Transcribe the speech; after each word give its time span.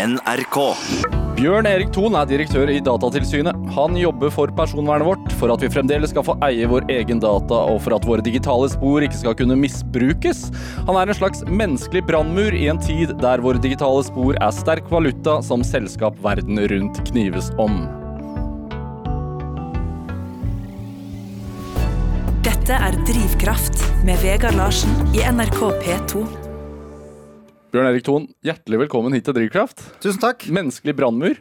NRK. 0.00 0.56
Bjørn 1.36 1.66
Erik 1.68 1.90
Thon 1.92 2.14
er 2.16 2.28
direktør 2.28 2.70
i 2.72 2.78
Datatilsynet. 2.84 3.56
Han 3.76 3.98
jobber 3.98 4.32
for 4.32 4.52
personvernet 4.56 5.04
vårt, 5.04 5.34
for 5.36 5.52
at 5.52 5.60
vi 5.60 5.68
fremdeles 5.72 6.12
skal 6.14 6.24
få 6.24 6.36
eie 6.46 6.68
vår 6.68 6.86
egen 6.92 7.20
data, 7.20 7.58
og 7.68 7.82
for 7.84 7.96
at 7.96 8.06
våre 8.08 8.24
digitale 8.24 8.70
spor 8.72 9.04
ikke 9.04 9.20
skal 9.20 9.36
kunne 9.36 9.58
misbrukes. 9.60 10.46
Han 10.88 10.96
er 10.96 11.10
en 11.12 11.20
slags 11.20 11.44
menneskelig 11.48 12.06
brannmur 12.08 12.56
i 12.56 12.66
en 12.72 12.80
tid 12.80 13.12
der 13.20 13.44
våre 13.44 13.60
digitale 13.60 14.04
spor 14.08 14.36
er 14.40 14.56
sterk 14.56 14.88
valuta 14.92 15.40
som 15.44 15.64
selskap 15.66 16.16
verden 16.24 16.62
rundt 16.72 17.02
knives 17.10 17.52
om. 17.60 17.82
Dette 22.46 22.84
er 22.88 23.02
Drivkraft 23.04 23.82
med 24.06 24.22
Vegard 24.24 24.56
Larsen 24.56 25.12
i 25.12 25.26
NRK 25.28 25.66
P2. 25.84 26.49
Bjørn 27.70 27.86
Erik 27.92 28.02
Thon, 28.06 28.24
hjertelig 28.42 28.80
velkommen 28.84 29.14
hit 29.14 29.26
til 29.28 29.36
Drivkraft. 29.36 29.82
Tusen 30.02 30.18
takk. 30.22 30.42
Menneskelig 30.50 30.94
brannmur. 30.98 31.36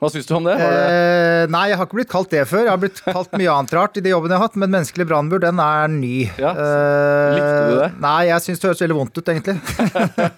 Hva 0.00 0.08
syns 0.12 0.26
du 0.28 0.32
om 0.36 0.46
det? 0.48 0.54
Det? 0.58 0.64
Eh, 0.68 1.44
nei, 1.52 1.62
jeg 1.70 1.78
har 1.78 1.86
ikke 1.86 1.98
blitt 2.00 2.10
kalt 2.12 2.32
det 2.32 2.42
før. 2.48 2.64
Jeg 2.66 2.72
har 2.72 2.80
blitt 2.80 3.02
kalt 3.04 3.36
mye 3.36 3.52
annet 3.52 3.74
rart 3.76 4.00
i 4.00 4.02
de 4.04 4.12
jobbene 4.14 4.34
jeg 4.34 4.40
har 4.40 4.48
hatt, 4.48 4.56
men 4.60 4.72
menneskelig 4.72 5.06
brannmur, 5.08 5.40
den 5.44 5.60
er 5.64 5.92
ny. 5.92 6.14
Ja, 6.40 6.52
Eh, 6.56 7.36
likte 7.36 7.60
du 7.70 7.76
det? 7.82 7.90
Nei, 8.04 8.18
jeg 8.30 8.44
syns 8.46 8.60
det 8.64 8.70
høres 8.70 8.82
veldig 8.84 8.98
vondt 8.98 9.20
ut, 9.20 9.32
egentlig. 9.32 9.56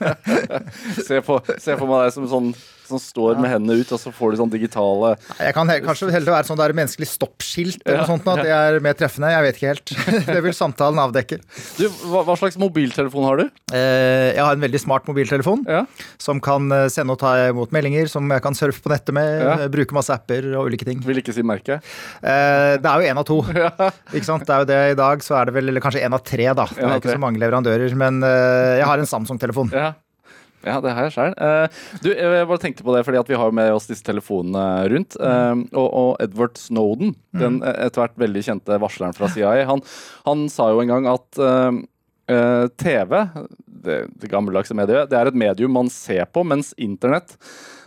Se 1.09 1.23
på, 1.25 1.39
se 1.62 1.78
for 1.78 1.87
meg 1.91 2.05
deg 2.09 2.14
som 2.19 2.27
sånn 2.30 2.51
som 2.89 3.01
står 3.03 3.39
med 3.43 3.51
hendene 3.51 3.81
ut, 3.81 3.91
og 3.93 4.01
så 4.01 4.13
får 4.15 4.33
du 4.33 4.37
sånn 4.41 4.51
digitale 4.53 5.15
Jeg 5.41 5.55
kan 5.57 5.69
he 5.71 5.79
kanskje 5.85 6.11
heller 6.15 6.37
være 6.37 6.47
sånn 6.49 6.59
der 6.61 6.75
menneskelig 6.77 7.09
stoppskilt 7.11 7.83
eller 7.85 8.03
noe 8.03 8.11
sånt, 8.11 8.27
at 8.33 8.43
det 8.47 8.53
er 8.55 8.79
mer 8.85 8.95
treffende. 8.99 9.31
Jeg 9.35 9.45
vet 9.47 9.59
ikke 9.61 9.73
helt. 9.73 9.93
Det 10.37 10.43
vil 10.45 10.55
samtalen 10.57 10.99
avdekke. 11.03 11.39
Du, 11.79 11.85
hva, 12.11 12.23
hva 12.27 12.37
slags 12.39 12.59
mobiltelefon 12.61 13.25
har 13.27 13.41
du? 13.41 13.45
Eh, 13.75 14.33
jeg 14.37 14.43
har 14.43 14.57
en 14.57 14.65
veldig 14.67 14.81
smart 14.83 15.07
mobiltelefon 15.11 15.65
Ja. 15.71 15.85
som 16.23 16.41
kan 16.45 16.71
eh, 16.75 16.87
sende 16.93 17.15
og 17.17 17.21
ta 17.23 17.35
imot 17.51 17.73
meldinger, 17.75 18.09
som 18.12 18.29
jeg 18.31 18.43
kan 18.45 18.57
surfe 18.59 18.83
på 18.85 18.93
nettet 18.93 19.15
med, 19.17 19.43
Ja. 19.47 19.57
bruke 19.73 19.95
masse 19.97 20.15
apper 20.15 20.47
og 20.57 20.71
ulike 20.71 20.87
ting. 20.89 21.00
Vil 21.06 21.21
ikke 21.23 21.34
si 21.37 21.43
merke. 21.47 21.81
Eh, 22.23 22.77
det 22.81 22.87
er 22.91 23.03
jo 23.03 23.11
én 23.12 23.21
av 23.23 23.27
to. 23.28 23.41
Ikke 24.17 24.25
sant? 24.28 24.47
Det 24.47 24.55
er 24.55 24.62
jo 24.65 24.71
det 24.71 24.81
I 24.95 24.98
dag 24.98 25.23
så 25.25 25.37
er 25.41 25.48
det 25.50 25.55
vel 25.59 25.69
eller 25.73 25.83
kanskje 25.84 26.03
én 26.06 26.15
av 26.15 26.23
tre, 26.27 26.47
da. 26.56 26.65
Det 26.71 26.84
er 26.87 26.98
ikke 27.00 27.15
så 27.17 27.21
mange 27.23 27.41
leverandører. 27.43 27.95
Men 27.98 28.21
jeg 28.23 28.87
har 28.87 28.98
en 29.03 29.09
Samsung-telefon. 29.11 29.71
Ja. 29.75 29.93
Ja, 30.67 30.77
det 30.84 30.92
har 30.97 31.06
jeg 31.06 31.14
sjøl. 31.14 31.34
du, 32.03 32.09
jeg 32.12 32.48
bare 32.50 32.62
tenkte 32.62 32.84
på 32.86 32.95
det, 32.97 33.05
fordi 33.06 33.20
at 33.22 33.31
vi 33.31 33.39
har 33.41 33.55
med 33.55 33.72
oss 33.77 33.86
disse 33.89 34.05
telefonene 34.06 34.64
rundt. 34.92 35.17
eh, 35.20 35.55
og, 35.78 35.86
og 35.86 36.11
Edward 36.25 36.59
Snowden, 36.61 37.14
den 37.36 37.61
eh, 37.62 37.78
etter 37.86 38.03
hvert 38.05 38.19
veldig 38.27 38.42
kjente 38.50 38.81
varsleren 38.83 39.14
fra 39.17 39.31
CIA, 39.33 39.55
han, 39.70 39.84
han 40.27 40.47
sa 40.53 40.69
jo 40.75 40.83
en 40.83 40.92
gang 40.92 41.09
at 41.14 41.41
eh, 41.41 41.81
eh, 42.34 42.67
TV, 42.83 43.17
det, 43.87 44.00
det 44.19 44.31
gammeldagse 44.33 44.75
mediet, 44.77 45.09
det 45.12 45.19
er 45.20 45.31
et 45.31 45.39
medium 45.39 45.72
man 45.78 45.89
ser 45.92 46.27
på, 46.34 46.42
mens 46.44 46.75
internett 46.77 47.37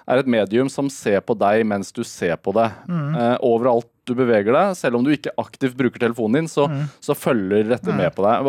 er 0.10 0.24
et 0.24 0.30
medium 0.32 0.66
som 0.74 0.88
ser 0.90 1.20
på 1.22 1.36
deg 1.38 1.62
mens 1.70 1.92
du 1.94 2.00
ser 2.08 2.34
på 2.42 2.50
det. 2.58 2.66
Eh, 2.90 3.36
overalt 3.46 3.86
du 4.10 4.16
beveger 4.18 4.56
deg, 4.56 4.72
selv 4.80 4.98
om 4.98 5.04
du 5.06 5.12
ikke 5.14 5.36
aktivt 5.38 5.76
bruker 5.78 6.02
telefonen 6.02 6.40
din, 6.40 6.48
så, 6.50 6.64
så 7.04 7.14
følger 7.14 7.68
dette 7.70 7.94
med 7.94 8.10
på 8.18 8.24
deg. 8.26 8.48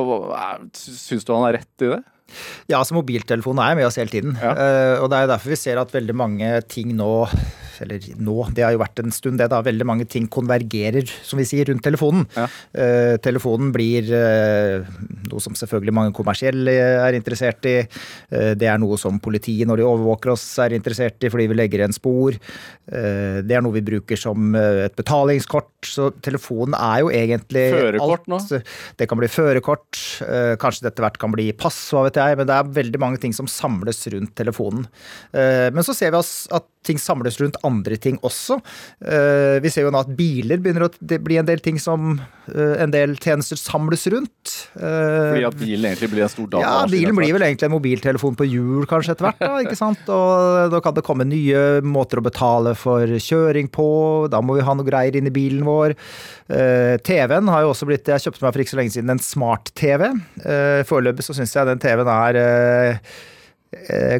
Syns 0.81 1.27
du 1.29 1.35
han 1.35 1.45
har 1.45 1.59
rett 1.59 1.85
i 1.85 1.91
det? 1.91 1.99
Ja, 2.71 2.79
altså 2.81 2.97
mobiltelefonen 2.99 3.63
er 3.65 3.79
med 3.79 3.89
oss 3.89 3.99
hele 4.01 4.13
tiden. 4.13 4.37
Ja. 4.41 4.53
Eh, 4.55 4.95
og 5.01 5.11
det 5.13 5.21
er 5.21 5.33
derfor 5.35 5.55
vi 5.55 5.61
ser 5.61 5.81
at 5.81 5.95
veldig 5.95 6.17
mange 6.17 6.53
ting 6.71 6.95
nå 6.99 7.11
eller 7.85 8.05
nå, 8.21 8.37
det 8.57 8.65
har 8.65 8.75
jo 8.75 8.83
vært 8.83 9.03
en 9.03 9.15
stund 9.15 9.41
det 9.41 9.51
da, 9.53 9.61
veldig 9.65 9.87
mange 9.89 10.07
ting 10.11 10.27
konvergerer, 10.31 11.09
som 11.27 11.41
vi 11.41 11.47
sier, 11.49 11.69
rundt 11.71 11.85
telefonen. 11.87 12.27
Ja. 12.37 12.47
Eh, 12.73 13.15
telefonen 13.23 13.73
blir 13.75 14.11
eh, 14.17 14.89
noe 15.31 15.43
som 15.43 15.57
selvfølgelig 15.59 15.97
mange 15.97 16.15
kommersielle 16.17 16.75
er 17.07 17.17
interessert 17.19 17.67
i. 17.71 17.79
Eh, 17.83 18.53
det 18.59 18.69
er 18.71 18.81
noe 18.83 18.99
som 19.01 19.21
politiet, 19.23 19.69
når 19.69 19.81
de 19.81 19.89
overvåker 19.89 20.35
oss, 20.35 20.47
er 20.63 20.77
interessert 20.77 21.23
i 21.25 21.33
fordi 21.33 21.49
vi 21.51 21.59
legger 21.59 21.83
igjen 21.83 21.97
spor. 21.97 22.37
Eh, 22.91 23.39
det 23.47 23.55
er 23.55 23.63
noe 23.63 23.77
vi 23.77 23.85
bruker 23.87 24.19
som 24.19 24.55
eh, 24.59 24.85
et 24.89 24.97
betalingskort. 24.99 25.73
Så 25.87 26.11
telefonen 26.25 26.77
er 26.77 27.05
jo 27.05 27.13
egentlig 27.15 27.67
Førerkort 27.75 28.27
nå? 28.31 28.41
alt. 28.41 28.75
Det 28.99 29.09
kan 29.11 29.21
bli 29.21 29.31
førerkort, 29.31 30.01
eh, 30.27 30.55
kanskje 30.61 30.87
det 30.87 30.93
etter 30.93 31.07
hvert 31.07 31.21
kan 31.23 31.35
bli 31.35 31.51
pass, 31.57 31.79
hva 31.95 32.07
vet 32.09 32.21
jeg. 32.21 32.41
Men 32.41 32.51
det 32.51 32.57
er 32.57 32.75
veldig 32.81 33.03
mange 33.03 33.23
ting 33.23 33.37
som 33.37 33.51
samles 33.51 34.03
rundt 34.13 34.35
telefonen. 34.39 34.87
Men 35.31 35.85
så 35.87 35.95
ser 35.95 36.13
vi 36.13 36.21
at 36.57 36.67
ting 36.87 36.99
samles 37.01 37.37
rundt 37.41 37.59
andre 37.67 37.70
ting 38.01 38.19
også. 38.27 38.59
Eh, 39.01 39.61
Vi 39.63 39.71
ser 39.73 39.87
jo 39.87 39.93
nå 39.93 40.03
at 40.03 40.11
biler 40.17 40.61
begynner 40.63 40.87
å 40.87 41.21
bli 41.25 41.39
en 41.41 41.49
del 41.49 41.63
ting 41.65 41.79
som 41.79 42.19
eh, 42.51 42.83
en 42.83 42.93
del 42.93 43.17
tjenester 43.17 43.59
samles 43.61 44.07
rundt. 44.13 44.55
Eh, 44.77 45.31
Fordi 45.31 45.47
at 45.49 45.59
bilen 45.61 45.89
egentlig 45.91 46.11
blir 46.13 46.27
en 46.27 46.33
stor 46.33 46.59
ja, 46.61 46.75
bilen 46.91 47.17
blir 47.17 47.33
vel 47.37 47.47
egentlig 47.47 47.69
en 47.69 47.75
mobiltelefon 47.77 48.39
på 48.39 48.49
hjul 48.49 48.87
kanskje 48.91 49.15
etter 49.15 49.29
hvert, 49.29 49.41
da, 49.43 49.61
ikke 49.65 49.79
sant? 49.79 50.05
Og 50.11 50.75
da 50.75 50.83
kan 50.85 50.97
det 50.97 51.07
komme 51.07 51.27
nye 51.29 51.81
måter 51.87 52.21
å 52.21 52.27
betale 52.27 52.75
for 52.79 53.07
kjøring 53.07 53.71
på, 53.73 53.89
da 54.33 54.43
må 54.43 54.59
vi 54.59 54.67
ha 54.67 54.77
noe 54.77 54.89
greier 54.89 55.19
inn 55.19 55.31
i 55.31 55.35
bilen 55.35 55.67
vår. 55.67 55.97
TV-en 57.07 57.51
har 57.53 57.65
jo 57.65 57.75
også 57.75 57.87
blitt, 57.87 58.09
jeg 58.11 58.25
kjøpte 58.25 58.43
meg 58.43 58.55
for 58.55 58.65
ikke 58.65 58.75
så 58.75 58.81
lenge 58.81 58.95
siden 58.97 59.13
en 59.15 59.23
smart-TV. 59.23 60.09
Foreløpig 60.89 61.27
så 61.27 61.37
syns 61.37 61.55
jeg 61.55 61.69
den 61.69 61.83
TV-en 61.83 62.11
er 62.11 62.41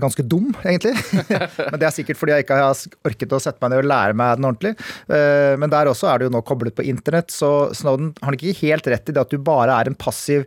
ganske 0.03 0.23
dum, 0.23 0.51
egentlig. 0.63 0.95
men 1.73 1.79
det 1.81 1.89
er 1.89 1.95
sikkert 1.95 2.21
fordi 2.21 2.37
jeg 2.37 2.45
ikke 2.47 2.59
har 2.61 2.83
orket 3.09 3.33
å 3.35 3.41
sette 3.43 3.59
meg 3.65 3.73
ned 3.73 3.83
og 3.83 3.89
lære 3.91 4.19
meg 4.19 4.37
den 4.39 4.47
ordentlig. 4.51 4.75
Eh, 5.11 5.55
Men 5.59 5.73
der 5.73 5.91
også 5.91 6.11
er 6.11 6.21
det 6.21 6.29
jo 6.29 6.35
nå 6.37 6.43
koblet 6.47 6.77
på 6.79 6.87
internett, 6.87 7.35
så 7.35 7.71
Snowden 7.75 8.13
har 8.23 8.37
ikke 8.37 8.55
helt 8.63 8.87
rett 8.93 9.11
i 9.11 9.17
det 9.17 9.25
at 9.25 9.35
du 9.35 9.41
bare 9.43 9.75
er 9.81 9.91
en 9.91 9.99
passiv 9.99 10.47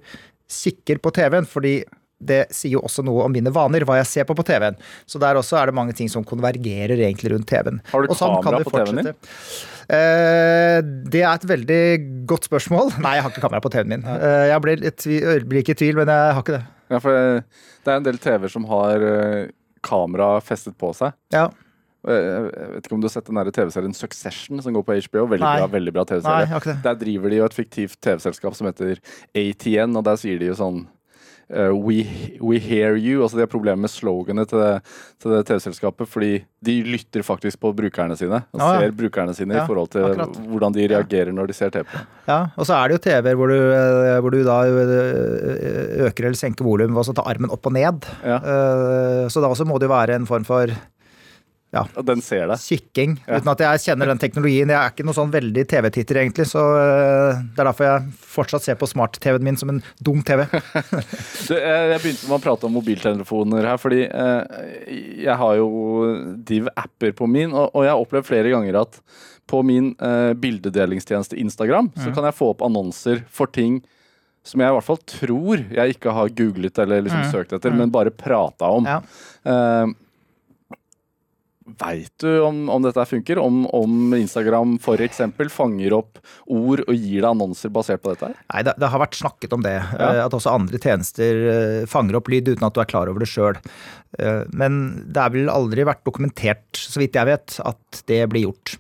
kikker 0.54 1.02
på 1.04 1.12
TV-en, 1.16 1.48
fordi 1.50 1.82
det 2.28 2.40
sier 2.56 2.78
jo 2.78 2.84
også 2.88 3.06
noe 3.06 3.26
om 3.28 3.34
mine 3.34 3.54
vaner, 3.54 3.86
hva 3.88 4.00
jeg 4.02 4.10
ser 4.10 4.28
på 4.30 4.36
på 4.38 4.46
TV-en. 4.48 4.78
Så 5.10 5.22
der 5.22 5.40
også 5.40 5.60
er 5.60 5.70
det 5.70 5.78
mange 5.78 5.96
ting 5.98 6.12
som 6.12 6.26
konvergerer 6.28 6.98
egentlig 6.98 7.34
rundt 7.34 7.50
TV-en. 7.50 7.82
Har 7.92 8.04
du 8.04 8.16
sånn 8.18 8.40
kamera 8.44 8.64
på 8.66 8.76
TV-en 8.76 9.02
din? 9.02 9.14
Eh, 9.92 10.80
det 11.12 11.24
er 11.24 11.34
et 11.34 11.50
veldig 11.50 11.82
godt 12.30 12.48
spørsmål. 12.50 12.94
Nei, 13.04 13.18
jeg 13.18 13.26
har 13.26 13.34
ikke 13.34 13.46
kamera 13.48 13.64
på 13.64 13.74
TV-en 13.74 13.92
min. 13.96 14.08
Eh, 14.08 14.46
jeg 14.52 14.64
blir, 14.64 14.88
ikke 15.64 15.76
i 15.76 15.82
tvil, 15.84 16.00
men 16.00 16.14
jeg 16.14 16.38
har 16.38 16.46
ikke 16.46 16.60
det. 16.60 16.64
Ja, 16.94 17.02
for 17.02 17.18
eh, 17.18 17.68
det 17.84 17.92
er 17.92 18.00
en 18.00 18.08
del 18.08 18.22
TV-er 18.22 18.54
som 18.54 18.70
har 18.70 19.04
kamera 19.84 20.38
festet 20.44 20.78
på 20.80 20.94
seg. 20.96 21.16
Ja. 21.36 21.50
Jeg 22.04 22.48
vet 22.74 22.88
ikke 22.88 22.98
om 22.98 23.04
du 23.04 23.08
har 23.08 23.14
sett 23.14 23.30
den 23.30 23.52
TV-serien 23.56 23.94
Succession 23.96 24.60
som 24.64 24.76
går 24.76 24.84
på 24.84 24.96
HBO. 25.06 25.24
Veldig 25.32 25.46
Nei. 25.46 25.60
bra, 25.62 25.70
veldig 25.72 25.94
bra 25.96 26.04
TV-serie. 26.08 26.76
Der 26.84 26.98
driver 27.00 27.32
de 27.32 27.40
jo 27.40 27.46
et 27.48 27.56
fiktivt 27.56 28.00
TV-selskap 28.04 28.58
som 28.60 28.68
heter 28.68 29.00
ATN, 29.40 29.96
og 29.96 30.04
der 30.08 30.20
sier 30.20 30.42
de 30.42 30.52
jo 30.52 30.58
sånn 30.60 30.84
we, 31.54 32.04
we 32.42 32.58
hear 32.60 32.96
you. 32.98 33.22
Altså 33.24 33.38
De 33.38 33.44
har 33.46 33.52
problemer 33.52 33.84
med 33.86 33.92
sloganet 33.94 34.50
til 34.50 34.60
det, 34.60 34.72
til 35.22 35.32
det 35.36 35.42
TV-selskapet, 35.50 36.08
fordi 36.10 36.32
de 36.64 36.76
lytter 36.88 37.22
faktisk 37.24 37.60
på 37.62 37.74
brukerne 37.76 38.16
sine. 38.18 38.40
Og 38.56 38.62
ah, 38.64 38.76
ja. 38.78 38.88
ser 38.88 38.96
brukerne 38.98 39.34
sine 39.38 39.54
Ja, 39.58 39.64
i 39.64 39.68
forhold 39.68 39.90
til 39.94 40.06
akkurat. 40.08 40.38
hvordan 40.50 40.74
de 40.78 40.88
reagerer 40.88 41.34
når 41.36 41.52
de 41.52 41.54
ser 41.58 41.70
TV. 41.76 41.86
Ja, 42.28 42.40
og 42.56 42.66
så 42.66 42.74
er 42.80 42.88
det 42.88 42.98
jo 42.98 43.04
TV-er 43.10 43.36
hvor, 43.36 43.52
du, 43.52 43.58
eh, 43.60 44.20
hvor 44.24 44.32
du 44.34 44.40
da 44.48 44.58
eh, 44.66 46.08
øker 46.08 46.30
eller 46.30 46.40
senker 46.40 46.66
volum 46.66 46.96
ved 46.96 47.12
å 47.12 47.16
ta 47.18 47.26
armen 47.30 47.52
opp 47.54 47.68
og 47.70 47.76
ned. 47.76 48.08
Ja. 48.24 48.38
Eh, 48.40 49.28
Så 49.34 49.42
da 49.44 49.50
også 49.52 49.66
må 49.68 49.78
det 49.80 49.88
jo 49.90 49.94
være 49.96 50.16
en 50.20 50.26
form 50.30 50.44
for 50.48 50.72
Og 51.74 52.06
den 52.06 52.22
ser 52.22 52.46
det. 52.52 52.58
kikking. 52.62 53.16
Ja. 53.26 53.40
Uten 53.40 53.50
at 53.54 53.64
jeg 53.66 53.82
kjenner 53.88 54.12
den 54.12 54.20
teknologien. 54.22 54.70
Jeg 54.70 54.78
er 54.78 54.92
ikke 54.94 55.06
noe 55.08 55.18
sånn 55.18 55.32
veldig 55.34 55.64
TV-titter, 55.72 56.20
egentlig. 56.22 56.46
Så 56.52 56.62
eh, 56.78 57.40
det 57.56 57.64
er 57.64 57.70
derfor 57.72 57.88
jeg 57.90 58.12
fortsatt 58.36 58.64
ser 58.68 58.78
på 58.78 58.90
smart-TV-en 58.92 59.44
min 59.48 59.58
som 59.58 59.72
en 59.74 59.82
dum 60.06 60.22
TV. 60.22 60.46
Du, 61.50 61.56
eh, 61.58 61.90
jeg 61.96 62.02
begynte 62.04 62.30
med 62.30 62.38
å 62.38 62.42
prate 62.44 62.70
om 62.70 62.76
mobiltelefoner 62.78 63.66
her, 63.72 63.82
fordi 63.82 64.04
eh, 64.06 64.62
jeg 65.26 65.38
har 65.42 65.58
jo 65.58 65.70
div-apper 66.46 67.16
på 67.18 67.28
min, 67.30 67.52
og, 67.58 67.74
jeg 67.84 67.92
har 67.96 68.04
opplevd 68.06 68.30
flere 68.30 68.54
ganger 68.54 68.82
at 68.86 69.02
på 69.50 69.60
min 69.68 69.90
bildedelingstjeneste 70.40 71.36
Instagram, 71.42 71.90
så 71.98 72.08
Mm. 72.10 72.14
kan 72.16 72.24
jeg 72.30 72.36
få 72.38 72.50
opp 72.54 72.62
annonser 72.64 73.24
for 73.28 73.46
ting 73.52 73.82
som 74.44 74.60
jeg 74.62 74.70
i 74.72 74.76
hvert 74.76 74.84
fall 74.88 75.00
tror 75.08 75.58
jeg 75.72 75.96
ikke 75.98 76.12
har 76.16 76.30
googlet 76.36 76.80
eller 76.80 77.02
liksom 77.06 77.32
søkt 77.32 77.54
etter, 77.56 77.72
men 77.76 77.92
bare 77.92 78.12
prata 78.12 78.66
om. 78.72 78.84
Mm. 78.84 78.92
Ja. 78.92 79.02
Eh, 79.52 79.94
Veit 81.64 82.12
du 82.20 82.42
om, 82.44 82.66
om 82.70 82.84
dette 82.84 83.06
funker? 83.08 83.40
Om, 83.40 83.64
om 83.72 84.14
Instagram 84.18 84.76
f.eks. 84.82 85.22
fanger 85.54 85.96
opp 85.96 86.20
ord 86.52 86.84
og 86.84 86.94
gir 86.94 87.22
deg 87.22 87.30
annonser 87.30 87.72
basert 87.74 88.04
på 88.04 88.14
dette? 88.14 88.34
Nei, 88.52 88.64
det, 88.68 88.76
det 88.82 88.92
har 88.92 89.04
vært 89.04 89.20
snakket 89.20 89.56
om 89.56 89.64
det. 89.64 89.78
Ja. 89.80 90.12
At 90.26 90.36
også 90.36 90.54
andre 90.54 90.82
tjenester 90.82 91.44
eh, 91.54 91.90
fanger 91.90 92.20
opp 92.20 92.32
lyd 92.34 92.52
uten 92.52 92.68
at 92.68 92.76
du 92.76 92.82
er 92.84 92.90
klar 92.90 93.12
over 93.12 93.24
det 93.24 93.32
sjøl. 93.32 93.60
Men 94.54 94.76
det 95.10 95.18
er 95.18 95.32
vel 95.34 95.48
aldri 95.50 95.88
vært 95.90 96.04
dokumentert, 96.06 96.78
så 96.78 97.00
vidt 97.02 97.16
jeg 97.18 97.26
vet, 97.26 97.56
at 97.66 98.04
det 98.06 98.20
blir 98.30 98.44
gjort. 98.46 98.76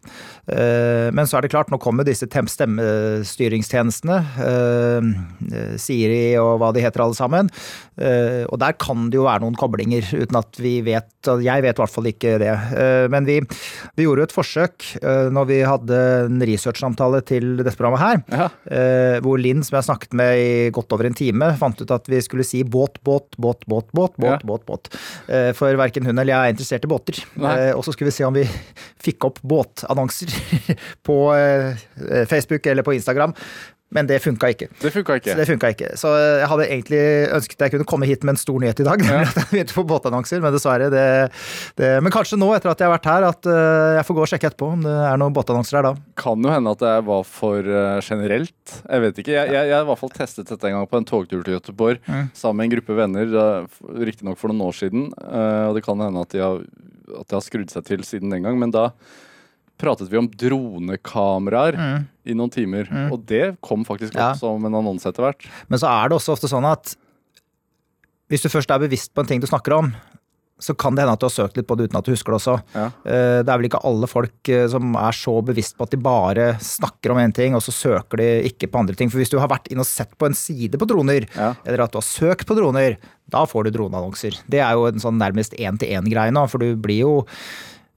Eh, 0.48 1.12
Men 1.13 1.25
så 1.25 1.38
er 1.38 1.42
det 1.45 1.51
klart, 1.51 1.69
nå 1.72 1.78
kommer 1.80 2.04
disse 2.04 2.28
tem- 2.28 2.50
stemmestyringstjenestene. 2.51 4.18
eh, 4.44 5.78
Siri 5.78 6.36
og 6.40 6.60
hva 6.60 6.72
de 6.74 6.81
heter 6.84 7.01
alle 7.04 7.16
sammen. 7.16 7.50
Eh, 7.98 8.44
Og 8.51 8.60
der 8.60 8.74
kan 8.74 9.10
det 9.10 9.16
jo 9.18 9.24
være 9.25 9.42
noen 9.42 9.56
koblinger, 9.56 10.01
uten 10.13 10.36
at 10.38 10.57
vi 10.60 10.81
vet 10.81 11.07
og 11.28 11.42
Jeg 11.44 11.62
vet 11.63 11.78
i 11.78 11.81
hvert 11.81 11.90
fall 11.94 12.04
ikke 12.12 12.38
det. 12.40 12.51
Eh, 12.75 13.07
Men 13.07 13.25
vi, 13.25 13.40
vi 13.95 14.04
gjorde 14.04 14.19
jo 14.24 14.28
et 14.28 14.36
forsøk 14.36 14.88
eh, 15.01 15.30
når 15.31 15.45
vi 15.48 15.60
hadde 15.63 16.00
en 16.28 16.40
researchsamtale 16.42 17.22
til 17.25 17.57
dette 17.63 17.78
programmet 17.78 18.00
her, 18.28 18.50
eh, 18.69 19.19
hvor 19.24 19.40
Linn, 19.40 19.63
som 19.63 19.78
jeg 19.80 19.88
snakket 19.88 20.13
med 20.13 20.36
i 20.38 20.69
godt 20.72 20.92
over 20.92 21.06
en 21.06 21.13
time, 21.13 21.54
fant 21.57 21.80
ut 21.81 21.92
at 21.92 22.06
vi 22.12 22.19
skulle 22.22 22.44
si 22.44 22.63
båt, 22.63 23.00
båt, 23.04 23.30
båt, 23.40 23.63
båt, 23.68 23.88
båt, 23.94 24.13
båt, 24.19 24.24
Ja. 24.24 24.40
båt, 24.44 24.66
båt. 24.66 24.90
Eh, 25.30 25.54
For 25.54 25.74
verken 25.75 26.04
hun 26.06 26.18
eller 26.19 26.34
jeg 26.34 26.50
er 26.50 26.54
interessert 26.54 26.84
i 26.84 26.88
båter. 26.92 27.24
Nei. 27.38 27.56
Eh, 27.69 27.74
Og 27.74 27.84
så 27.86 27.94
skulle 27.94 28.12
vi 28.12 28.18
se 28.18 28.24
om 28.25 28.34
vi 28.34 28.44
fikk 29.04 29.24
opp 29.25 29.40
båtannonser 29.44 30.32
på 31.07 31.19
eh, 31.38 32.25
Facebook 32.30 32.65
eller 32.68 32.83
på 32.88 32.95
Instagram. 32.97 33.35
Men 33.94 34.07
det 34.09 34.15
funka 34.24 34.47
ikke. 34.50 34.65
Det 34.81 34.89
funka 34.89 35.19
ikke. 35.19 35.30
Så 35.30 35.38
det 35.38 35.44
funka 35.45 35.69
ikke. 35.69 35.88
Så 36.01 36.09
jeg 36.18 36.47
hadde 36.50 36.63
egentlig 36.65 37.01
ønsket 37.35 37.59
jeg 37.62 37.74
kunne 37.75 37.85
komme 37.91 38.07
hit 38.09 38.24
med 38.25 38.33
en 38.33 38.39
stor 38.41 38.56
nyhet 38.63 38.80
i 38.81 38.85
dag. 38.88 39.03
Ja. 39.06 39.19
at 39.21 39.35
jeg 39.44 39.50
begynte 39.51 39.75
på 39.77 39.83
båtannonser, 39.85 40.39
Men 40.41 40.56
dessverre, 40.56 40.88
det, 40.89 41.03
det 41.77 41.91
Men 42.01 42.09
kanskje 42.15 42.39
nå, 42.41 42.47
etter 42.57 42.71
at 42.71 42.81
jeg 42.81 42.89
har 42.89 42.95
vært 42.95 43.06
her, 43.12 43.25
at 43.27 43.50
eh, 43.53 43.91
jeg 44.00 44.07
får 44.07 44.18
gå 44.18 44.24
og 44.24 44.31
sjekke 44.31 44.50
etterpå 44.50 44.69
om 44.80 44.81
det 44.88 44.95
er 45.12 45.21
noen 45.21 45.35
båtannonser 45.38 45.77
her 45.77 45.85
da. 45.85 45.94
Kan 46.24 46.41
jo 46.41 46.50
hende 46.56 46.74
at 46.74 46.81
det 46.81 46.94
var 47.12 47.21
for 47.35 47.69
eh, 47.69 48.00
generelt. 48.07 48.74
Jeg 48.89 49.03
vet 49.06 49.21
ikke. 49.21 49.35
Jeg, 49.35 49.51
jeg, 49.53 49.69
jeg 49.69 49.75
har 49.77 49.85
i 49.85 49.89
hvert 49.91 50.01
fall 50.01 50.13
testet 50.18 50.50
dette 50.50 50.71
en 50.71 50.80
gang 50.80 50.89
på 50.89 51.01
en 51.03 51.07
togtur 51.13 51.44
til 51.45 51.59
Göteborg 51.59 52.01
Mm. 52.09 52.31
sammen 52.33 52.63
med 52.63 52.65
en 52.65 52.74
gruppe 52.80 52.95
venner, 52.97 53.38
riktignok 54.09 54.41
for 54.41 54.50
noen 54.50 54.65
år 54.71 54.74
siden. 54.81 55.06
eh, 55.21 55.68
og 55.69 55.77
det 55.77 55.85
kan 55.85 56.01
hende 56.01 56.25
at 56.25 56.33
de, 56.33 56.41
har, 56.41 56.65
at 57.21 57.30
de 57.30 57.38
har 57.38 57.45
skrudd 57.45 57.69
seg 57.69 57.85
til 57.94 58.01
siden 58.09 58.33
den 58.33 58.41
gang, 58.50 58.57
men 58.57 58.74
da 58.74 58.88
pratet 59.83 60.09
vi 60.12 60.18
om 60.21 60.30
dronekameraer 60.31 61.77
i 62.25 62.33
noen 62.38 62.51
timer. 62.53 62.88
Og 63.12 63.25
det 63.30 63.57
kom 63.62 63.83
faktisk 63.88 64.15
opp 64.15 64.21
Mm. 64.24 64.30
Ja. 64.30 64.33
som 64.39 64.65
en 64.65 64.80
annonse 64.80 65.06
etter 65.12 65.24
hvert. 65.27 65.45
Men 65.69 65.80
så 65.80 65.88
er 65.91 66.09
det 66.09 66.18
også 66.18 66.33
ofte 66.38 66.47
sånn 66.50 66.65
at 66.71 66.95
hvis 68.31 68.41
du 68.41 68.50
først 68.50 68.71
er 68.71 68.80
bevisst 68.80 69.13
på 69.13 69.21
en 69.21 69.27
ting 69.30 69.39
du 69.44 69.47
snakker 69.47 69.75
om, 69.77 69.94
så 70.63 70.71
kan 70.77 70.95
det 70.95 71.01
hende 71.03 71.13
at 71.18 71.19
du 71.19 71.25
har 71.27 71.33
søkt 71.33 71.57
litt 71.57 71.68
på 71.68 71.75
det 71.75 71.89
uten 71.89 71.97
at 72.00 72.06
du 72.06 72.13
husker 72.13 72.31
det 72.31 72.39
også. 72.39 72.53
Ja. 72.74 72.85
Eh, 73.03 73.41
Det 73.44 73.50
er 73.51 73.57
vel 73.59 73.68
ikke 73.68 73.81
alle 73.83 74.07
folk 74.07 74.47
eh, 74.47 74.68
som 74.71 74.95
er 74.95 75.12
så 75.12 75.33
bevisst 75.44 75.75
på 75.75 75.83
at 75.83 75.91
de 75.91 75.97
bare 75.97 76.53
snakker 76.62 77.12
om 77.12 77.18
én 77.18 77.33
ting, 77.33 77.53
og 77.57 77.62
så 77.62 77.74
søker 77.74 78.18
de 78.21 78.30
ikke 78.47 78.69
på 78.71 78.80
andre 78.80 78.95
ting. 78.95 79.09
For 79.12 79.18
hvis 79.19 79.30
du 79.33 79.39
har 79.39 79.50
vært 79.50 79.68
inn 79.74 79.80
og 79.83 79.85
sett 79.89 80.15
på 80.18 80.25
en 80.30 80.33
side 80.38 80.77
på 80.80 80.88
droner, 80.88 81.27
Ja. 81.35 81.56
eller 81.65 81.83
at 81.83 81.91
du 81.91 81.97
har 81.97 82.07
søkt 82.07 82.45
på 82.47 82.56
droner, 82.56 82.95
da 83.30 83.44
får 83.45 83.65
du 83.65 83.71
droneannonser. 83.71 84.39
Det 84.47 84.59
er 84.62 84.71
jo 84.74 84.85
en 84.85 85.00
sånn 85.03 85.18
nærmest 85.19 85.53
én-til-én-greie 85.59 86.31
nå, 86.31 86.47
for 86.47 86.59
du 86.59 86.75
blir 86.77 87.00
jo 87.01 87.25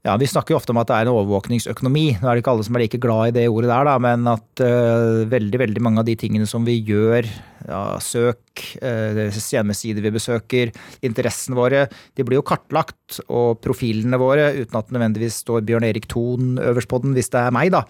ja, 0.07 0.15
Vi 0.17 0.27
snakker 0.29 0.53
jo 0.53 0.61
ofte 0.61 0.71
om 0.71 0.79
at 0.79 0.87
det 0.87 0.95
er 0.95 1.07
en 1.07 1.13
overvåkningsøkonomi. 1.13 2.05
Nå 2.21 2.29
er 2.29 2.37
det 2.37 2.43
ikke 2.43 2.53
alle 2.53 2.65
som 2.65 2.77
er 2.77 2.85
like 2.85 2.99
glad 3.03 3.31
i 3.31 3.35
det 3.35 3.47
ordet 3.51 3.69
der, 3.71 3.87
da, 3.89 3.95
men 3.99 4.29
at 4.31 4.63
uh, 4.63 5.27
veldig 5.27 5.59
veldig 5.59 5.83
mange 5.83 6.01
av 6.01 6.07
de 6.07 6.15
tingene 6.19 6.47
som 6.47 6.63
vi 6.67 6.77
gjør, 6.87 7.27
ja, 7.67 7.81
søk, 8.03 8.63
uh, 8.79 9.19
hjemmesider 9.35 10.05
vi 10.05 10.13
besøker, 10.15 10.71
interessene 11.05 11.59
våre, 11.59 11.83
de 12.15 12.27
blir 12.27 12.39
jo 12.39 12.47
kartlagt. 12.47 13.19
Og 13.27 13.59
profilene 13.63 14.19
våre, 14.21 14.49
uten 14.61 14.79
at 14.79 14.95
nødvendigvis 14.95 15.41
står 15.43 15.67
Bjørn 15.67 15.87
Erik 15.89 16.07
Thon 16.11 16.55
øverst 16.63 16.91
på 16.91 17.01
den 17.03 17.15
hvis 17.17 17.31
det 17.33 17.43
er 17.43 17.55
meg, 17.55 17.73
da. 17.75 17.83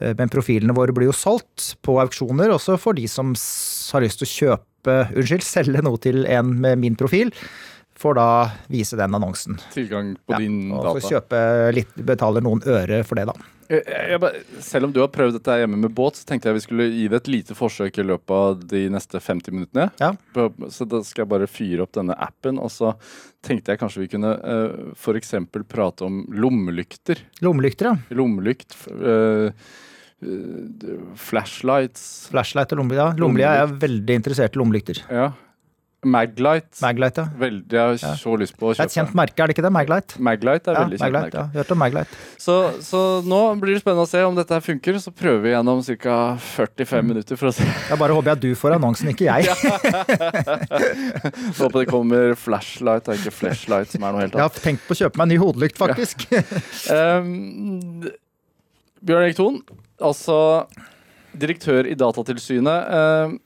Uh, 0.00 0.14
men 0.16 0.32
profilene 0.32 0.76
våre 0.76 0.96
blir 0.96 1.10
jo 1.10 1.16
solgt 1.16 1.74
på 1.84 2.00
auksjoner, 2.00 2.54
også 2.54 2.80
for 2.80 2.96
de 2.96 3.04
som 3.10 3.36
har 3.36 4.06
lyst 4.06 4.22
til 4.22 4.28
å 4.28 4.34
kjøpe, 4.36 5.00
unnskyld, 5.12 5.44
selge 5.44 5.84
noe 5.84 6.00
til 6.00 6.24
en 6.32 6.56
med 6.64 6.80
min 6.80 6.96
profil. 6.96 7.34
Får 7.98 8.14
da 8.14 8.26
vise 8.70 8.96
den 8.98 9.14
annonsen. 9.18 9.58
Tilgang 9.74 10.14
på 10.22 10.36
Ja, 10.36 10.38
din 10.38 10.70
og 10.70 10.84
data. 10.86 11.00
så 11.02 11.16
kjøpe 11.16 11.38
litt, 11.74 11.94
betaler 12.06 12.44
noen 12.44 12.62
øre 12.62 13.02
for 13.06 13.18
det, 13.18 13.26
da. 13.26 13.34
Jeg, 13.68 13.82
jeg, 13.84 14.20
jeg, 14.22 14.62
selv 14.64 14.88
om 14.88 14.92
du 14.94 15.00
har 15.02 15.10
prøvd 15.12 15.34
dette 15.36 15.56
hjemme 15.60 15.76
med 15.82 15.92
båt, 15.92 16.16
så 16.16 16.28
tenkte 16.28 16.48
jeg 16.48 16.56
vi 16.56 16.62
skulle 16.64 16.86
gi 16.88 17.08
det 17.12 17.18
et 17.20 17.30
lite 17.34 17.56
forsøk 17.58 17.98
i 18.00 18.06
løpet 18.06 18.32
av 18.32 18.62
de 18.70 18.84
neste 18.94 19.20
50 19.20 19.52
minuttene. 19.52 19.88
Ja. 20.00 20.14
Så 20.72 20.86
da 20.88 21.02
skal 21.04 21.26
jeg 21.26 21.32
bare 21.34 21.50
fyre 21.50 21.84
opp 21.84 21.92
denne 21.98 22.16
appen, 22.16 22.60
og 22.62 22.72
så 22.72 22.94
tenkte 23.44 23.74
jeg 23.74 23.82
kanskje 23.82 24.06
vi 24.06 24.12
kunne 24.14 24.30
uh, 24.40 24.94
f.eks. 24.96 25.34
prate 25.68 26.06
om 26.06 26.22
lommelykter. 26.32 27.20
Lommelykter, 27.44 27.92
ja. 27.92 28.16
Lommelykt, 28.16 28.78
Uh, 28.88 29.50
eh, 30.18 30.24
eh, 30.24 31.04
flashlights 31.14 32.28
Flashlight 32.32 32.72
og 32.72 32.80
lommelykt. 32.80 33.02
Ja. 33.02 33.10
Lommelykt 33.20 33.60
er 33.66 33.76
veldig 33.84 34.16
interessert 34.22 34.56
i 34.56 34.62
lommelykter. 34.62 35.02
Ja. 35.12 35.28
Maglight. 36.06 36.68
Maglight, 36.78 37.16
ja. 37.18 37.24
Veldig, 37.40 37.74
jeg 37.74 37.98
har 38.04 38.14
så 38.20 38.30
lyst 38.38 38.54
på 38.54 38.68
å 38.68 38.70
kjøpe. 38.70 38.78
Det 38.78 38.84
er 38.84 38.86
et 38.86 38.94
kjent 39.00 39.14
merke, 39.18 39.42
er 39.42 39.46
det 39.50 39.54
ikke 39.56 39.64
det? 39.66 39.72
Maglight? 39.74 40.14
Maglight 40.22 40.68
er 40.70 40.74
Ja, 40.76 40.82
veldig 40.84 40.98
kjent 41.00 41.16
merke. 41.16 41.34
ja. 41.34 41.42
Hørt 41.58 41.72
om 41.74 41.78
Maglight. 41.82 42.06
Så, 42.38 42.54
så 42.86 43.00
nå 43.26 43.40
blir 43.58 43.74
det 43.74 43.80
spennende 43.82 44.06
å 44.06 44.10
se 44.10 44.22
om 44.22 44.30
dette 44.38 44.54
her 44.54 44.62
funker. 44.62 44.94
Så 45.02 45.10
prøver 45.10 45.42
vi 45.42 45.50
gjennom 45.56 45.82
ca. 45.98 46.38
45 46.38 47.02
Mm. 47.02 47.06
minutter 47.10 47.34
for 47.40 47.50
å 47.50 47.52
se. 47.56 47.66
Jeg 47.66 47.98
bare 47.98 48.14
håper 48.14 48.30
jeg 48.36 48.40
du 48.46 48.54
får 48.54 48.76
annonsen, 48.78 49.10
ikke 49.10 49.26
jeg. 49.26 49.42
Håper 51.58 51.78
det 51.82 51.88
kommer 51.90 52.34
flashlight 52.38 53.08
og 53.10 53.14
ikke 53.18 53.32
flashlight, 53.34 53.90
som 53.92 54.02
er 54.06 54.12
noe 54.14 54.22
helt 54.22 54.34
annet. 54.34 54.38
Jeg 54.38 54.46
har 54.46 54.50
tenkt 54.64 54.86
på 54.88 54.94
å 54.94 54.98
kjøpe 55.02 55.16
meg 55.18 55.24
en 55.26 55.32
ny 55.34 55.38
hodelykt, 55.42 55.78
faktisk. 55.80 56.16
Um, 56.94 58.06
Bjørn 59.06 59.24
Erik 59.28 59.36
Thon, 59.38 59.60
altså 60.02 60.38
direktør 61.38 61.86
i 61.90 61.94
Datatilsynet. 61.98 62.80
Um, 62.90 63.38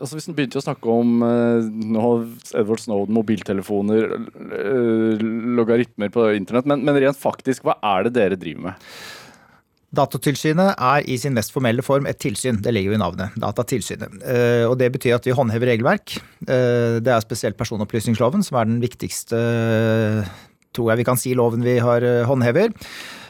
altså 0.00 0.18
Hvis 0.18 0.28
en 0.30 0.36
begynte 0.36 0.60
å 0.60 0.64
snakke 0.64 0.90
om 0.92 1.22
uh, 1.22 1.62
Edward 2.54 2.82
Snowden, 2.82 3.14
mobiltelefoner, 3.16 4.16
uh, 4.18 5.28
logaritmer 5.58 6.12
på 6.14 6.30
internett, 6.36 6.68
men, 6.68 6.84
men 6.86 6.98
rent 7.02 7.20
faktisk, 7.20 7.64
hva 7.66 7.78
er 7.96 8.08
det 8.08 8.16
dere 8.18 8.40
driver 8.40 8.70
med? 8.70 8.90
Datatilsynet 9.88 10.74
er 10.76 11.06
i 11.08 11.16
sin 11.16 11.32
mest 11.32 11.52
formelle 11.54 11.80
form 11.84 12.04
et 12.10 12.18
tilsyn. 12.20 12.58
Det 12.60 12.74
ligger 12.76 12.92
jo 12.92 12.98
i 12.98 13.00
navnet. 13.00 13.36
Datatilsynet. 13.40 14.18
Eh, 14.20 14.64
Og 14.68 14.76
det 14.76 14.90
betyr 14.92 15.16
at 15.16 15.24
vi 15.24 15.32
håndhever 15.32 15.70
regelverk. 15.72 16.18
Eh, 16.44 17.00
Det 17.00 17.08
er 17.08 17.24
spesielt 17.24 17.56
personopplysningsloven 17.56 18.44
som 18.44 18.58
er 18.60 18.68
den 18.68 18.82
viktigste, 18.84 19.38
tror 20.76 20.92
jeg 20.92 21.00
vi 21.00 21.08
kan 21.08 21.16
si, 21.16 21.32
loven 21.32 21.64
vi 21.64 21.78
har 21.80 22.04
eh, 22.04 22.26
håndhever. 22.28 22.68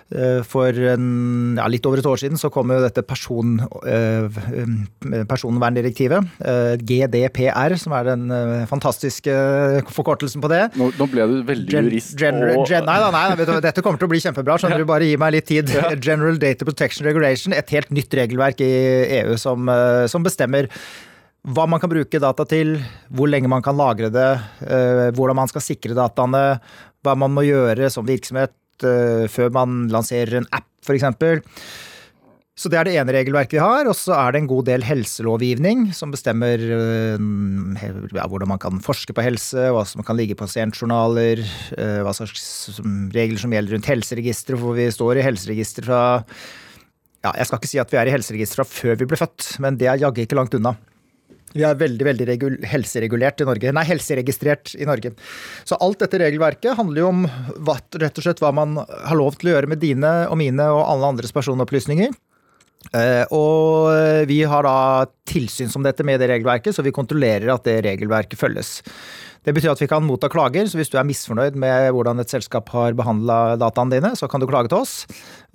Eh, 0.09 0.41
For 0.49 0.73
en, 0.73 1.57
ja, 1.59 1.67
litt 1.69 1.85
over 1.89 2.01
et 2.01 2.07
år 2.09 2.21
siden 2.21 2.41
så 2.41 2.49
kom 2.53 2.71
jo 2.73 2.79
dette 2.81 3.03
person, 3.05 3.59
eh, 3.85 4.39
personverndirektivet, 5.29 6.31
eh, 6.41 6.77
GDPR, 6.81 7.77
som 7.77 7.93
er 7.93 8.05
den 8.09 8.29
fantastiske 8.71 9.35
forkortelsen 9.93 10.41
på 10.41 10.49
det. 10.49 10.63
Nå, 10.81 10.91
nå 10.97 11.09
ble 11.13 11.27
du 11.29 11.43
veldig 11.45 11.69
Gen, 11.69 11.91
jurist. 11.91 12.17
Gen, 12.17 12.41
og, 12.55 12.65
gen, 12.67 12.87
nei, 12.89 12.97
da, 13.03 13.11
nei, 13.13 13.37
du, 13.37 13.53
dette 13.61 13.85
kommer 13.85 14.01
til 14.01 14.09
å 14.09 14.13
bli 14.15 14.23
kjempebra. 14.25 14.57
skjønner 14.57 14.81
du, 14.81 14.87
Bare 14.89 15.05
gi 15.05 15.19
meg 15.21 15.35
litt 15.37 15.49
tid. 15.51 15.69
General 16.07 16.41
Data 16.41 16.65
Protection 16.65 17.05
Regulation, 17.05 17.53
et 17.53 17.69
helt 17.77 17.93
nytt 17.93 18.15
regelverk 18.17 18.63
i 18.65 18.73
EU 19.21 19.37
som, 19.37 19.69
som 20.09 20.25
bestemmer 20.25 20.71
hva 21.49 21.67
man 21.69 21.81
kan 21.81 21.89
bruke 21.89 22.19
data 22.21 22.45
til, 22.49 22.79
hvor 23.15 23.29
lenge 23.31 23.49
man 23.49 23.63
kan 23.65 23.77
lagre 23.79 24.09
det, 24.13 24.31
hvordan 25.17 25.39
man 25.39 25.49
skal 25.49 25.63
sikre 25.65 25.95
dataene, 25.97 26.59
hva 27.05 27.15
man 27.17 27.33
må 27.33 27.45
gjøre 27.47 27.89
som 27.93 28.05
virksomhet 28.09 28.53
eh, 28.87 29.27
før 29.33 29.53
man 29.55 29.87
lanserer 29.93 30.41
en 30.41 30.49
app, 30.55 30.69
f.eks. 30.85 31.07
Så 32.59 32.67
det 32.73 32.79
er 32.81 32.89
det 32.89 32.95
ene 32.99 33.15
regelverket 33.15 33.55
vi 33.55 33.63
har, 33.63 33.87
og 33.87 33.95
så 33.95 34.17
er 34.17 34.35
det 34.35 34.41
en 34.41 34.49
god 34.51 34.65
del 34.67 34.83
helselovgivning 34.83 35.93
som 35.95 36.11
bestemmer 36.11 36.59
øh, 36.59 37.21
ja, 37.79 38.25
hvordan 38.27 38.51
man 38.51 38.59
kan 38.59 38.83
forske 38.83 39.15
på 39.15 39.23
helse, 39.23 39.69
hva 39.71 39.85
som 39.87 40.03
kan 40.03 40.19
ligge 40.19 40.35
i 40.35 40.41
pasientjournaler, 40.41 41.45
øh, 41.79 42.01
hva 42.03 42.15
slags 42.19 42.81
regler 43.15 43.39
som 43.39 43.55
gjelder 43.55 43.77
rundt 43.77 43.91
helseregistre, 43.93 44.59
for 44.59 44.75
vi 44.75 44.89
står 44.91 45.21
i 45.21 45.27
helseregister 45.29 45.87
fra 45.87 46.03
ja, 47.23 47.31
Jeg 47.35 47.47
skal 47.47 47.59
ikke 47.61 47.71
si 47.71 47.81
at 47.83 47.95
vi 47.95 47.99
er 47.99 48.11
i 48.11 48.15
helseregister 48.15 48.61
fra 48.61 48.67
før 48.67 48.99
vi 48.99 49.07
ble 49.07 49.23
født, 49.23 49.53
men 49.63 49.79
det 49.79 49.87
er 49.91 50.03
jaggu 50.03 50.25
ikke 50.25 50.39
langt 50.39 50.59
unna. 50.59 50.75
Vi 51.55 51.65
er 51.65 51.79
veldig 51.81 52.07
veldig 52.09 52.39
helseregulert 52.69 53.43
i 53.43 53.49
Norge. 53.49 53.73
Nei, 53.75 53.85
helseregistrert 53.89 54.75
i 54.77 54.89
Norge. 54.89 55.15
Så 55.69 55.79
alt 55.81 56.03
dette 56.03 56.21
regelverket 56.21 56.77
handler 56.79 57.05
jo 57.05 57.13
om 57.13 57.27
hva, 57.65 57.79
rett 58.03 58.21
og 58.21 58.27
slett 58.27 58.43
hva 58.45 58.53
man 58.55 58.77
har 58.83 59.19
lov 59.19 59.39
til 59.39 59.51
å 59.51 59.57
gjøre 59.57 59.71
med 59.73 59.83
dine 59.83 60.13
og 60.29 60.39
mine 60.41 60.69
og 60.75 60.85
alle 60.85 61.15
andres 61.15 61.35
personopplysninger. 61.37 62.13
Eh, 62.95 63.25
og 63.35 64.29
vi 64.31 64.43
har 64.49 64.65
da 64.65 65.07
tilsyn 65.29 65.73
som 65.73 65.85
dette 65.85 66.05
med 66.07 66.21
det 66.23 66.29
regelverket, 66.31 66.77
så 66.77 66.85
vi 66.85 66.95
kontrollerer 66.95 67.51
at 67.53 67.67
det 67.67 67.81
regelverket 67.89 68.39
følges. 68.41 68.79
Det 69.45 69.55
betyr 69.57 69.73
at 69.73 69.83
vi 69.83 69.89
kan 69.91 70.05
motta 70.05 70.29
klager, 70.31 70.67
så 70.69 70.79
hvis 70.79 70.91
du 70.93 70.99
er 71.01 71.07
misfornøyd 71.09 71.57
med 71.59 71.91
hvordan 71.97 72.21
et 72.23 72.33
selskap 72.33 72.69
har 72.75 72.97
behandla 72.99 73.57
dataene 73.61 73.97
dine, 73.97 74.13
så 74.19 74.29
kan 74.31 74.43
du 74.43 74.49
klage 74.51 74.71
til 74.73 74.83
oss. 74.83 75.07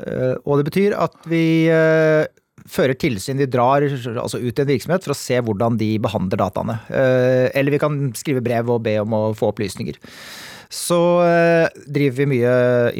Eh, 0.01 0.33
og 0.43 0.59
det 0.59 0.67
betyr 0.71 0.97
at 0.97 1.17
vi 1.29 1.69
eh, 1.71 2.25
fører 2.69 2.95
tilsyn, 2.99 3.41
vi 3.41 3.49
drar 3.49 3.83
altså 3.83 4.39
ut 4.39 4.59
i 4.59 4.63
en 4.63 4.69
virksomhet 4.69 5.05
for 5.05 5.13
å 5.15 5.17
se 5.17 5.39
hvordan 5.43 5.77
de 5.79 5.91
behandler 6.03 6.39
dataene. 6.39 6.77
Eh, 6.89 7.47
eller 7.57 7.75
vi 7.75 7.81
kan 7.81 7.99
skrive 8.17 8.43
brev 8.45 8.71
og 8.71 8.83
be 8.85 8.97
om 9.01 9.15
å 9.17 9.23
få 9.37 9.51
opplysninger. 9.51 9.99
Så 10.73 10.97
eh, 11.21 11.67
driver 11.85 12.23
vi 12.23 12.29
mye 12.31 12.53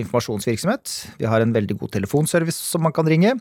informasjonsvirksomhet. 0.03 0.91
Vi 1.21 1.29
har 1.29 1.41
en 1.41 1.55
veldig 1.55 1.79
god 1.79 1.95
telefonservice 1.95 2.59
som 2.59 2.83
man 2.85 2.93
kan 2.93 3.07
ringe 3.09 3.33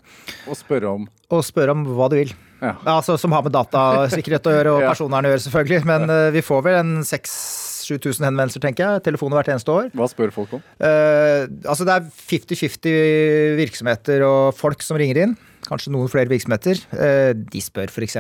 og 0.49 0.57
spørre 0.57 0.95
om 0.97 1.11
og 1.33 1.45
spørre 1.47 1.73
om 1.73 1.85
hva 1.97 2.09
du 2.13 2.19
vil. 2.19 2.33
Ja. 2.63 2.77
Altså, 2.99 3.17
som 3.19 3.33
har 3.35 3.43
med 3.45 3.55
datasikkerhet 3.57 4.47
å 4.47 4.55
gjøre, 4.55 4.75
og 4.77 4.85
personvern 4.93 5.27
å 5.27 5.33
gjøre, 5.33 5.45
selvfølgelig. 5.47 5.83
Men 5.89 6.13
eh, 6.13 6.31
vi 6.37 6.45
får 6.45 6.67
vel 6.67 6.79
en 6.79 6.93
6000-7000 7.09 8.29
henvendelser, 8.29 8.63
tenker 8.63 8.85
jeg. 8.85 9.05
Telefoner 9.09 9.41
hvert 9.41 9.53
eneste 9.55 9.73
år. 9.75 9.89
Hva 9.97 10.09
spør 10.13 10.35
folk 10.35 10.53
om? 10.59 10.67
Eh, 10.85 11.49
altså 11.65 11.89
det 11.89 11.97
er 11.97 12.13
50-50 12.21 13.57
virksomheter 13.59 14.27
og 14.29 14.53
folk 14.59 14.85
som 14.85 15.01
ringer 15.01 15.25
inn. 15.25 15.35
Kanskje 15.73 15.95
noen 15.95 16.11
flere 16.13 16.29
virksomheter. 16.33 16.81
Eh, 16.93 17.33
de 17.33 17.65
spør 17.65 17.89
f.eks. 17.89 18.19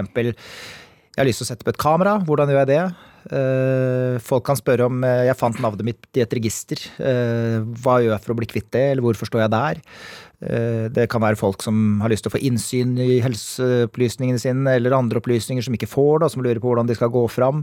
Jeg 1.12 1.20
har 1.20 1.28
lyst 1.28 1.42
til 1.42 1.46
å 1.46 1.50
sette 1.50 1.66
opp 1.66 1.72
et 1.74 1.80
kamera. 1.80 2.16
Hvordan 2.24 2.48
gjør 2.48 2.62
jeg 2.62 2.70
det? 2.70 2.82
Eh, 3.36 4.16
folk 4.24 4.46
kan 4.48 4.58
spørre 4.58 4.88
om 4.88 5.04
eh, 5.04 5.26
jeg 5.28 5.38
fant 5.38 5.60
navnet 5.60 5.84
mitt 5.90 6.08
i 6.16 6.24
et 6.24 6.36
register. 6.38 6.80
Hva 6.96 7.98
gjør 8.00 8.14
jeg 8.14 8.24
for 8.24 8.34
å 8.34 8.38
bli 8.40 8.48
kvitt 8.48 8.70
det, 8.72 8.86
eller 8.94 9.04
hvorfor 9.04 9.28
står 9.28 9.44
jeg 9.44 9.54
der? 9.58 9.82
Det 10.90 11.04
kan 11.06 11.22
være 11.22 11.38
folk 11.38 11.60
som 11.62 12.00
har 12.02 12.10
lyst 12.10 12.24
til 12.24 12.32
å 12.32 12.34
få 12.34 12.40
innsyn 12.42 12.96
i 12.98 13.20
helseopplysningene 13.22 14.40
sine, 14.42 14.72
eller 14.74 14.96
andre 14.96 15.20
opplysninger 15.20 15.62
som 15.62 15.76
ikke 15.76 15.86
får 15.86 16.16
det, 16.16 16.26
og 16.26 16.32
som 16.34 16.42
lurer 16.42 16.58
på 16.58 16.72
hvordan 16.72 16.88
de 16.88 16.96
skal 16.98 17.12
gå 17.14 17.22
fram. 17.30 17.62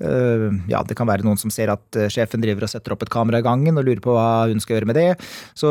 Eh, 0.00 0.48
Ja, 0.72 0.80
det 0.86 0.96
kan 0.96 1.06
være 1.10 1.24
noen 1.26 1.38
som 1.40 1.50
ser 1.52 1.72
at 1.74 1.98
eh, 1.98 2.08
sjefen 2.12 2.40
driver 2.42 2.64
og 2.66 2.70
setter 2.72 2.94
opp 2.94 3.02
et 3.04 3.10
kamera 3.12 3.40
i 3.42 3.44
gangen 3.46 3.76
og 3.78 3.84
lurer 3.86 4.00
på 4.04 4.14
hva 4.16 4.46
hun 4.48 4.60
skal 4.62 4.78
gjøre 4.78 4.88
med 4.92 4.96
det. 4.98 5.08
Så 5.58 5.68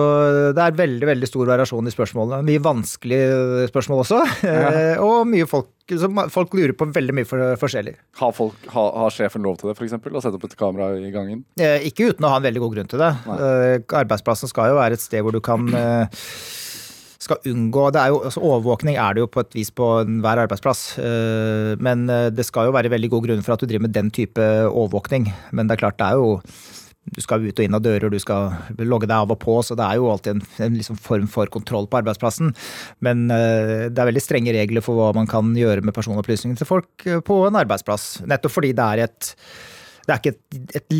det 0.55 0.61
er 0.61 0.77
veldig 0.77 1.07
veldig 1.09 1.29
stor 1.29 1.49
variasjon 1.49 1.87
i 1.89 1.93
spørsmålene. 1.95 2.43
Mye 2.47 2.63
vanskelige 2.63 3.67
spørsmål 3.71 4.03
også. 4.05 4.21
ja. 4.45 4.97
Og 5.01 5.25
mye 5.29 5.47
folk, 5.49 5.69
folk 6.31 6.53
lurer 6.55 6.73
på 6.77 6.87
veldig 6.93 7.15
mye 7.17 7.27
for, 7.27 7.41
forskjellig. 7.59 7.95
Har, 8.21 8.31
folk, 8.37 8.55
har, 8.71 8.91
har 9.03 9.11
sjefen 9.15 9.43
lov 9.45 9.57
til 9.59 9.71
det, 9.71 9.77
f.eks.? 9.79 9.97
Å 9.97 10.23
sette 10.23 10.37
opp 10.39 10.45
et 10.47 10.57
kamera 10.59 10.91
i 10.99 11.11
gangen? 11.13 11.43
Eh, 11.59 11.87
Ikke 11.89 12.11
uten 12.11 12.27
å 12.27 12.31
ha 12.33 12.39
en 12.41 12.45
veldig 12.47 12.61
god 12.63 12.75
grunn 12.77 12.91
til 12.91 13.01
det. 13.03 13.11
Eh, 13.35 13.77
Arbeidsplassen 14.01 14.51
skal 14.51 14.71
jo 14.73 14.79
være 14.79 14.97
et 14.99 15.03
sted 15.03 15.23
hvor 15.25 15.35
du 15.35 15.41
kan 15.43 15.67
eh, 15.75 16.23
skal 17.21 17.41
unngå 17.51 17.87
det 17.93 18.01
er 18.01 18.11
jo, 18.13 18.19
altså 18.25 18.41
Overvåkning 18.41 18.97
er 18.97 19.13
det 19.13 19.23
jo 19.23 19.29
på 19.31 19.43
et 19.43 19.55
vis 19.55 19.71
på 19.77 19.87
enhver 20.01 20.41
arbeidsplass. 20.43 20.97
eh, 20.97 21.77
Men 21.79 22.09
eh, 22.09 22.29
det 22.33 22.47
skal 22.47 22.69
jo 22.69 22.75
være 22.75 22.91
veldig 22.93 23.11
god 23.13 23.27
grunn 23.27 23.43
for 23.45 23.55
at 23.55 23.61
du 23.61 23.69
driver 23.69 23.87
med 23.87 23.95
den 23.97 24.11
type 24.11 24.41
overvåkning. 24.41 25.29
Men 25.51 25.67
det 25.67 25.77
er 25.77 25.83
klart, 25.85 25.99
det 26.01 26.07
er 26.09 26.21
jo 26.21 26.39
du 27.11 27.17
skal 27.17 27.41
ut 27.41 27.57
og 27.57 27.65
inn 27.65 27.73
av 27.73 27.81
dører, 27.81 28.13
du 28.13 28.21
skal 28.21 28.51
logge 28.77 29.07
deg 29.09 29.23
av 29.23 29.31
og 29.33 29.39
på, 29.41 29.55
så 29.65 29.73
det 29.73 29.83
er 29.87 29.97
jo 29.97 30.11
alltid 30.11 30.35
en, 30.35 30.43
en 30.61 30.75
liksom 30.77 30.99
form 31.01 31.25
for 31.33 31.49
kontroll 31.49 31.87
på 31.89 31.97
arbeidsplassen. 31.97 32.53
Men 33.01 33.25
eh, 33.33 33.89
det 33.89 33.97
er 33.97 34.09
veldig 34.11 34.23
strenge 34.23 34.53
regler 34.53 34.85
for 34.85 34.99
hva 34.99 35.09
man 35.17 35.29
kan 35.29 35.49
gjøre 35.57 35.81
med 35.81 35.97
personopplysningene 35.97 36.61
til 36.61 36.69
folk 36.69 37.07
på 37.25 37.39
en 37.47 37.57
arbeidsplass. 37.57 38.21
Nettopp 38.29 38.53
fordi 38.53 38.73
det 38.77 38.85
er 38.85 39.05
et 39.07 39.33
det 40.11 40.17
er 40.17 40.21
ikke 40.21 40.33
et, 40.35 40.75
et 40.81 40.95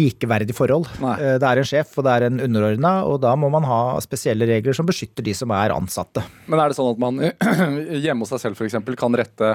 likeverdig 0.00 0.56
forhold. 0.56 0.88
Nei. 1.04 1.14
Eh, 1.20 1.36
Det 1.42 1.50
er 1.50 1.60
en 1.60 1.68
sjef 1.68 1.92
og 2.00 2.06
det 2.08 2.14
er 2.16 2.26
en 2.30 2.40
underordna, 2.48 2.94
og 3.04 3.20
da 3.24 3.34
må 3.36 3.50
man 3.52 3.66
ha 3.68 3.78
spesielle 4.04 4.48
regler 4.48 4.72
som 4.76 4.88
beskytter 4.88 5.26
de 5.26 5.34
som 5.36 5.52
er 5.54 5.74
ansatte. 5.76 6.24
Men 6.48 6.62
er 6.64 6.72
det 6.72 6.78
sånn 6.78 6.90
at 6.94 7.02
man 7.04 7.20
hjemme 8.04 8.24
hos 8.24 8.32
seg 8.34 8.42
selv 8.46 8.58
f.eks. 8.58 8.80
kan 8.98 9.20
rette 9.20 9.54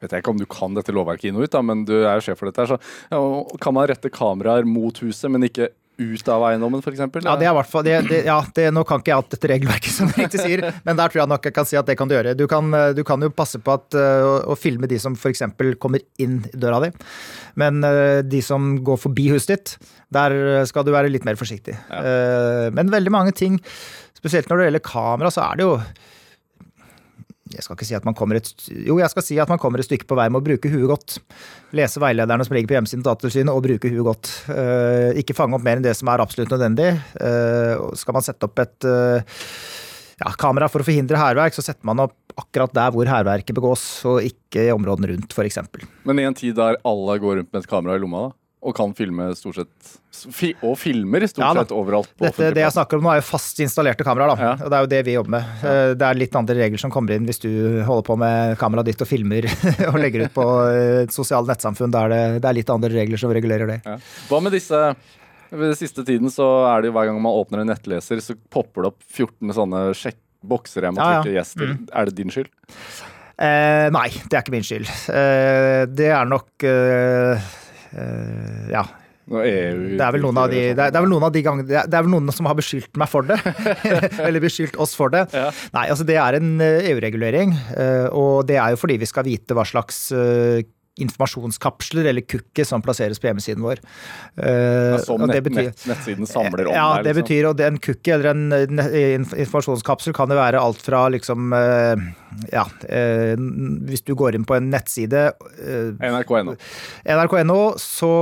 vet 0.00 0.14
jeg 0.14 0.22
ikke 0.22 0.32
om 0.32 0.38
du 0.40 0.46
kan 0.48 0.72
dette 0.78 0.94
lovverket 0.96 1.28
inn 1.28 1.36
og 1.36 1.44
ut, 1.44 1.52
da, 1.52 1.60
men 1.60 1.82
du 1.84 1.92
er 1.98 2.14
jo 2.16 2.22
sjef 2.30 2.38
for 2.40 2.48
dette. 2.48 2.62
her, 2.64 2.70
Så 2.72 3.10
ja, 3.12 3.18
kan 3.60 3.74
man 3.76 3.84
rette 3.90 4.08
kameraer 4.14 4.64
mot 4.64 4.96
huset, 5.04 5.28
men 5.28 5.44
ikke 5.44 5.68
ut 6.00 6.30
av 6.32 6.44
eiendommen, 6.48 6.82
f.eks.? 6.82 7.02
Ja, 7.24 7.34
det 7.38 7.48
er 7.48 7.54
hvert 7.56 7.70
fall, 7.70 7.84
det, 7.86 7.96
det, 8.08 8.20
ja, 8.28 8.38
det, 8.56 8.66
Nå 8.74 8.84
kan 8.88 9.02
ikke 9.02 9.12
jeg 9.12 9.18
alt 9.18 9.34
dette 9.34 9.50
regelverket, 9.52 9.92
som 9.96 10.10
du 10.10 10.16
riktig 10.18 10.42
sier, 10.42 10.64
men 10.86 10.98
der 10.98 11.12
tror 11.12 11.22
jeg 11.22 11.32
nok 11.32 11.48
jeg 11.48 11.56
kan 11.56 11.68
si 11.68 11.78
at 11.80 11.88
det 11.90 11.96
kan 12.00 12.10
du 12.10 12.16
gjøre. 12.16 12.34
Du 12.38 12.46
kan, 12.50 12.70
eh, 12.76 12.90
du 12.96 13.02
kan 13.06 13.22
jo 13.24 13.30
passe 13.34 13.60
på 13.62 13.76
at, 13.76 13.88
eh, 13.98 14.26
å, 14.26 14.34
å 14.54 14.58
filme 14.58 14.90
de 14.90 15.00
som 15.02 15.16
f.eks. 15.18 15.44
kommer 15.82 16.04
inn 16.22 16.40
døra 16.52 16.82
di, 16.86 16.92
men 17.60 17.84
eh, 17.86 18.20
de 18.26 18.42
som 18.44 18.72
går 18.86 19.02
forbi 19.04 19.30
huset 19.34 19.54
ditt, 19.54 19.90
der 20.10 20.64
skal 20.66 20.86
du 20.86 20.94
være 20.94 21.10
litt 21.12 21.26
mer 21.28 21.38
forsiktig. 21.38 21.76
Ja. 21.86 22.70
Men 22.74 22.90
veldig 22.90 23.12
mange 23.14 23.34
ting, 23.36 23.60
spesielt 24.18 24.50
når 24.50 24.58
det 24.58 24.64
gjelder 24.66 24.82
kamera, 24.88 25.30
så 25.30 25.44
er 25.44 25.60
det 25.60 25.68
jo 25.68 25.76
jeg 27.50 27.64
skal 27.64 27.76
ikke 27.76 27.88
si 27.88 27.96
at 27.98 28.06
man 28.06 28.16
kommer 28.18 28.38
et, 28.38 28.50
jo, 28.70 28.98
jeg 29.00 29.10
skal 29.10 29.24
si 29.26 29.38
at 29.42 29.50
man 29.50 29.58
kommer 29.60 29.82
et 29.82 29.88
stykke 29.88 30.06
på 30.08 30.18
vei 30.18 30.28
med 30.30 30.40
å 30.40 30.46
bruke 30.46 30.70
huet 30.70 30.86
godt. 30.90 31.18
Lese 31.76 32.02
veilederne 32.02 32.46
som 32.46 32.54
ligger 32.54 32.70
på 32.70 32.76
hjemmesiden 32.78 33.02
til 33.02 33.10
Datatilsynet, 33.10 33.52
og 33.52 33.64
bruke 33.66 33.90
huet 33.90 34.06
godt. 34.06 34.32
Uh, 34.46 35.10
ikke 35.18 35.36
fange 35.36 35.58
opp 35.58 35.66
mer 35.66 35.80
enn 35.80 35.86
det 35.86 35.96
som 35.98 36.10
er 36.12 36.22
absolutt 36.22 36.52
nødvendig. 36.54 36.92
Uh, 37.18 37.90
skal 37.98 38.16
man 38.16 38.26
sette 38.26 38.46
opp 38.46 38.62
et 38.62 38.86
uh, 38.86 39.42
ja, 40.20 40.32
kamera 40.38 40.68
for 40.70 40.84
å 40.84 40.86
forhindre 40.86 41.18
hærverk, 41.18 41.56
så 41.56 41.64
setter 41.64 41.86
man 41.88 42.04
opp 42.06 42.16
akkurat 42.40 42.74
der 42.76 42.92
hvor 42.94 43.08
hærverket 43.08 43.56
begås, 43.56 43.84
og 44.08 44.22
ikke 44.24 44.68
i 44.68 44.74
områdene 44.74 45.10
rundt, 45.14 45.34
f.eks. 45.34 45.60
Men 46.08 46.22
i 46.22 46.28
en 46.28 46.36
tid 46.36 46.54
der 46.58 46.78
alle 46.86 47.18
går 47.22 47.40
rundt 47.40 47.50
med 47.50 47.64
et 47.64 47.70
kamera 47.70 47.98
i 47.98 48.02
lomma, 48.02 48.28
da, 48.28 48.39
og 48.60 48.74
kan 48.76 48.90
filme 48.92 49.30
stort 49.38 49.56
sett 49.56 49.92
fi, 50.36 50.50
Og 50.66 50.74
filmer 50.76 51.24
stort 51.30 51.40
Ja 51.46 51.62
sett 51.62 51.70
overalt 51.72 52.10
Dette, 52.20 52.50
det 52.52 52.60
jeg 52.60 52.74
snakker 52.74 52.98
om 53.00 53.06
nå, 53.06 53.12
er 53.14 53.22
jo 53.22 53.24
fast 53.30 53.60
installerte 53.64 54.04
kameraer. 54.04 54.34
Da. 54.34 54.48
Ja. 54.50 54.50
Og 54.66 54.68
det 54.68 54.76
er 54.76 54.84
jo 54.84 54.90
det 54.92 54.98
vi 55.06 55.14
jobber 55.14 55.34
med. 55.38 55.46
Ja. 55.62 55.76
Det 55.96 56.08
er 56.10 56.18
litt 56.20 56.36
andre 56.36 56.56
regler 56.58 56.82
som 56.82 56.92
kommer 56.92 57.16
inn 57.16 57.28
hvis 57.28 57.40
du 57.40 57.48
holder 57.86 58.04
på 58.10 58.16
med 58.20 58.58
kameraet 58.60 58.90
ditt 58.90 59.04
og 59.04 59.08
filmer 59.08 59.48
og 59.90 59.96
legger 60.02 60.26
ut 60.26 60.34
på 60.36 60.44
eh, 60.66 60.98
et 61.06 61.14
sosialt 61.16 61.48
nettsamfunn. 61.48 61.94
Der 61.94 62.12
det, 62.12 62.20
det 62.44 62.50
er 62.50 62.58
litt 62.60 62.74
andre 62.74 62.92
regler 62.92 63.22
som 63.22 63.32
regulerer 63.32 63.72
det. 63.76 63.78
Hva 64.28 64.42
med 64.44 64.52
disse 64.56 64.82
ved 65.50 65.72
siste 65.78 66.04
tiden 66.06 66.30
så 66.30 66.46
er 66.70 66.82
det 66.82 66.90
jo 66.90 66.96
hver 66.98 67.08
gang 67.08 67.16
man 67.22 67.34
åpner 67.34 67.64
en 67.64 67.72
nettleser, 67.72 68.20
så 68.22 68.36
popper 68.52 68.84
det 68.84 68.92
opp 68.92 69.00
14 69.08 69.56
sånne 69.56 69.80
sjekk 69.98 70.20
bokser 70.46 70.86
jeg 70.86 70.94
må 70.96 71.00
Ja, 71.02 71.16
ja. 71.16 71.24
trykke 71.24 71.38
yes 71.40 71.54
til. 71.56 71.72
Er 71.92 72.08
det 72.08 72.14
din 72.16 72.30
skyld? 72.32 72.52
Eh, 73.40 73.88
nei, 73.92 74.06
det 74.28 74.36
er 74.36 74.42
ikke 74.44 74.52
min 74.54 74.66
skyld. 74.66 74.88
Eh, 75.16 75.82
det 75.88 76.10
er 76.12 76.28
nok 76.28 76.64
eh, 76.68 77.40
eh, 77.40 77.50
Ja. 78.70 78.84
Det 79.30 80.00
er 80.02 80.14
vel 80.16 80.24
noen 80.24 80.38
av 80.42 80.48
de, 80.50 80.58
det 80.74 80.82
er, 80.82 80.90
det 80.90 80.98
er 80.98 81.04
vel 81.04 81.12
noen 81.12 81.22
av 81.28 81.30
de 81.34 81.42
gangene 81.46 81.68
det 81.70 81.78
er, 81.78 82.02
vel 82.02 82.10
noen 82.10 82.32
som 82.34 82.48
har 82.50 82.56
beskyldt 82.58 82.98
meg 82.98 83.10
for 83.12 83.22
det. 83.28 83.36
Eller 84.26 84.42
beskyldt 84.42 84.74
oss 84.82 84.96
for 84.98 85.12
det. 85.14 85.26
Ja. 85.36 85.52
Nei, 85.76 85.84
altså 85.92 86.06
det 86.08 86.16
er 86.18 86.38
en 86.40 86.56
eh, 86.64 86.88
EU-regulering. 86.90 87.54
eh, 87.76 88.08
Og 88.10 88.42
det 88.48 88.56
er 88.58 88.74
jo 88.74 88.80
fordi 88.80 88.96
vi 88.98 89.06
skal 89.10 89.28
vite 89.28 89.54
hva 89.54 89.62
slags 89.68 90.08
eh, 90.16 90.64
informasjonskapsler 91.04 92.10
eller 92.10 92.24
cookies 92.26 92.70
som 92.72 92.82
plasseres 92.84 93.20
på 93.20 93.28
hjemmesiden 93.30 93.64
vår. 93.64 93.80
Eh, 94.36 94.96
Som 95.04 95.22
og 95.22 95.28
det 95.28 95.40
nett, 95.40 95.46
betyr- 95.48 95.70
nett, 95.70 95.86
nettsiden 95.90 96.28
samler 96.28 96.70
om 96.70 96.76
ja, 96.76 96.86
deg, 96.96 97.08
det 97.08 97.14
liksom. 97.14 97.22
betyr, 97.22 97.48
og 97.50 97.64
en 97.66 97.80
cookie 97.86 98.16
eller 98.16 98.30
en 98.34 99.26
informasjonskapsel 99.44 100.16
kan 100.16 100.30
det 100.30 100.38
være 100.40 100.60
alt 100.60 100.82
fra 100.84 101.06
liksom 101.12 101.54
uh, 101.56 101.94
Ja, 102.52 102.66
uh, 102.66 103.34
hvis 103.90 104.04
du 104.06 104.14
går 104.18 104.38
inn 104.38 104.46
på 104.48 104.56
en 104.58 104.70
nettside 104.72 105.30
NRK.no. 106.00 106.56
nrk.no, 107.04 107.60
så 107.80 108.14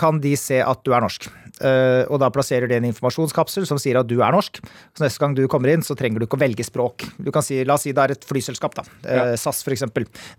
kan 0.00 0.20
de 0.22 0.34
se 0.38 0.60
at 0.64 0.84
du 0.86 0.94
er 0.96 1.04
norsk. 1.04 1.28
Eh, 1.60 2.02
og 2.08 2.20
da 2.22 2.30
plasserer 2.32 2.70
de 2.70 2.78
en 2.78 2.88
informasjonskapsel 2.88 3.66
som 3.68 3.78
sier 3.80 3.98
at 4.00 4.08
du 4.08 4.16
er 4.24 4.32
norsk. 4.32 4.62
Så 4.96 5.04
neste 5.04 5.20
gang 5.20 5.34
du 5.36 5.42
kommer 5.50 5.72
inn, 5.72 5.84
så 5.84 5.96
trenger 5.98 6.22
du 6.22 6.26
ikke 6.26 6.38
å 6.38 6.42
velge 6.44 6.64
språk. 6.64 7.04
Du 7.20 7.30
kan 7.34 7.44
si, 7.44 7.60
La 7.68 7.76
oss 7.76 7.84
si 7.84 7.92
det 7.92 8.02
er 8.06 8.14
et 8.16 8.24
flyselskap, 8.26 8.74
da. 8.78 8.86
Eh, 9.04 9.16
Ja. 9.20 9.36
SAS 9.36 9.62
f.eks. 9.66 9.84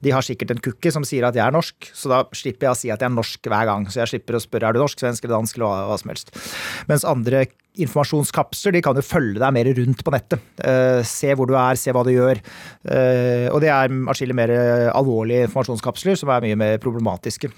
De 0.02 0.12
har 0.12 0.26
sikkert 0.26 0.52
en 0.56 0.62
cookie 0.66 0.92
som 0.92 1.04
sier 1.08 1.28
at 1.28 1.36
jeg 1.38 1.46
er 1.46 1.54
norsk, 1.54 1.92
så 1.94 2.10
da 2.10 2.24
slipper 2.34 2.68
jeg 2.68 2.72
å 2.74 2.80
si 2.80 2.90
at 2.92 3.00
jeg 3.00 3.10
er 3.12 3.16
norsk 3.16 3.42
hver 3.52 3.66
gang. 3.70 3.86
Så 3.92 4.02
jeg 4.02 4.16
slipper 4.16 4.38
å 4.40 4.42
spørre 4.44 4.70
er 4.70 4.74
du 4.74 4.80
norsk, 4.82 4.98
svensk 5.00 5.24
eller 5.26 5.38
dansk 5.38 5.58
eller 5.58 5.68
hva, 5.70 5.88
hva 5.92 5.98
som 6.02 6.10
helst. 6.14 6.34
Mens 6.90 7.06
andre 7.06 7.46
informasjonskapsler 7.82 8.74
de 8.76 8.82
kan 8.84 8.98
jo 9.00 9.04
følge 9.06 9.40
deg 9.40 9.54
mer 9.56 9.70
rundt 9.78 10.02
på 10.04 10.12
nettet. 10.12 10.42
Eh, 10.60 11.02
se 11.08 11.32
hvor 11.38 11.48
du 11.48 11.54
er, 11.56 11.78
se 11.80 11.94
hva 11.96 12.04
du 12.04 12.12
gjør. 12.12 12.42
Eh, 12.84 13.48
og 13.52 13.62
det 13.64 13.70
er 13.72 13.94
atskillig 14.12 14.36
mer 14.36 14.52
alvorlige 14.92 15.48
informasjonskapsler 15.48 16.18
som 16.20 16.34
er 16.34 16.42
mye 16.50 16.60
mer 16.60 16.82
problematiske. 16.84 17.52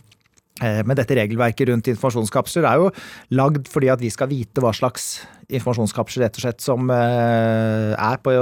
Eh, 0.63 0.81
Men 0.87 0.95
dette 0.99 1.17
regelverket 1.19 1.67
rundt 1.69 1.89
informasjonskapsler 1.91 2.67
er 2.69 2.79
jo 2.81 2.89
lagd 3.35 3.67
fordi 3.71 3.89
at 3.91 4.01
vi 4.03 4.11
skal 4.13 4.31
vite 4.31 4.63
hva 4.63 4.71
slags 4.75 5.25
informasjonskapsler 5.53 6.23
rett 6.25 6.37
og 6.39 6.43
slett 6.45 6.63
som 6.63 6.87
eh, 6.93 7.91
er 7.99 8.21
på 8.23 8.33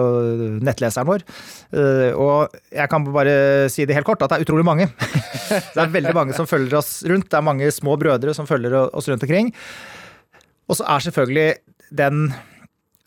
nettleseren 0.64 1.10
vår. 1.10 1.26
Eh, 1.74 2.12
Og 2.14 2.54
jeg 2.72 2.92
kan 2.92 3.08
bare 3.10 3.34
si 3.74 3.86
det 3.90 3.98
helt 3.98 4.08
kort, 4.08 4.22
at 4.22 4.32
det 4.32 4.40
er 4.40 4.46
utrolig 4.48 4.68
mange. 4.68 4.88
Det 5.52 5.82
er 5.82 5.90
veldig 5.92 6.14
mange 6.16 6.36
som 6.38 6.48
følger 6.48 6.78
oss 6.80 7.02
rundt. 7.10 7.28
Det 7.32 7.36
er 7.36 7.44
mange 7.44 7.68
små 7.76 7.98
brødre 8.00 8.32
som 8.38 8.48
følger 8.48 8.78
oss 8.96 9.10
rundt 9.12 9.26
omkring. 9.26 9.50
Og 10.72 10.78
så 10.80 10.86
er 10.88 11.04
selvfølgelig 11.04 11.50
den 11.92 12.22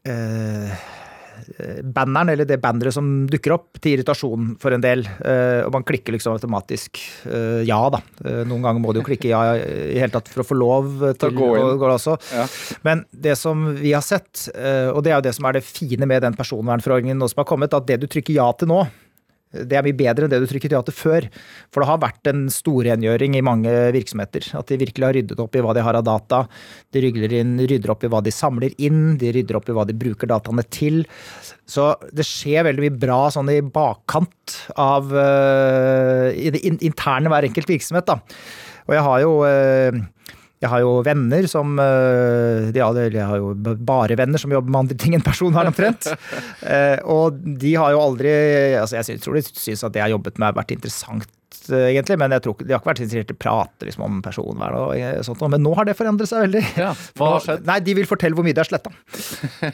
eh, 0.04 0.75
banneren, 1.83 2.33
eller 2.33 2.49
det 2.49 2.61
banneret 2.63 2.95
som 2.97 3.09
dukker 3.31 3.55
opp, 3.57 3.81
til 3.83 3.99
irritasjon 3.99 4.55
for 4.63 4.75
en 4.75 4.85
del. 4.85 5.05
Eh, 5.05 5.61
og 5.67 5.73
man 5.75 5.87
klikker 5.87 6.15
liksom 6.15 6.37
automatisk 6.37 7.01
eh, 7.29 7.63
ja, 7.69 7.81
da. 7.93 8.01
Eh, 8.25 8.43
noen 8.49 8.65
ganger 8.65 8.83
må 8.83 8.95
du 8.95 9.01
jo 9.03 9.07
klikke 9.07 9.31
ja 9.31 9.43
i 9.59 9.99
hele 9.99 10.13
tatt 10.15 10.31
for 10.33 10.45
å 10.45 10.49
få 10.49 10.59
lov 10.59 10.91
til 11.21 11.31
å 11.31 11.53
gå 11.79 11.89
også. 11.91 12.17
Ja. 12.35 12.49
Men 12.87 13.05
det 13.11 13.37
som 13.41 13.67
vi 13.79 13.95
har 13.95 14.05
sett, 14.05 14.49
og 14.95 15.03
det 15.05 15.13
er 15.13 15.19
jo 15.19 15.27
det 15.27 15.35
som 15.37 15.49
er 15.49 15.59
det 15.59 15.65
fine 15.67 16.09
med 16.09 16.25
den 16.25 16.37
personvernforordningen 16.39 17.21
nå 17.21 17.29
som 17.31 17.43
har 17.43 17.49
kommet, 17.49 17.77
at 17.77 17.87
det 17.89 18.01
du 18.03 18.09
trykker 18.11 18.37
ja 18.37 18.49
til 18.59 18.71
nå, 18.71 18.83
det 19.55 19.79
er 19.79 19.87
mye 19.87 19.97
bedre 19.97 20.27
enn 20.27 20.33
det 20.33 20.41
du 20.43 20.49
trykket 20.51 20.75
ja 20.75 20.81
til 20.85 20.97
før. 20.97 21.29
For 21.73 21.83
det 21.83 21.89
har 21.91 22.03
vært 22.03 22.31
en 22.31 22.45
storrengjøring 22.53 23.37
i 23.39 23.45
mange 23.47 23.73
virksomheter. 23.95 24.51
At 24.59 24.71
de 24.71 24.81
virkelig 24.83 25.07
har 25.07 25.17
ryddet 25.19 25.43
opp 25.45 25.57
i 25.57 25.63
hva 25.65 25.75
de 25.77 25.85
har 25.87 25.99
av 25.99 26.07
data. 26.07 26.43
De 26.95 27.05
inn, 27.05 27.57
rydder 27.63 27.95
opp 27.95 28.05
i 28.05 28.11
hva 28.13 28.23
de 28.25 28.35
samler 28.35 28.75
inn, 28.83 29.17
de 29.21 29.33
rydder 29.37 29.59
opp 29.61 29.71
i 29.71 29.77
hva 29.77 29.87
de 29.89 29.97
bruker 29.99 30.31
dataene 30.31 30.67
til. 30.75 31.05
Så 31.71 31.93
det 32.13 32.27
skjer 32.29 32.67
veldig 32.69 32.87
mye 32.87 32.99
bra 33.07 33.21
sånn 33.33 33.53
i 33.53 33.61
bakkant 33.65 34.59
av 34.81 35.13
uh, 35.15 36.29
i 36.35 36.51
det 36.53 36.65
interne 36.75 37.33
hver 37.33 37.49
enkelt 37.49 37.71
virksomhet. 37.71 38.11
Da. 38.11 38.21
Og 38.85 38.97
jeg 38.99 39.05
har 39.07 39.21
jo 39.23 39.37
eh, 39.49 40.03
jeg 40.64 40.73
har 40.73 40.80
jo 40.85 40.97
venner 41.04 41.47
som 41.50 41.76
eh, 41.80 42.73
de, 42.73 42.80
Jeg 42.80 43.28
har 43.28 43.40
jo 43.40 43.52
bare 43.85 44.16
venner 44.18 44.40
som 44.40 44.52
jobber 44.52 44.73
med 44.73 44.85
andre 44.85 44.99
ting 45.00 45.16
enn 45.16 45.25
personvern, 45.25 45.73
omtrent. 45.73 46.11
Eh, 46.64 46.97
og 47.11 47.37
de 47.61 47.75
har 47.76 47.92
jo 47.92 48.00
aldri 48.00 48.30
altså 48.78 48.97
Jeg 48.97 49.21
tror 49.21 49.37
de 49.37 49.42
syns 49.44 49.83
at 49.85 49.92
det 49.92 50.00
jeg 50.00 50.06
har 50.06 50.12
jobbet 50.14 50.38
med, 50.38 50.47
har 50.47 50.56
vært 50.56 50.73
interessant 50.73 51.26
eh, 51.68 51.90
egentlig, 51.90 52.16
men 52.21 52.33
jeg 52.33 52.44
tror 52.47 52.56
de 52.62 52.73
har 52.73 52.80
ikke 52.80 52.90
vært 52.90 53.02
interessert 53.02 53.33
i 53.33 53.37
å 53.37 53.40
prate 53.44 53.88
liksom, 53.88 54.04
om 54.06 54.23
personvern 54.25 54.78
og 54.78 55.26
sånt. 55.26 55.44
Men 55.52 55.62
nå 55.64 55.75
har 55.76 55.88
det 55.88 55.97
forandret 55.99 56.30
seg 56.30 56.47
veldig. 56.47 56.62
Ja, 56.80 56.94
hva 57.21 57.30
har 57.35 57.44
skjedd? 57.44 57.66
Nei, 57.68 57.76
De 57.85 57.97
vil 57.99 58.09
fortelle 58.09 58.38
hvor 58.38 58.47
mye 58.47 58.56
de 58.56 58.62
har 58.62 58.71
sletta. 58.71 58.94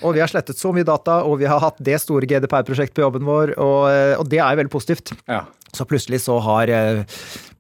Og 0.01 0.17
vi 0.17 0.25
har 0.25 0.33
slettet 0.33 0.59
så 0.59 0.75
mye 0.75 0.89
data, 0.89 1.21
og 1.29 1.39
vi 1.43 1.49
har 1.51 1.63
hatt 1.63 1.79
det 1.91 2.01
store 2.03 2.29
GDPR-prosjektet 2.31 2.99
på 2.99 3.07
jobben 3.07 3.29
vår, 3.29 3.55
og, 3.63 3.87
og 4.19 4.31
det 4.33 4.43
er 4.43 4.57
jo 4.57 4.63
veldig 4.65 4.75
positivt. 4.75 5.15
Ja. 5.31 5.45
Så 5.71 5.87
plutselig 5.87 6.25
så 6.27 6.41
har 6.43 6.75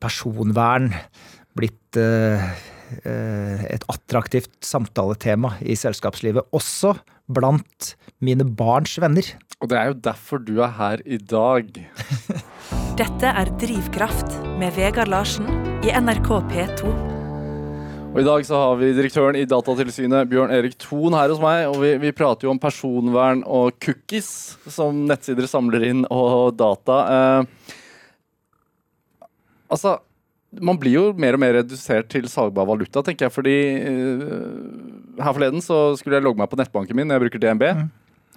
personvern 0.03 0.91
blitt 1.59 1.99
eh, 2.01 2.51
et 3.05 3.85
attraktivt 3.93 4.51
samtaletema 4.67 5.53
i 5.63 5.77
selskapslivet, 5.79 6.49
også 6.57 6.97
blant 7.31 7.95
mine 8.25 8.45
barns 8.45 8.99
venner. 9.01 9.25
Og 9.61 9.69
det 9.71 9.79
er 9.79 9.87
jo 9.91 9.95
derfor 10.09 10.39
du 10.41 10.61
er 10.65 10.73
her 10.79 10.99
i 11.05 11.19
dag. 11.21 11.67
Dette 13.01 13.29
er 13.33 13.47
Drivkraft 13.61 14.31
med 14.61 14.71
Vegard 14.77 15.11
Larsen 15.13 15.47
i 15.85 15.89
NRK 15.93 16.29
P2. 16.51 16.81
Og 18.11 18.19
I 18.19 18.27
dag 18.27 18.47
så 18.49 18.55
har 18.59 18.79
vi 18.81 18.97
direktøren 18.97 19.37
i 19.39 19.47
Datatilsynet, 19.47 20.29
Bjørn 20.33 20.51
Erik 20.51 20.75
Thon, 20.83 21.15
her 21.15 21.31
hos 21.31 21.43
meg. 21.43 21.69
Og 21.71 21.77
vi, 21.79 21.93
vi 22.03 22.17
prater 22.17 22.49
jo 22.49 22.55
om 22.55 22.59
personvern 22.59 23.45
og 23.47 23.79
cookies, 23.85 24.57
som 24.67 25.07
nettsider 25.07 25.47
samler 25.47 25.85
inn, 25.87 26.03
og 26.11 26.57
data. 26.59 26.97
Eh, 27.15 27.43
altså, 29.71 30.01
man 30.59 30.79
blir 30.83 30.97
jo 30.97 31.03
mer 31.15 31.37
og 31.37 31.41
mer 31.45 31.53
redusert 31.61 32.09
til 32.11 32.25
salgbar 32.27 32.67
valuta, 32.67 33.03
tenker 33.07 33.29
jeg. 33.29 33.35
Fordi 33.37 33.57
uh, 33.87 35.23
her 35.23 35.35
forleden 35.37 35.63
så 35.63 35.95
skulle 36.01 36.19
jeg 36.19 36.27
logge 36.27 36.41
meg 36.43 36.51
på 36.51 36.59
nettbanken 36.59 36.99
min, 36.99 37.13
jeg 37.15 37.23
bruker 37.23 37.43
DNB. 37.45 37.67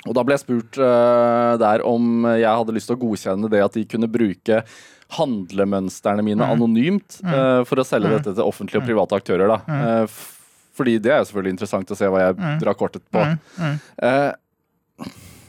Og 0.04 0.14
da 0.18 0.24
ble 0.28 0.36
jeg 0.36 0.44
spurt 0.44 0.78
uh, 0.84 1.54
der 1.62 1.82
om 1.88 2.26
jeg 2.36 2.44
hadde 2.50 2.76
lyst 2.76 2.90
til 2.92 2.98
å 2.98 3.02
godkjenne 3.06 3.50
det 3.50 3.62
at 3.64 3.78
de 3.80 3.86
kunne 3.88 4.10
bruke 4.12 4.62
handlemønstrene 5.18 6.24
mine 6.26 6.44
anonymt 6.54 7.20
uh, 7.24 7.62
for 7.70 7.80
å 7.82 7.86
selge 7.88 8.12
dette 8.18 8.34
til 8.36 8.44
offentlige 8.46 8.82
og 8.82 8.88
private 8.90 9.20
aktører. 9.22 9.48
da. 9.54 9.60
F- 10.10 10.30
fordi 10.74 10.96
det 11.06 11.12
er 11.14 11.20
jo 11.22 11.28
selvfølgelig 11.30 11.54
interessant 11.54 11.92
å 11.94 11.96
se 12.00 12.08
hva 12.10 12.22
jeg 12.24 12.38
drar 12.64 12.74
kortet 12.74 13.04
på. 13.14 13.22
Eh, 14.02 14.32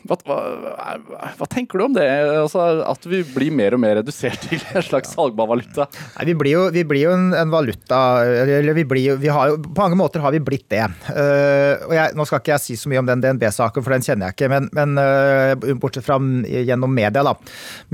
hva, 0.09 0.17
hva, 0.29 1.29
hva 1.39 1.47
tenker 1.49 1.81
du 1.81 1.85
om 1.87 1.95
det? 1.97 2.05
Altså, 2.37 2.61
at 2.85 3.07
vi 3.09 3.23
blir 3.35 3.55
mer 3.57 3.77
og 3.77 3.81
mer 3.83 3.97
redusert 4.01 4.43
til 4.45 4.61
en 4.77 4.85
slags 4.85 5.15
salgbar 5.17 5.49
valuta? 5.49 5.87
Nei, 6.19 6.27
vi 6.29 6.35
blir 6.43 6.55
jo, 6.57 6.65
vi 6.75 6.85
blir 6.89 7.07
jo 7.07 7.15
en, 7.17 7.31
en 7.39 7.53
valuta 7.53 8.01
Eller 8.43 8.77
vi 8.77 8.85
blir 8.91 9.07
jo, 9.09 9.17
vi 9.23 9.33
har 9.33 9.55
jo 9.55 9.59
På 9.65 9.87
mange 9.87 9.99
måter 9.99 10.21
har 10.25 10.35
vi 10.35 10.43
blitt 10.45 10.67
det. 10.73 10.85
Uh, 11.09 11.89
og 11.89 11.97
jeg, 11.97 12.13
nå 12.19 12.29
skal 12.29 12.43
ikke 12.43 12.55
jeg 12.55 12.65
si 12.67 12.79
så 12.81 12.93
mye 12.93 13.01
om 13.01 13.09
den 13.09 13.25
DNB-saken, 13.25 13.85
for 13.85 13.97
den 13.97 14.05
kjenner 14.05 14.29
jeg 14.31 14.37
ikke, 14.39 14.53
men, 14.53 14.69
men 14.77 15.01
uh, 15.01 15.75
bortsett 15.81 16.07
fra 16.07 16.21
gjennom 16.21 16.93
media, 16.95 17.25
da. 17.25 17.35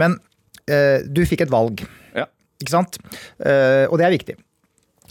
Men 0.01 0.19
uh, 0.67 0.99
du 1.07 1.23
fikk 1.29 1.47
et 1.47 1.53
valg, 1.55 1.85
Ja. 2.17 2.27
ikke 2.63 2.75
sant? 2.75 2.99
Og 3.41 3.97
det 4.01 4.07
er 4.07 4.15
viktig. 4.19 4.37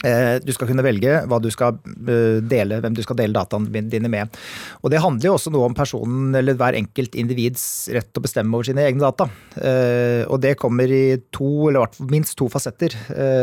Eh, 0.04 0.38
Du 0.44 0.52
skal 0.52 0.70
kunne 0.70 0.84
velge 0.84 1.18
du 1.42 1.50
skal 1.50 1.78
eh, 2.08 2.40
dele, 2.40 2.80
hvem 2.80 2.94
du 2.96 3.02
skal 3.02 3.16
dele 3.16 3.36
dataene 3.36 3.84
dine 3.90 4.08
med. 4.12 4.28
Og 4.82 4.90
det 4.90 5.02
handler 5.02 5.30
jo 5.30 5.34
også 5.36 5.52
noe 5.52 5.68
om 5.68 5.74
personen 5.76 6.34
eller 6.34 6.54
hver 6.54 6.78
enkelt 6.78 7.14
individs 7.14 7.88
rett 7.92 8.08
til 8.12 8.22
å 8.22 8.26
bestemme 8.26 8.54
over 8.56 8.64
sine 8.70 8.86
egne 8.86 9.04
data. 9.04 9.28
Eh, 9.60 10.24
Og 10.30 10.40
det 10.40 10.56
kommer 10.60 10.90
i 10.90 11.18
to, 11.32 11.68
eller 11.68 11.88
minst 12.10 12.36
to 12.38 12.48
fasetter. 12.48 12.94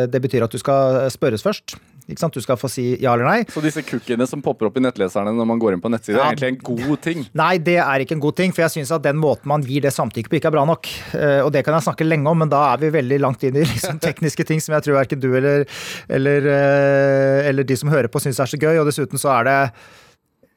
Det 0.08 0.22
betyr 0.22 0.44
at 0.46 0.52
du 0.52 0.58
skal 0.62 1.10
spørres 1.12 1.44
først. 1.44 1.76
Ikke 2.08 2.22
sant? 2.24 2.34
Du 2.34 2.40
skal 2.40 2.56
få 2.56 2.70
si 2.72 2.86
ja 3.04 3.12
eller 3.14 3.28
nei. 3.28 3.40
Så 3.52 3.60
disse 3.64 3.82
cookiene 3.84 4.24
som 4.30 4.40
popper 4.42 4.70
opp 4.70 4.78
i 4.80 4.84
nettleserne 4.86 5.34
når 5.36 5.48
man 5.50 5.60
går 5.60 5.76
inn 5.76 5.82
på 5.84 5.92
nettside, 5.92 6.16
Ja. 6.16 6.30
er 6.30 6.36
egentlig 6.38 6.54
en 6.54 6.78
god 6.88 7.02
ting? 7.04 7.26
Nei, 7.36 7.58
det 7.58 7.76
er 7.84 8.00
ikke 8.06 8.16
en 8.16 8.24
god 8.24 8.36
ting, 8.40 8.54
for 8.56 8.64
jeg 8.64 8.72
syns 8.78 8.92
at 8.96 9.04
den 9.04 9.18
måten 9.20 9.46
man 9.52 9.62
gir 9.62 9.82
det 9.84 9.92
samtykket 9.92 10.30
på, 10.32 10.40
ikke 10.40 10.48
er 10.48 10.56
bra 10.56 10.64
nok. 10.66 10.88
Eh, 11.14 11.42
Og 11.44 11.52
det 11.52 11.66
kan 11.66 11.74
jeg 11.76 11.84
snakke 11.84 12.08
lenge 12.08 12.28
om, 12.32 12.38
men 12.40 12.50
da 12.50 12.74
er 12.74 12.78
vi 12.78 12.90
veldig 12.96 13.20
langt 13.20 13.44
inn 13.44 13.56
i 13.60 13.64
liksom, 13.68 14.00
tekniske 14.08 14.46
ting 14.48 14.60
som 14.64 14.74
jeg 14.78 14.84
tror 14.88 15.02
verken 15.04 15.20
du 15.20 15.30
eller, 15.36 15.66
eller, 16.10 16.48
eh, 16.48 17.50
eller 17.50 17.64
de 17.68 17.76
som 17.76 17.90
hører 17.90 18.08
på, 18.08 18.20
syns 18.24 18.40
er 18.40 18.46
så 18.46 18.58
gøy. 18.58 18.80
Og 18.80 18.88
dessuten 18.88 19.20
så 19.20 19.30
er 19.40 19.44
det 19.44 19.60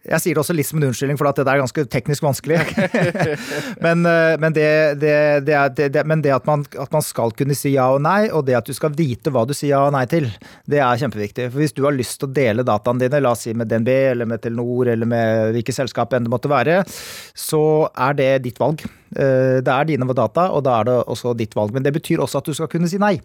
jeg 0.01 0.23
sier 0.23 0.37
det 0.37 0.41
også 0.41 0.55
litt 0.57 0.65
som 0.65 0.79
en 0.81 0.87
unnskyldning, 0.89 1.19
for 1.21 1.29
at 1.29 1.37
det 1.37 1.51
er 1.53 1.61
ganske 1.61 1.83
teknisk 1.93 2.25
vanskelig. 2.25 2.57
men, 3.85 4.07
eh, 4.09 4.37
men, 4.41 4.55
det, 4.57 4.69
det, 5.03 5.13
det 5.45 5.57
er, 5.93 6.07
men 6.09 6.23
det 6.25 6.33
at 6.33 6.49
man, 6.49 6.65
at 6.81 6.95
man 6.95 7.05
skal 7.05 7.35
kunne 7.37 7.57
si 7.59 7.75
ja 7.75 7.91
og 7.93 8.01
nei, 8.07 8.31
og 8.33 8.47
det 8.49 8.57
at 8.57 8.71
du 8.71 8.73
skal 8.77 8.95
vite 8.97 9.33
hva 9.35 9.45
du 9.45 9.53
sier 9.57 9.75
ja 9.75 9.83
og 9.91 9.93
nei 9.93 10.07
til, 10.09 10.31
det 10.71 10.81
er 10.81 11.03
kjempeviktig. 11.03 11.51
For 11.51 11.61
hvis 11.61 11.77
du 11.77 11.85
har 11.85 11.97
lyst 11.97 12.17
til 12.23 12.31
å 12.31 12.35
dele 12.41 12.65
dataene 12.65 13.05
dine, 13.05 13.21
la 13.21 13.35
oss 13.37 13.45
si 13.45 13.53
med 13.53 13.69
DNB 13.69 13.93
eller 14.15 14.31
med 14.31 14.41
Telenor 14.41 14.89
eller 14.95 15.11
med 15.11 15.53
hvilket 15.59 15.83
selskap 15.83 16.17
enn 16.17 16.25
det 16.25 16.33
måtte 16.33 16.53
være, 16.53 16.81
så 17.37 17.63
er 17.93 18.17
det 18.17 18.31
ditt 18.49 18.63
valg. 18.63 18.87
Eh, 19.17 19.61
Det 19.61 19.69
er 19.75 19.85
dine 19.85 20.09
data, 20.17 20.49
og 20.55 20.65
da 20.65 20.81
er 20.81 20.89
det 20.89 20.97
også 21.13 21.37
ditt 21.37 21.53
valg. 21.59 21.77
Men 21.77 21.85
det 21.85 21.93
betyr 21.93 22.25
også 22.25 22.41
at 22.41 22.49
du 22.49 22.57
skal 22.57 22.73
kunne 22.73 22.89
si 22.89 22.97
nei. 23.03 23.19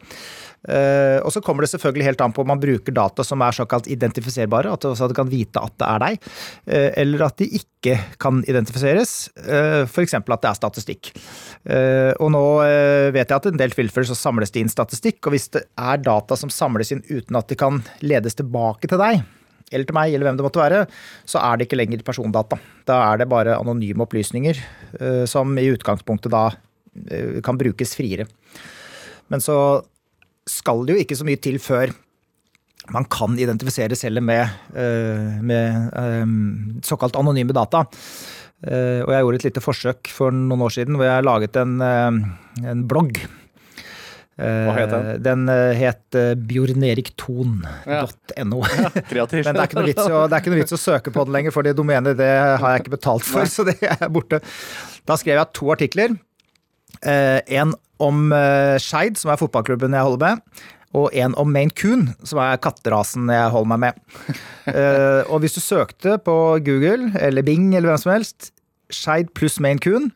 Eh, 0.66 1.20
og 1.22 1.34
så 1.34 1.42
kommer 1.46 1.66
det 1.66 1.72
selvfølgelig 1.74 2.10
helt 2.10 2.24
an 2.26 2.34
på 2.36 2.44
om 2.44 2.52
man 2.54 2.62
bruker 2.62 2.96
data 2.96 3.26
som 3.26 3.44
er 3.46 3.56
såkalt 3.56 3.90
identifiserbare, 3.92 4.74
at 4.74 4.86
du 4.86 5.16
kan 5.18 5.30
vite 5.32 5.62
at 5.62 5.76
det 5.82 5.90
er 5.90 6.04
deg, 6.06 6.30
eh, 6.66 6.90
eller 7.04 7.28
at 7.28 7.38
de 7.42 7.50
ikke 7.62 8.00
kan 8.18 8.40
identifiseres, 8.50 9.30
uh, 9.46 9.84
f.eks. 9.86 10.16
at 10.18 10.26
det 10.26 10.50
er 10.50 10.58
statistikk. 10.58 11.12
Eh, 11.70 12.12
og 12.18 12.32
nå 12.34 12.42
eh, 12.66 13.12
vet 13.14 13.30
jeg 13.30 13.38
at 13.38 13.46
i 13.46 13.52
en 13.54 13.62
del 13.62 13.76
tilfeller 13.78 14.10
så 14.10 14.18
samles 14.18 14.54
det 14.54 14.64
inn 14.64 14.72
statistikk, 14.74 15.20
og 15.22 15.36
hvis 15.36 15.52
det 15.54 15.68
er 15.78 16.02
data 16.02 16.38
som 16.40 16.50
samles 16.50 16.90
inn 16.96 17.06
uten 17.12 17.38
at 17.38 17.52
de 17.52 17.60
kan 17.60 17.84
ledes 18.02 18.40
tilbake 18.42 18.90
til 18.90 19.02
deg, 19.02 19.22
eller 19.72 19.88
til 19.88 19.98
meg, 19.98 20.14
eller 20.14 20.30
hvem 20.30 20.38
det 20.40 20.46
måtte 20.46 20.62
være, 20.62 20.84
så 21.30 21.42
er 21.42 21.58
det 21.58 21.68
ikke 21.68 21.80
lenger 21.80 22.06
persondata. 22.06 22.60
Da 22.86 23.00
er 23.10 23.22
det 23.22 23.30
bare 23.32 23.58
anonyme 23.58 24.06
opplysninger 24.06 24.62
eh, 25.00 25.26
som 25.30 25.56
i 25.58 25.70
utgangspunktet 25.74 26.34
da 26.34 26.48
eh, 27.10 27.42
kan 27.46 27.58
brukes 27.58 27.96
friere. 27.98 28.28
Men 29.34 29.42
så 29.42 29.58
skal 30.50 30.86
det 30.86 30.96
jo 30.96 31.02
ikke 31.04 31.18
så 31.18 31.26
mye 31.28 31.42
til 31.42 31.58
før 31.62 31.94
man 32.94 33.06
kan 33.10 33.34
identifisere 33.40 33.96
celler 33.98 34.22
med, 34.22 34.46
eh, 34.78 35.40
med 35.42 35.94
eh, 35.98 36.26
såkalt 36.86 37.16
anonyme 37.18 37.54
data. 37.56 37.86
Eh, 38.66 39.02
Og 39.02 39.10
jeg 39.14 39.24
gjorde 39.24 39.40
et 39.40 39.48
lite 39.50 39.64
forsøk 39.64 40.12
for 40.14 40.32
noen 40.36 40.62
år 40.62 40.76
siden 40.76 40.96
hvor 40.98 41.08
jeg 41.08 41.26
laget 41.26 41.58
en, 41.62 41.82
en 41.82 42.86
blogg. 42.86 43.18
Hva 44.36 44.74
het 44.76 44.92
den? 44.92 45.22
Den 45.24 45.48
het 45.80 46.16
bjornerikton.no. 46.50 47.64
Ja, 47.88 48.02
Men 48.36 49.56
det 49.56 49.64
er, 49.64 49.86
vits, 49.88 50.04
det 50.04 50.12
er 50.12 50.42
ikke 50.42 50.52
noe 50.52 50.60
vits 50.60 50.76
å 50.76 50.82
søke 50.82 51.14
på 51.16 51.24
den 51.24 51.38
lenger, 51.38 51.56
for 51.56 51.64
det 51.64 51.72
domenet 51.80 52.20
det 52.20 52.28
har 52.36 52.74
jeg 52.74 52.84
ikke 52.84 52.98
betalt 52.98 53.24
for, 53.24 53.48
så 53.56 53.64
det 53.64 53.78
er 53.80 54.12
borte. 54.12 54.42
Da 55.08 55.16
skrev 55.22 55.40
jeg 55.40 55.56
to 55.56 55.72
artikler. 55.72 56.18
En 57.06 57.72
om 58.04 58.32
eh, 58.36 58.76
Skeid, 58.82 59.18
som 59.20 59.32
er 59.34 59.40
fotballklubben 59.40 59.94
jeg 59.96 60.04
holder 60.08 60.24
med. 60.26 60.64
Og 60.96 61.10
en 61.18 61.34
om 61.42 61.50
Maine 61.52 61.74
Coon, 61.76 62.06
som 62.24 62.40
er 62.40 62.60
katterasen 62.64 63.28
jeg 63.32 63.52
holder 63.56 63.72
meg 63.76 63.84
med. 63.88 64.04
Eh, 64.66 65.22
og 65.30 65.44
hvis 65.44 65.54
du 65.54 65.60
søkte 65.62 66.16
på 66.26 66.34
Google 66.66 67.12
eller 67.22 67.44
Bing 67.46 67.68
eller 67.78 67.92
hvem 67.92 68.00
som 68.02 68.12
helst, 68.16 68.48
Skeid 68.90 69.28
pluss 69.38 69.60
Maine 69.62 69.78
Coon, 69.78 70.08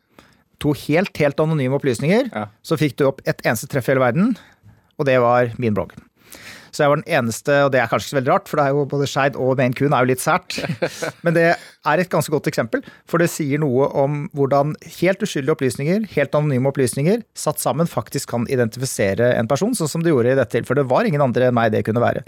to 0.58 0.72
helt, 0.88 1.14
helt 1.22 1.38
anonyme 1.44 1.78
opplysninger, 1.78 2.32
Ja. 2.34 2.48
så 2.66 2.74
fikk 2.82 2.96
du 2.98 3.04
opp 3.12 3.22
et 3.30 3.44
eneste 3.46 3.70
treff 3.70 3.86
i 3.86 3.92
hele 3.94 4.02
verden, 4.02 4.32
og 4.98 5.06
det 5.06 5.20
var 5.22 5.52
min 5.62 5.78
blogg. 5.78 5.94
Så 6.74 6.82
jeg 6.82 6.90
var 6.90 7.00
den 7.04 7.14
eneste, 7.20 7.60
og 7.68 7.70
det 7.76 7.84
er 7.84 7.88
kanskje 7.94 8.08
ikke 8.10 8.16
så 8.16 8.18
veldig 8.24 8.34
rart, 8.34 8.50
for 8.50 8.58
det 8.58 8.66
er 8.66 8.74
jo 8.74 8.88
både 8.90 9.08
Skeid 9.14 9.38
og 9.38 9.54
Maine 9.62 9.78
Coon 9.78 9.94
er 9.94 10.02
jo 10.02 10.10
litt 10.16 10.26
sært. 10.26 10.58
Men 11.24 11.38
det 11.38 11.46
er 11.88 12.02
et 12.02 12.12
ganske 12.12 12.32
godt 12.34 12.50
eksempel, 12.52 12.84
for 13.08 13.22
det 13.22 13.30
sier 13.32 13.62
noe 13.62 13.88
om 13.98 14.26
hvordan 14.36 14.74
helt 15.00 15.22
uskyldige 15.24 15.56
opplysninger, 15.56 16.08
helt 16.12 16.36
anonyme 16.36 16.68
opplysninger, 16.72 17.22
satt 17.38 17.62
sammen 17.62 17.88
faktisk 17.88 18.34
kan 18.34 18.48
identifisere 18.52 19.32
en 19.38 19.48
person, 19.48 19.76
sånn 19.78 19.92
som 19.92 20.04
det 20.04 20.12
gjorde 20.12 20.34
i 20.34 20.40
dette 20.40 20.58
tilfellet. 20.58 20.84
Det 20.84 20.92
var 20.92 21.08
ingen 21.08 21.24
andre 21.24 21.48
enn 21.48 21.56
meg 21.56 21.72
det 21.74 21.86
kunne 21.88 22.04
være. 22.04 22.26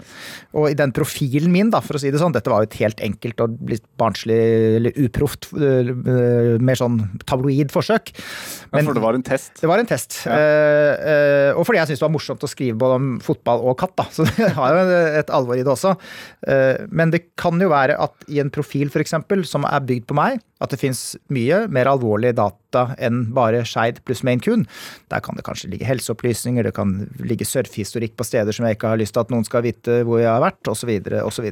Og 0.56 0.70
i 0.70 0.78
den 0.78 0.94
profilen 0.96 1.52
min, 1.52 1.72
da, 1.72 1.82
for 1.84 1.98
å 1.98 2.02
si 2.02 2.12
det 2.12 2.22
sånn, 2.22 2.34
dette 2.34 2.52
var 2.52 2.64
jo 2.64 2.70
et 2.70 2.78
helt 2.80 3.02
enkelt 3.04 3.44
og 3.44 3.58
litt 3.68 3.84
barnslig 4.00 4.40
eller 4.78 5.02
uproft, 5.04 5.50
øh, 5.58 5.92
øh, 5.92 6.56
mer 6.62 6.80
sånn 6.80 6.98
tabloid 7.28 7.74
forsøk. 7.74 8.14
Men 8.72 8.88
for 8.88 8.96
det 8.96 9.04
var 9.04 9.18
en 9.18 9.26
test. 9.26 9.52
Det 9.60 9.68
var 9.68 9.82
en 9.82 9.88
test. 9.88 10.22
Ja. 10.24 10.38
Uh, 10.38 10.92
uh, 11.02 11.60
og 11.60 11.66
fordi 11.68 11.80
jeg 11.80 11.90
syntes 11.90 12.00
det 12.00 12.06
var 12.06 12.14
morsomt 12.14 12.46
å 12.46 12.50
skrive 12.50 12.78
både 12.80 12.98
om 12.98 13.10
fotball 13.24 13.64
og 13.68 13.76
katt, 13.80 13.94
da. 14.00 14.08
Så 14.16 14.26
det 14.28 14.48
har 14.56 14.78
jo 14.78 14.98
et 15.20 15.32
alvor 15.34 15.60
i 15.60 15.64
det 15.64 15.72
også. 15.74 15.94
Uh, 16.46 16.88
men 16.88 17.12
det 17.12 17.24
kan 17.40 17.60
jo 17.60 17.68
være 17.72 17.98
at 18.00 18.28
i 18.32 18.40
en 18.42 18.52
profil 18.52 18.92
som 19.48 19.64
er 19.68 19.80
bygd 19.88 20.06
på 20.10 20.14
meg, 20.18 20.40
at 20.62 20.70
det 20.70 20.78
fins 20.80 21.16
mye 21.32 21.64
mer 21.72 21.86
alvorlige 21.90 22.34
data 22.38 22.94
enn 23.02 23.24
bare 23.34 23.64
Skeid 23.68 24.00
pluss 24.06 24.22
Maine 24.26 24.40
Coon. 24.44 24.66
Der 25.10 25.20
kan 25.24 25.36
det 25.38 25.44
kanskje 25.44 25.70
ligge 25.72 25.88
helseopplysninger, 25.88 26.62
det 26.68 26.74
kan 26.74 26.94
ligge 27.18 27.44
surfehistorikk 27.48 28.14
på 28.16 28.24
steder 28.28 28.52
som 28.54 28.66
jeg 28.66 28.76
ikke 28.78 28.88
har 28.94 29.00
lyst 29.00 29.14
til 29.16 29.24
at 29.24 29.30
noen 29.34 29.44
skal 29.48 29.62
vite 29.66 30.02
hvor 30.06 30.20
jeg 30.22 30.30
har 30.30 30.42
vært, 30.44 30.62
osv., 30.72 30.90
osv. 31.22 31.50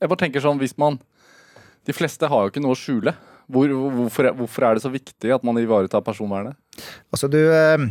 Jeg 0.00 0.08
bare 0.10 0.20
tenker 0.20 0.42
sånn, 0.44 0.60
hvis 0.62 0.76
man 0.80 0.98
De 1.86 1.94
fleste 1.94 2.26
har 2.26 2.46
jo 2.46 2.50
ikke 2.50 2.62
noe 2.64 2.74
å 2.74 2.78
skjule. 2.78 3.12
Hvor, 3.46 3.70
hvorfor, 3.70 4.26
hvorfor 4.34 4.64
er 4.66 4.74
det 4.74 4.82
så 4.82 4.90
viktig 4.90 5.30
at 5.30 5.44
man 5.46 5.58
ivaretar 5.60 6.02
personvernet? 6.02 6.56
Altså 7.14 7.28
du, 7.30 7.38
eh, 7.54 7.84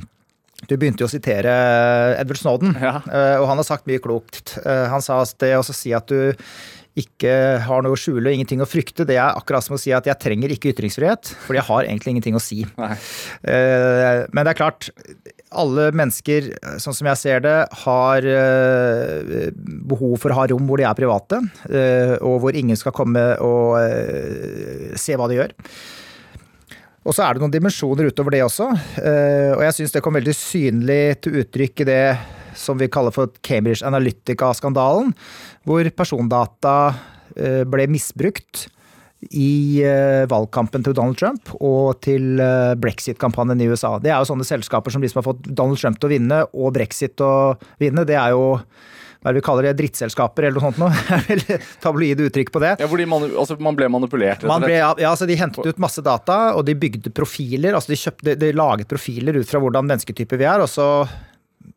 Du 0.67 0.75
begynte 0.79 1.03
jo 1.03 1.07
å 1.07 1.11
sitere 1.11 1.51
Edward 2.19 2.39
Snowden, 2.41 2.75
Ja. 2.81 2.97
eh, 3.07 3.37
og 3.39 3.47
han 3.47 3.57
har 3.59 3.63
sagt 3.67 3.87
mye 3.87 3.99
klokt. 4.03 4.57
Eh, 4.65 4.87
Han 4.89 5.01
sa 5.01 5.21
at 5.21 5.37
det 5.39 5.53
å 5.55 5.63
si 5.63 5.93
at 5.93 6.07
du 6.07 6.33
ikke 6.95 7.31
har 7.65 7.83
noe 7.83 7.95
å 7.95 7.99
skjule 7.99 8.29
og 8.29 8.37
ingenting 8.37 8.61
å 8.63 8.67
frykte, 8.69 9.03
det 9.07 9.17
er 9.19 9.35
akkurat 9.35 9.65
som 9.65 9.75
å 9.75 9.79
si 9.79 9.91
at 9.95 10.05
jeg 10.07 10.15
trenger 10.21 10.53
ikke 10.55 10.71
ytringsfrihet, 10.71 11.33
fordi 11.43 11.59
jeg 11.59 11.67
har 11.67 11.87
egentlig 11.89 12.13
ingenting 12.13 12.37
å 12.39 12.43
si. 12.43 12.61
Nei. 12.79 12.93
Eh, 13.43 14.21
Men 14.31 14.47
det 14.47 14.53
er 14.53 14.59
klart, 14.61 14.87
alle 15.51 15.89
mennesker, 15.95 16.47
sånn 16.79 16.95
som 16.95 17.09
jeg 17.11 17.19
ser 17.19 17.43
det, 17.43 17.57
har 17.83 18.29
eh, 18.31 19.51
behov 19.91 20.15
for 20.23 20.31
å 20.31 20.39
ha 20.39 20.47
rom 20.51 20.71
hvor 20.71 20.79
de 20.79 20.87
er 20.87 20.95
private, 20.95 21.41
eh, 21.67 22.15
og 22.21 22.39
hvor 22.45 22.55
ingen 22.55 22.79
skal 22.79 22.95
komme 22.95 23.25
og 23.43 23.75
se 24.95 25.19
hva 25.19 25.27
de 25.31 25.41
gjør. 25.41 25.55
Og 27.05 27.13
så 27.13 27.21
er 27.21 27.35
det 27.35 27.43
noen 27.43 27.53
dimensjoner 27.53 28.07
utover 28.09 28.33
det 28.33 28.45
også, 28.47 28.65
og 28.65 29.61
jeg 29.61 29.75
syns 29.77 29.91
det 29.93 30.01
kom 30.01 30.15
veldig 30.17 30.33
synlig 30.33 31.03
til 31.21 31.37
uttrykk 31.43 31.83
i 31.83 31.87
det 31.91 32.01
som 32.57 32.79
vi 32.79 32.89
kaller 32.91 33.13
for 33.15 33.31
Cambridge 33.45 33.85
Analytica-skandalen, 33.85 35.13
hvor 35.67 35.89
persondata 35.95 36.77
eh, 37.35 37.63
ble 37.67 37.87
misbrukt 37.91 38.67
i 39.33 39.81
eh, 39.81 40.25
valgkampen 40.29 40.83
til 40.85 40.95
Donald 40.97 41.17
Trump 41.17 41.53
og 41.57 42.01
til 42.05 42.41
eh, 42.41 42.73
brexit-kampanjen 42.79 43.63
i 43.63 43.69
USA. 43.71 43.95
Det 44.01 44.11
er 44.11 44.19
jo 44.19 44.29
sånne 44.33 44.47
selskaper 44.47 44.93
som 44.93 45.03
liksom 45.03 45.21
har 45.21 45.29
fått 45.29 45.47
Donald 45.47 45.81
Trump 45.81 45.99
til 45.99 46.09
å 46.09 46.13
vinne 46.13 46.43
og 46.51 46.75
brexit 46.75 47.15
til 47.17 47.25
å 47.25 47.55
vinne. 47.81 48.05
Det 48.07 48.17
er 48.19 48.35
jo 48.35 48.59
hva 49.25 49.31
er 49.31 49.33
det 49.33 49.41
vi 49.41 49.45
kaller 49.47 49.65
det, 49.65 49.77
drittselskaper 49.79 50.45
eller 50.45 50.61
noe 50.61 50.67
sånt 50.67 50.77
noe. 50.83 51.21
Eller 51.33 51.63
Tabloide 51.81 52.27
uttrykk 52.27 52.51
på 52.53 52.59
det. 52.61 52.75
Ja, 52.77 52.85
hvor 52.91 53.01
de 53.01 53.07
manu 53.09 53.31
altså, 53.31 53.55
man 53.57 53.73
ble 53.73 53.87
manipulert, 53.89 54.43
rett 54.43 54.51
Man 54.51 54.61
og 54.61 54.69
slett. 54.69 55.01
ja, 55.01 55.09
altså 55.09 55.25
De 55.25 55.37
hentet 55.39 55.65
ut 55.65 55.79
masse 55.81 56.03
data, 56.05 56.35
og 56.53 56.61
de 56.67 56.75
bygde 56.77 57.09
profiler. 57.09 57.73
altså 57.73 57.95
De, 57.95 57.97
kjøpte, 57.97 58.35
de 58.37 58.51
laget 58.53 58.91
profiler 58.91 59.39
ut 59.41 59.49
fra 59.49 59.63
hvordan 59.63 59.89
mennesketyper 59.89 60.37
vi 60.37 60.45
er, 60.45 60.61
og 60.61 60.69
så 60.69 60.85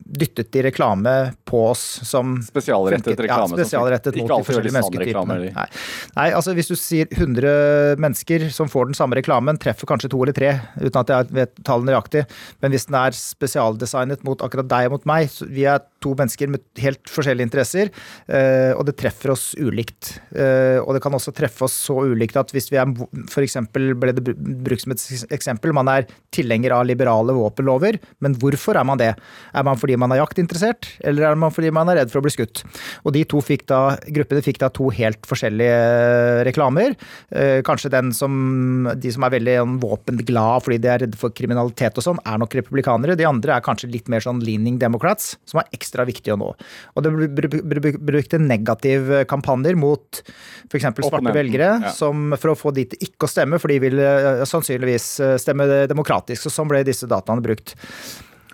dyttet 0.09 0.51
de 0.55 0.63
reklame 0.65 1.11
på 1.45 1.59
oss 1.69 1.83
som 2.07 2.37
Spesialrettet 2.41 3.05
funket. 3.05 3.23
reklame. 3.27 3.57
Ja, 3.57 3.63
spesialrettet 3.63 4.15
mot 4.17 4.31
de 4.31 4.37
forskjellige 4.47 4.73
reklame. 4.73 5.37
mennesketypene. 5.37 5.53
Nei. 5.55 5.67
Nei, 6.15 6.27
altså 6.37 6.55
hvis 6.57 6.71
du 6.71 6.75
sier 6.79 7.07
100 7.13 7.95
mennesker 8.01 8.47
som 8.53 8.69
får 8.71 8.89
den 8.89 8.97
samme 8.97 9.15
reklamen, 9.19 9.59
treffer 9.61 9.85
kanskje 9.89 10.09
to 10.13 10.21
eller 10.23 10.33
tre, 10.33 10.53
uten 10.81 10.99
at 11.03 11.13
jeg 11.13 11.29
vet 11.37 11.53
tallene 11.67 11.91
nøyaktig. 11.93 12.25
Men 12.63 12.73
hvis 12.73 12.87
den 12.89 12.97
er 12.99 13.15
spesialdesignet 13.17 14.23
mot 14.25 14.41
akkurat 14.45 14.67
deg 14.71 14.89
og 14.89 14.97
mot 14.97 15.05
meg, 15.09 15.29
så 15.33 15.45
vi 15.49 15.65
er 15.69 15.83
to 16.03 16.13
mennesker 16.17 16.49
med 16.51 16.63
helt 16.81 17.09
forskjellige 17.11 17.47
interesser, 17.47 17.91
eh, 18.27 18.71
og 18.75 18.85
det 18.87 18.97
treffer 18.99 19.33
oss 19.33 19.51
ulikt. 19.59 20.19
Eh, 20.35 20.79
Og 20.79 20.93
det 20.95 21.01
kan 21.03 21.13
også 21.13 21.33
treffe 21.35 21.65
oss 21.65 21.73
så 21.75 21.97
ulikt 22.07 22.37
at 22.39 22.51
hvis 22.55 22.69
vi 22.71 22.77
er 22.79 22.87
f.eks. 23.29 23.57
ble 23.73 24.13
det 24.15 24.23
brukt 24.63 24.81
som 24.81 24.93
et 24.93 25.03
eksempel, 25.35 25.73
man 25.75 25.87
er 25.91 26.07
tilhenger 26.31 26.71
av 26.71 26.85
liberale 26.87 27.33
våpenlover, 27.35 27.99
men 28.21 28.35
hvorfor 28.39 28.79
er 28.79 28.85
man 28.87 28.97
det? 28.97 29.13
Er 29.53 29.63
man 29.63 29.77
fordi 29.77 29.97
man 29.99 30.11
er 30.11 30.21
jaktinteressert, 30.21 30.87
eller 31.03 31.29
er 31.29 31.35
man 31.35 31.51
fordi 31.51 31.71
man 31.71 31.89
er 31.89 32.01
redd 32.01 32.11
for 32.13 32.21
å 32.21 32.25
bli 32.25 32.33
skutt? 32.33 32.63
Og 33.03 33.13
de 33.13 33.25
to 33.25 33.41
fikk 33.41 33.65
da, 33.67 33.97
gruppene 34.07 34.43
fikk 34.45 34.59
da 34.59 34.69
to 34.73 34.89
helt 34.89 35.25
forskjellige 35.29 36.45
reklamer. 36.47 36.95
Eh, 37.31 37.59
Kanskje 37.65 37.91
den 37.91 38.13
som, 38.15 38.87
de 38.95 39.11
som 39.11 39.23
er 39.27 39.35
veldig 39.35 39.57
våpenglade 39.83 40.19
våpenglad 40.19 40.63
fordi 40.63 40.79
de 40.81 40.87
er 40.91 40.99
redde 41.03 41.17
for 41.19 41.29
kriminalitet 41.35 41.97
og 41.97 42.03
sånn, 42.03 42.19
er 42.25 42.37
nok 42.37 42.53
republikanere. 42.55 43.15
De 43.17 43.25
andre 43.27 43.55
er 43.55 43.61
kanskje 43.65 43.91
litt 43.91 44.07
mer 44.09 44.19
sånn 44.19 44.41
leaning 44.43 44.79
democrats, 44.79 45.37
som 45.45 45.59
har 45.59 45.67
ekstra 45.71 45.88
viktige 46.09 46.35
å 46.35 46.39
nå. 46.39 46.51
Og 46.95 47.05
det 47.05 47.11
ble 47.15 47.29
br- 47.33 47.49
br- 47.49 47.81
br- 47.83 47.99
brukt 48.11 48.37
negative 48.39 49.23
kampanjer 49.29 49.77
mot 49.79 50.21
f.eks. 50.69 50.87
svarte 51.01 51.35
velgere, 51.35 51.71
ja. 51.83 51.93
som 51.95 52.33
for 52.37 52.53
å 52.53 52.57
få 52.59 52.73
de 52.75 52.85
til 52.91 53.09
ikke 53.09 53.27
å 53.27 53.31
stemme, 53.31 53.59
for 53.61 53.73
de 53.73 53.79
vil 53.83 53.99
eh, 54.03 54.45
sannsynligvis 54.49 55.11
eh, 55.25 55.37
stemme 55.41 55.67
demokratisk. 55.89 56.45
Så 56.45 56.53
sånn 56.53 56.69
ble 56.71 56.85
disse 56.87 57.09
dataene 57.09 57.43
brukt. 57.45 57.75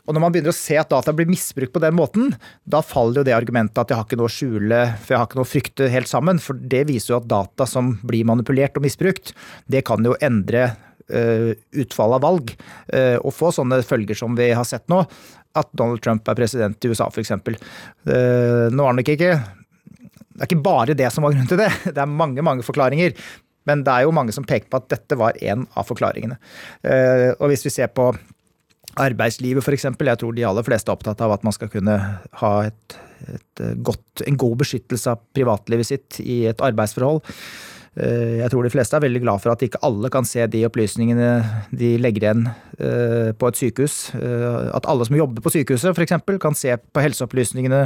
Og 0.05 0.13
når 0.13 0.21
man 0.21 0.33
begynner 0.33 0.53
å 0.53 0.57
se 0.57 0.77
at 0.77 0.91
data 0.93 1.13
blir 1.17 1.29
misbrukt 1.29 1.73
på 1.73 1.81
den 1.81 1.95
måten, 1.97 2.35
da 2.63 2.83
faller 2.85 3.21
jo 3.21 3.25
det 3.25 3.33
argumentet 3.33 3.79
at 3.81 3.89
jeg 3.89 3.97
har 3.97 4.05
ikke 4.05 4.19
noe 4.19 4.29
å 4.29 4.35
skjule, 4.35 4.81
for 5.01 5.15
jeg 5.15 5.21
har 5.21 5.29
ikke 5.29 5.39
noe 5.39 5.47
å 5.47 5.49
frykte 5.49 5.89
helt 5.89 6.11
sammen. 6.11 6.41
For 6.41 6.57
det 6.57 6.83
viser 6.91 7.15
jo 7.15 7.21
at 7.23 7.29
data 7.31 7.65
som 7.69 7.95
blir 8.05 8.27
manipulert 8.29 8.77
og 8.77 8.85
misbrukt, 8.85 9.33
det 9.65 9.81
kan 9.89 10.05
jo 10.05 10.13
endre 10.25 10.67
eh, 10.67 10.75
utfallet 11.09 12.17
av 12.17 12.23
valg. 12.25 12.55
eh, 12.93 13.17
og 13.21 13.33
få 13.33 13.51
sånne 13.53 13.81
følger 13.85 14.17
som 14.17 14.35
vi 14.37 14.51
har 14.51 14.65
sett 14.65 14.87
nå. 14.89 15.03
At 15.55 15.69
Donald 15.71 16.01
Trump 16.03 16.27
er 16.27 16.35
president 16.35 16.83
i 16.83 16.89
USA, 16.91 17.07
f.eks. 17.07 17.31
Uh, 17.31 18.67
nå 18.73 18.87
er 18.89 18.97
nok 18.97 19.11
ikke 19.13 19.29
det 20.35 20.43
er 20.43 20.49
ikke 20.49 20.63
bare 20.65 20.95
det 20.99 21.07
som 21.15 21.23
var 21.23 21.31
grunnen 21.31 21.47
til 21.47 21.61
det. 21.61 21.69
Det 21.95 22.01
er 22.01 22.11
mange 22.11 22.43
mange 22.43 22.63
forklaringer. 22.67 23.13
Men 23.65 23.85
det 23.87 23.93
er 23.93 24.03
jo 24.03 24.11
mange 24.13 24.33
som 24.35 24.43
peker 24.43 24.67
på 24.69 24.81
at 24.81 24.89
dette 24.91 25.15
var 25.17 25.37
en 25.41 25.63
av 25.79 25.87
forklaringene. 25.87 26.35
Eh, 26.83 27.31
Og 27.39 27.49
hvis 27.49 27.63
vi 27.65 27.71
ser 27.73 27.87
på 27.87 28.09
arbeidslivet 29.01 29.63
f.eks., 29.63 29.87
jeg 29.87 30.19
tror 30.21 30.35
de 30.35 30.43
aller 30.45 30.63
fleste 30.67 30.91
er 30.91 30.95
opptatt 30.95 31.23
av 31.23 31.33
at 31.35 31.43
man 31.47 31.55
skal 31.55 31.71
kunne 31.71 31.95
ha 32.41 32.51
et, 32.67 32.97
et 33.31 33.63
godt, 33.79 34.25
en 34.27 34.37
god 34.37 34.59
beskyttelse 34.61 35.15
av 35.15 35.23
privatlivet 35.35 35.87
sitt 35.87 36.19
i 36.19 36.43
et 36.51 36.61
arbeidsforhold. 36.63 37.23
Eh, 37.95 38.37
Jeg 38.41 38.51
tror 38.51 38.63
de 38.63 38.71
fleste 38.73 38.97
er 38.97 39.05
veldig 39.05 39.21
glad 39.23 39.41
for 39.43 39.53
at 39.53 39.61
ikke 39.63 39.79
alle 39.85 40.09
kan 40.11 40.27
se 40.27 40.43
de 40.51 40.65
opplysningene 40.67 41.29
de 41.71 41.95
legger 42.01 42.25
igjen 42.27 42.47
eh, 42.79 43.31
på 43.31 43.47
et 43.47 43.59
sykehus. 43.59 44.13
Eh, 44.19 44.75
At 44.75 44.87
alle 44.91 45.07
som 45.07 45.15
jobber 45.15 45.41
på 45.41 45.53
sykehuset 45.55 45.95
f.eks. 45.95 46.17
kan 46.41 46.57
se 46.57 46.75
på 46.75 47.03
helseopplysningene 47.05 47.85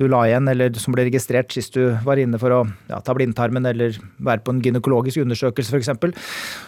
du 0.00 0.06
la 0.10 0.22
igjen, 0.28 0.48
eller 0.50 0.74
som 0.80 0.94
ble 0.94 1.04
registrert 1.08 1.52
sist 1.54 1.74
du 1.76 1.92
var 2.06 2.20
inne 2.20 2.38
for 2.40 2.54
å 2.54 2.60
ja, 2.90 3.00
ta 3.04 3.14
blindtarmen 3.16 3.66
eller 3.68 3.98
være 4.24 4.44
på 4.46 4.54
en 4.54 4.62
gynekologisk 4.64 5.22
undersøkelse 5.24 5.74
f.eks. 5.74 5.90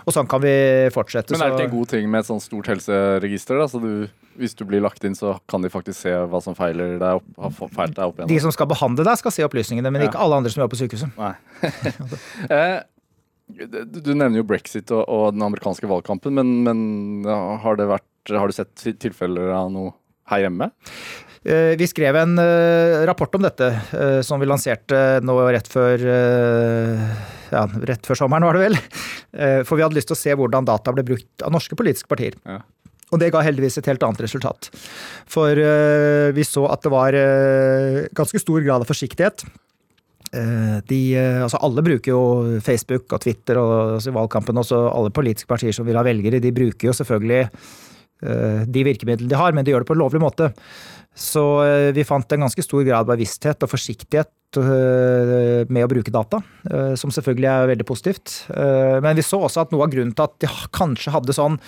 Og 0.05 0.14
sånn 0.16 0.29
kan 0.31 0.43
vi 0.45 0.53
fortsette. 0.95 1.35
Men 1.37 1.47
er 1.47 1.55
det 1.55 1.61
ikke 1.61 1.69
en 1.71 1.77
god 1.79 1.93
ting 1.95 2.11
med 2.11 2.23
et 2.25 2.31
sånt 2.31 2.45
stort 2.45 2.71
helseregister? 2.71 3.61
Da? 3.62 3.69
Så 3.71 3.83
du, 3.83 3.90
hvis 4.40 4.57
du 4.59 4.64
blir 4.69 4.83
lagt 4.85 5.05
inn, 5.07 5.16
så 5.19 5.37
kan 5.51 5.64
de 5.64 5.73
faktisk 5.73 6.03
se 6.03 6.14
hva 6.31 6.43
som 6.45 6.57
feiler 6.59 6.99
deg 7.01 7.21
opp, 7.21 7.29
har 7.40 7.55
feilt 7.81 7.97
deg 7.99 8.05
opp 8.07 8.21
igjen. 8.21 8.33
De 8.33 8.40
som 8.45 8.55
skal 8.55 8.71
behandle 8.71 9.07
deg, 9.07 9.21
skal 9.21 9.35
se 9.35 9.47
opplysningene, 9.47 9.93
men 9.95 10.05
Ja. 10.07 10.11
ikke 10.12 10.23
alle 10.27 10.40
andre 10.40 10.53
som 10.53 10.64
jobber 10.64 10.77
på 10.77 10.83
sykehuset. 10.85 11.14
Nei. 11.21 11.35
eh, 12.57 12.79
du 13.51 14.12
nevner 14.14 14.40
jo 14.40 14.47
brexit 14.47 14.90
og, 14.95 15.03
og 15.09 15.35
den 15.35 15.43
amerikanske 15.47 15.88
valgkampen, 15.90 16.35
men, 16.37 16.53
men 16.66 17.27
har, 17.64 17.79
det 17.81 17.88
vært, 17.90 18.07
har 18.31 18.51
du 18.51 18.55
sett 18.57 18.87
tilfeller 19.03 19.51
av 19.55 19.73
noe 19.75 19.95
her 20.31 20.47
hjemme? 20.47 20.71
Eh, 21.44 21.76
Vi 21.76 21.87
skrev 21.88 22.16
en 22.16 22.38
eh, 22.38 23.07
rapport 23.09 23.35
om 23.35 23.44
dette 23.46 23.70
eh, 23.96 24.20
som 24.26 24.40
vi 24.40 24.48
lanserte 24.48 25.20
nå 25.24 25.37
rett 25.48 25.68
før 25.70 26.03
ja, 27.50 27.62
rett 27.88 28.05
før 28.07 28.18
sommeren, 28.18 28.44
var 28.46 28.55
det 28.55 28.68
vel. 28.68 28.76
For 29.66 29.74
vi 29.74 29.83
hadde 29.83 29.96
lyst 29.96 30.07
til 30.11 30.14
å 30.14 30.20
se 30.20 30.35
hvordan 30.38 30.68
data 30.68 30.92
ble 30.94 31.03
brukt 31.07 31.42
av 31.42 31.50
norske 31.50 31.74
politiske 31.74 32.07
partier. 32.11 32.37
Ja. 32.46 32.61
Og 33.11 33.18
det 33.18 33.33
ga 33.35 33.40
heldigvis 33.42 33.81
et 33.81 33.88
helt 33.90 34.05
annet 34.07 34.22
resultat. 34.22 34.68
For 35.26 35.59
vi 36.31 36.44
så 36.46 36.68
at 36.70 36.87
det 36.87 36.92
var 36.94 37.16
ganske 38.14 38.38
stor 38.38 38.62
grad 38.62 38.85
av 38.85 38.87
forsiktighet. 38.87 39.42
De, 40.87 41.00
altså 41.18 41.59
alle 41.59 41.83
bruker 41.83 42.14
jo 42.14 42.22
Facebook 42.62 43.11
og 43.16 43.24
Twitter 43.26 43.59
og 43.59 43.96
altså 43.96 44.12
i 44.12 44.18
valgkampen 44.20 44.62
også 44.62 44.85
alle 44.92 45.11
politiske 45.14 45.50
partier 45.50 45.74
som 45.74 45.90
vil 45.90 45.98
ha 45.98 46.07
velgere, 46.07 46.38
de 46.38 46.55
bruker 46.55 46.92
jo 46.92 46.94
selvfølgelig 47.00 47.42
de 48.20 48.87
virkemidlene 48.87 49.33
de 49.33 49.42
har, 49.42 49.57
men 49.57 49.66
de 49.66 49.74
gjør 49.74 49.83
det 49.83 49.90
på 49.90 49.98
en 49.98 50.05
lovlig 50.05 50.22
måte. 50.22 50.53
Så 51.16 51.42
eh, 51.64 51.90
vi 51.94 52.07
fant 52.07 52.33
en 52.33 52.46
ganske 52.46 52.64
stor 52.64 52.85
grad 52.87 53.03
av 53.03 53.11
bevissthet 53.11 53.64
og 53.66 53.73
forsiktighet 53.73 54.61
eh, 54.61 55.64
med 55.66 55.85
å 55.85 55.90
bruke 55.90 56.12
data, 56.14 56.42
eh, 56.70 56.92
som 57.01 57.11
selvfølgelig 57.14 57.51
er 57.51 57.73
veldig 57.73 57.88
positivt. 57.88 58.37
Men 58.51 59.18
vi 59.18 59.27
så 59.27 59.42
også 59.42 59.64
at 59.64 59.75
noe 59.75 59.87
av 59.87 59.92
grunnen 59.94 60.14
til 60.14 60.29
at 60.29 60.38
de 60.42 60.53
kanskje 60.77 61.14
hadde 61.14 61.37
sånn 61.37 61.59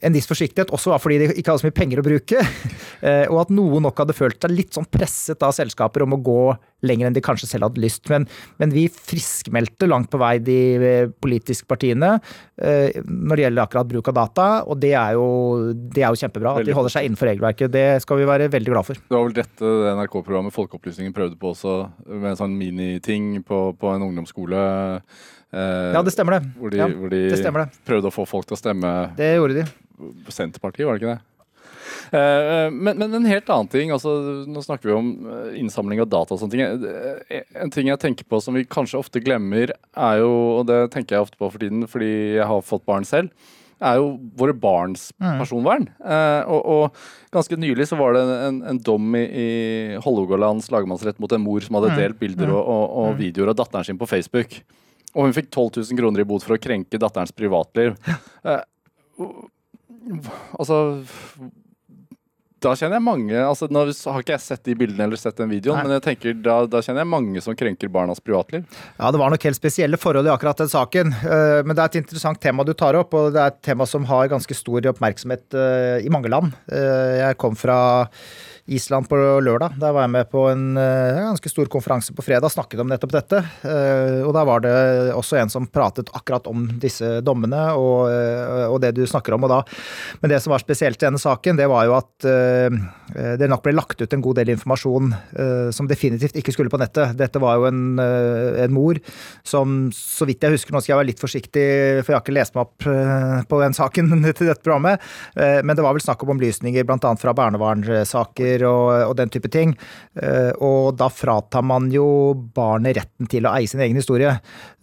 en 0.00 0.14
viss 0.16 0.24
forsiktighet 0.24 0.70
også 0.72 0.94
fordi 0.96 1.18
de 1.20 1.26
ikke 1.34 1.52
hadde 1.52 1.60
så 1.60 1.68
mye 1.68 1.76
penger 1.76 2.00
å 2.00 2.06
bruke, 2.06 2.40
og 3.30 3.36
at 3.42 3.50
noen 3.52 3.84
nok 3.84 4.00
hadde 4.00 4.16
følt 4.16 4.40
seg 4.40 4.54
litt 4.54 4.72
sånn 4.72 4.88
presset 4.88 5.44
av 5.44 5.52
selskaper 5.52 6.06
om 6.06 6.16
å 6.16 6.22
gå 6.24 6.44
lenger 6.86 7.08
enn 7.10 7.16
de 7.16 7.22
kanskje 7.24 7.48
selv 7.50 7.66
hadde 7.68 7.82
lyst. 7.82 8.06
Men, 8.12 8.26
men 8.60 8.70
vi 8.74 8.86
friskmeldte 8.88 9.88
langt 9.90 10.10
på 10.12 10.20
vei 10.20 10.36
de 10.44 10.58
eh, 10.76 11.10
politiske 11.22 11.68
partiene 11.70 12.14
eh, 12.60 13.00
når 13.04 13.36
det 13.36 13.44
gjelder 13.46 13.64
akkurat 13.66 13.90
bruk 13.90 14.08
av 14.12 14.16
data, 14.20 14.46
og 14.66 14.80
det 14.82 14.92
er 14.98 15.16
jo, 15.18 15.26
det 15.74 16.04
er 16.04 16.08
jo 16.14 16.20
kjempebra. 16.22 16.54
At 16.60 16.68
de 16.68 16.76
holder 16.76 16.94
seg 16.96 17.08
innenfor 17.08 17.30
regelverket. 17.30 17.72
Det 17.74 17.84
skal 18.04 18.20
vi 18.22 18.28
være 18.30 18.48
veldig 18.52 18.72
glad 18.74 18.88
for. 18.88 19.00
Det 19.00 19.16
var 19.16 19.26
vel 19.28 19.36
dette 19.40 19.74
NRK-programmet 20.00 20.54
Folkeopplysningen 20.56 21.12
prøvde 21.16 21.36
på 21.40 21.52
også, 21.54 21.76
med 22.10 22.32
en 22.34 22.40
sånn 22.40 22.56
miniting 22.60 23.36
på, 23.46 23.60
på 23.80 23.92
en 23.94 24.06
ungdomsskole. 24.10 24.64
Eh, 25.50 25.92
Ja, 25.96 26.02
det 26.06 26.12
stemmer 26.14 26.38
det. 26.38 26.52
Hvor 26.60 26.70
de, 26.70 26.78
Ja, 26.78 26.86
hvor 26.88 27.10
de 27.10 27.24
det 27.32 27.38
stemmer 27.42 27.64
det. 27.66 27.80
prøvde 27.88 28.08
å 28.10 28.14
få 28.14 28.26
folk 28.28 28.46
til 28.46 28.54
å 28.54 28.60
stemme 28.60 28.90
Det 29.18 29.32
gjorde 29.36 29.60
de. 29.60 29.64
Senterpartiet, 30.30 30.86
var 30.86 30.96
det 30.96 31.02
ikke 31.02 31.14
det? 31.16 31.20
Eh, 32.12 32.66
men, 32.72 32.98
men 32.98 33.14
en 33.20 33.28
helt 33.28 33.50
annen 33.52 33.70
ting. 33.70 33.92
altså 33.94 34.12
Nå 34.48 34.62
snakker 34.64 34.90
vi 34.90 34.96
om 34.96 35.12
eh, 35.28 35.60
innsamling 35.60 36.02
av 36.02 36.10
data 36.10 36.34
og 36.36 36.42
sånne 36.42 36.54
ting. 36.56 36.64
Eh, 36.64 37.46
En 37.62 37.72
ting 37.72 37.90
jeg 37.90 38.00
tenker 38.02 38.26
på 38.28 38.40
som 38.42 38.56
vi 38.56 38.66
kanskje 38.68 39.00
ofte 39.00 39.22
glemmer, 39.24 39.72
er 39.94 40.20
jo, 40.22 40.30
og 40.60 40.66
det 40.70 40.82
tenker 40.94 41.16
jeg 41.16 41.26
ofte 41.28 41.40
på 41.40 41.50
for 41.50 41.62
tiden 41.62 41.86
fordi 41.90 42.12
jeg 42.38 42.46
har 42.50 42.66
fått 42.66 42.86
barn 42.88 43.06
selv, 43.08 43.30
er 43.80 43.96
jo 43.96 44.10
våre 44.36 44.52
barns 44.52 45.06
personvern. 45.16 45.86
Mm. 46.04 46.50
og, 46.52 46.66
og 46.68 46.98
ganske 47.32 47.56
nylig 47.56 47.86
så 47.88 47.96
var 47.96 48.12
det 48.12 48.24
en, 48.48 48.58
en 48.68 48.80
dom 48.84 49.14
i, 49.16 49.22
i 49.24 49.46
Hålogalands 50.04 50.68
lagmannsrett 50.72 51.16
mot 51.22 51.32
en 51.32 51.40
mor 51.40 51.64
som 51.64 51.78
hadde 51.78 51.94
delt 51.96 52.18
bilder 52.20 52.52
og, 52.52 52.60
og, 52.60 52.84
og 53.00 53.16
videoer 53.22 53.54
av 53.54 53.56
datteren 53.62 53.88
sin 53.88 54.00
på 54.00 54.08
Facebook. 54.10 54.58
Og 55.14 55.26
hun 55.26 55.34
fikk 55.34 55.48
12 55.48 55.80
000 55.80 55.98
kroner 55.98 56.22
i 56.22 56.28
bot 56.28 56.44
for 56.44 56.58
å 56.58 56.60
krenke 56.62 57.00
datterens 57.00 57.32
privatliv. 57.34 57.96
Eh, 58.44 58.60
altså 60.58 60.76
da 62.60 62.74
kjenner 62.76 62.98
jeg 62.98 63.04
mange 63.06 63.36
altså 63.40 63.66
Nå 63.72 63.82
har 63.88 64.20
ikke 64.22 64.34
jeg 64.36 64.42
sett 64.44 64.62
de 64.68 64.74
bildene 64.78 65.06
eller 65.08 65.20
sett 65.20 65.38
den 65.40 65.48
videoen, 65.52 65.78
Nei. 65.80 65.86
men 65.88 65.96
jeg 65.96 66.04
tenker 66.08 66.34
da, 66.44 66.58
da 66.70 66.82
kjenner 66.84 67.02
jeg 67.04 67.10
mange 67.12 67.42
som 67.44 67.56
krenker 67.56 67.88
barnas 67.92 68.20
privatliv. 68.20 68.66
Ja, 68.98 69.10
det 69.14 69.20
var 69.22 69.32
nok 69.32 69.46
helt 69.48 69.58
spesielle 69.58 69.98
forhold 70.00 70.28
i 70.28 70.32
akkurat 70.34 70.60
den 70.60 70.70
saken. 70.72 71.14
Eh, 71.24 71.62
Men 71.64 71.74
det 71.76 71.82
er 71.84 71.92
et 71.92 72.00
interessant 72.02 72.40
tema 72.42 72.64
du 72.68 72.72
tar 72.76 72.98
opp, 73.00 73.14
og 73.16 73.32
det 73.34 73.40
er 73.42 73.54
et 73.54 73.60
tema 73.70 73.86
som 73.88 74.04
har 74.10 74.28
ganske 74.32 74.56
stor 74.56 74.90
oppmerksomhet 74.92 75.56
eh, 75.56 76.06
i 76.06 76.12
mange 76.12 76.28
land. 76.32 76.52
Eh, 76.70 77.20
Jeg 77.24 77.38
kom 77.40 77.56
fra 77.56 77.78
Island 78.70 79.08
på 79.10 79.18
lørdag. 79.42 79.74
Der 79.82 79.92
var 79.94 80.06
jeg 80.06 80.12
med 80.14 80.28
på 80.30 80.44
en 80.52 80.76
eh, 80.78 81.18
ganske 81.26 81.50
stor 81.50 81.68
konferanse 81.72 82.14
på 82.14 82.24
fredag, 82.24 82.52
snakket 82.54 82.82
om 82.82 82.90
nettopp 82.90 83.14
dette. 83.16 83.42
Eh, 83.66 84.20
Og 84.26 84.32
da 84.36 84.44
var 84.46 84.62
det 84.64 84.74
også 85.16 85.40
en 85.40 85.50
som 85.52 85.66
pratet 85.66 86.10
akkurat 86.14 86.46
om 86.50 86.68
disse 86.80 87.18
dommene 87.26 87.64
og, 87.74 88.08
eh, 88.14 88.66
og 88.70 88.78
det 88.84 88.94
du 88.98 89.02
snakker 89.10 89.34
om. 89.34 89.48
Og 89.48 89.54
da. 89.56 89.60
Men 90.22 90.34
det 90.34 90.40
som 90.44 90.54
var 90.54 90.62
spesielt 90.62 91.00
i 91.02 91.08
denne 91.08 91.20
saken, 91.20 91.58
det 91.58 91.68
var 91.70 91.88
jo 91.88 91.98
at 91.98 92.30
det 93.40 93.48
nok 93.50 93.62
ble 93.64 93.72
lagt 93.74 94.00
ut 94.02 94.12
en 94.14 94.22
god 94.24 94.38
del 94.40 94.52
informasjon 94.54 95.10
eh, 95.14 95.70
som 95.74 95.88
definitivt 95.90 96.36
ikke 96.38 96.52
skulle 96.54 96.70
på 96.72 96.78
nettet. 96.80 97.16
Dette 97.18 97.40
var 97.42 97.58
jo 97.58 97.66
en, 97.68 97.98
eh, 98.02 98.60
en 98.64 98.74
mor 98.74 98.98
som, 99.46 99.88
så 99.94 100.28
vidt 100.28 100.42
jeg 100.46 100.54
husker, 100.54 100.74
nå 100.74 100.82
skal 100.82 100.94
jeg 100.94 101.00
være 101.00 101.10
litt 101.10 101.22
forsiktig, 101.22 101.64
for 102.04 102.12
jeg 102.12 102.18
har 102.18 102.24
ikke 102.24 102.36
lest 102.36 102.54
meg 102.56 102.66
opp 102.66 102.86
eh, 102.90 103.40
på 103.50 103.60
den 103.62 103.76
saken 103.76 104.12
til 104.38 104.50
dette 104.50 104.62
programmet, 104.62 105.02
eh, 105.36 105.60
men 105.66 105.76
det 105.78 105.84
var 105.86 105.96
vel 105.96 106.04
snakk 106.04 106.22
om 106.24 106.34
omlysninger 106.36 106.86
bl.a. 106.86 107.12
fra 107.20 107.34
barnevernssaker 107.36 108.66
og, 108.68 108.90
og 109.10 109.16
den 109.18 109.32
type 109.32 109.50
ting. 109.52 109.74
Eh, 110.20 110.52
Og 110.60 110.94
da 110.98 111.08
fratar 111.12 111.64
man 111.66 111.88
jo 111.92 112.06
barnet 112.54 112.96
retten 112.98 113.28
til 113.30 113.46
å 113.48 113.54
eie 113.56 113.68
sin 113.70 113.80
egen 113.84 113.98
historie. 113.98 114.36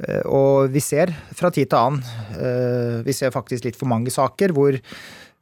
Eh, 0.04 0.24
Og 0.26 0.72
vi 0.74 0.82
ser 0.84 1.14
fra 1.38 1.52
tid 1.54 1.70
til 1.72 1.80
annen, 1.80 2.04
eh, 2.38 3.00
vi 3.06 3.16
ser 3.16 3.34
faktisk 3.36 3.68
litt 3.68 3.78
for 3.80 3.90
mange 3.90 4.12
saker 4.14 4.54
hvor 4.56 4.78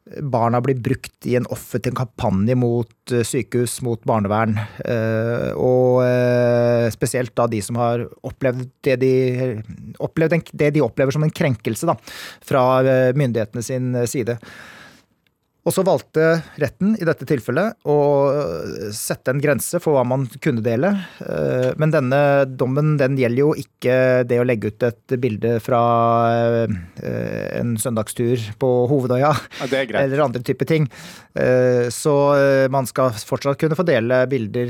barna 0.05 0.61
blir 0.61 0.77
brukt 0.77 1.25
i 1.25 1.35
en 1.35 1.47
offentlig 1.49 1.95
kampanje 1.97 2.55
mot 2.55 3.11
eh, 3.11 3.23
sykehus, 3.25 3.79
mot 3.81 4.01
barnevern. 4.05 4.53
eh, 4.85 5.49
Og 5.57 6.03
eh, 6.05 6.89
spesielt 6.93 7.33
da 7.37 7.47
de 7.49 7.61
som 7.65 7.79
har 7.81 8.05
opplevd 8.25 8.69
det 8.85 8.99
de, 9.01 9.13
opplevd 9.97 10.51
det 10.53 10.71
de 10.75 10.85
opplever 10.85 11.15
som 11.15 11.25
en 11.25 11.33
krenkelse 11.33 11.89
da, 11.89 11.97
fra 12.45 12.63
myndighetene 13.17 13.65
sin 13.65 13.93
side. 14.09 14.37
Og 15.65 15.73
så 15.73 15.81
valgte 15.81 16.25
retten 16.61 16.91
i 17.01 17.05
dette 17.07 17.25
tilfellet 17.25 17.79
å 17.89 17.95
sette 18.93 19.33
en 19.33 19.41
grense 19.41 19.79
for 19.81 19.97
hva 19.97 20.03
man 20.05 20.27
kunne 20.43 20.61
dele. 20.65 20.91
Eh, 21.25 21.71
Men 21.81 21.93
denne 21.93 22.19
dommen 22.45 22.93
den 23.01 23.17
gjelder 23.17 23.41
jo 23.41 23.55
ikke 23.57 23.95
det 24.29 24.37
å 24.41 24.45
legge 24.45 24.69
ut 24.69 24.85
et 24.85 25.15
bilde 25.21 25.55
fra 25.65 25.81
eh, 26.61 26.75
en 27.57 27.73
søndagstur 27.81 28.45
på 28.61 28.71
Hovedøya 28.91 29.33
Ja, 29.33 29.33
er 29.65 29.95
eller 30.03 30.21
andre 30.27 30.43
typer 30.45 30.69
ting. 30.69 30.85
Eh, 31.33 31.89
Så 31.89 32.13
man 32.69 32.85
skal 32.85 33.17
fortsatt 33.17 33.57
kunne 33.57 33.77
få 33.77 33.87
dele 33.87 34.25
bilder 34.29 34.69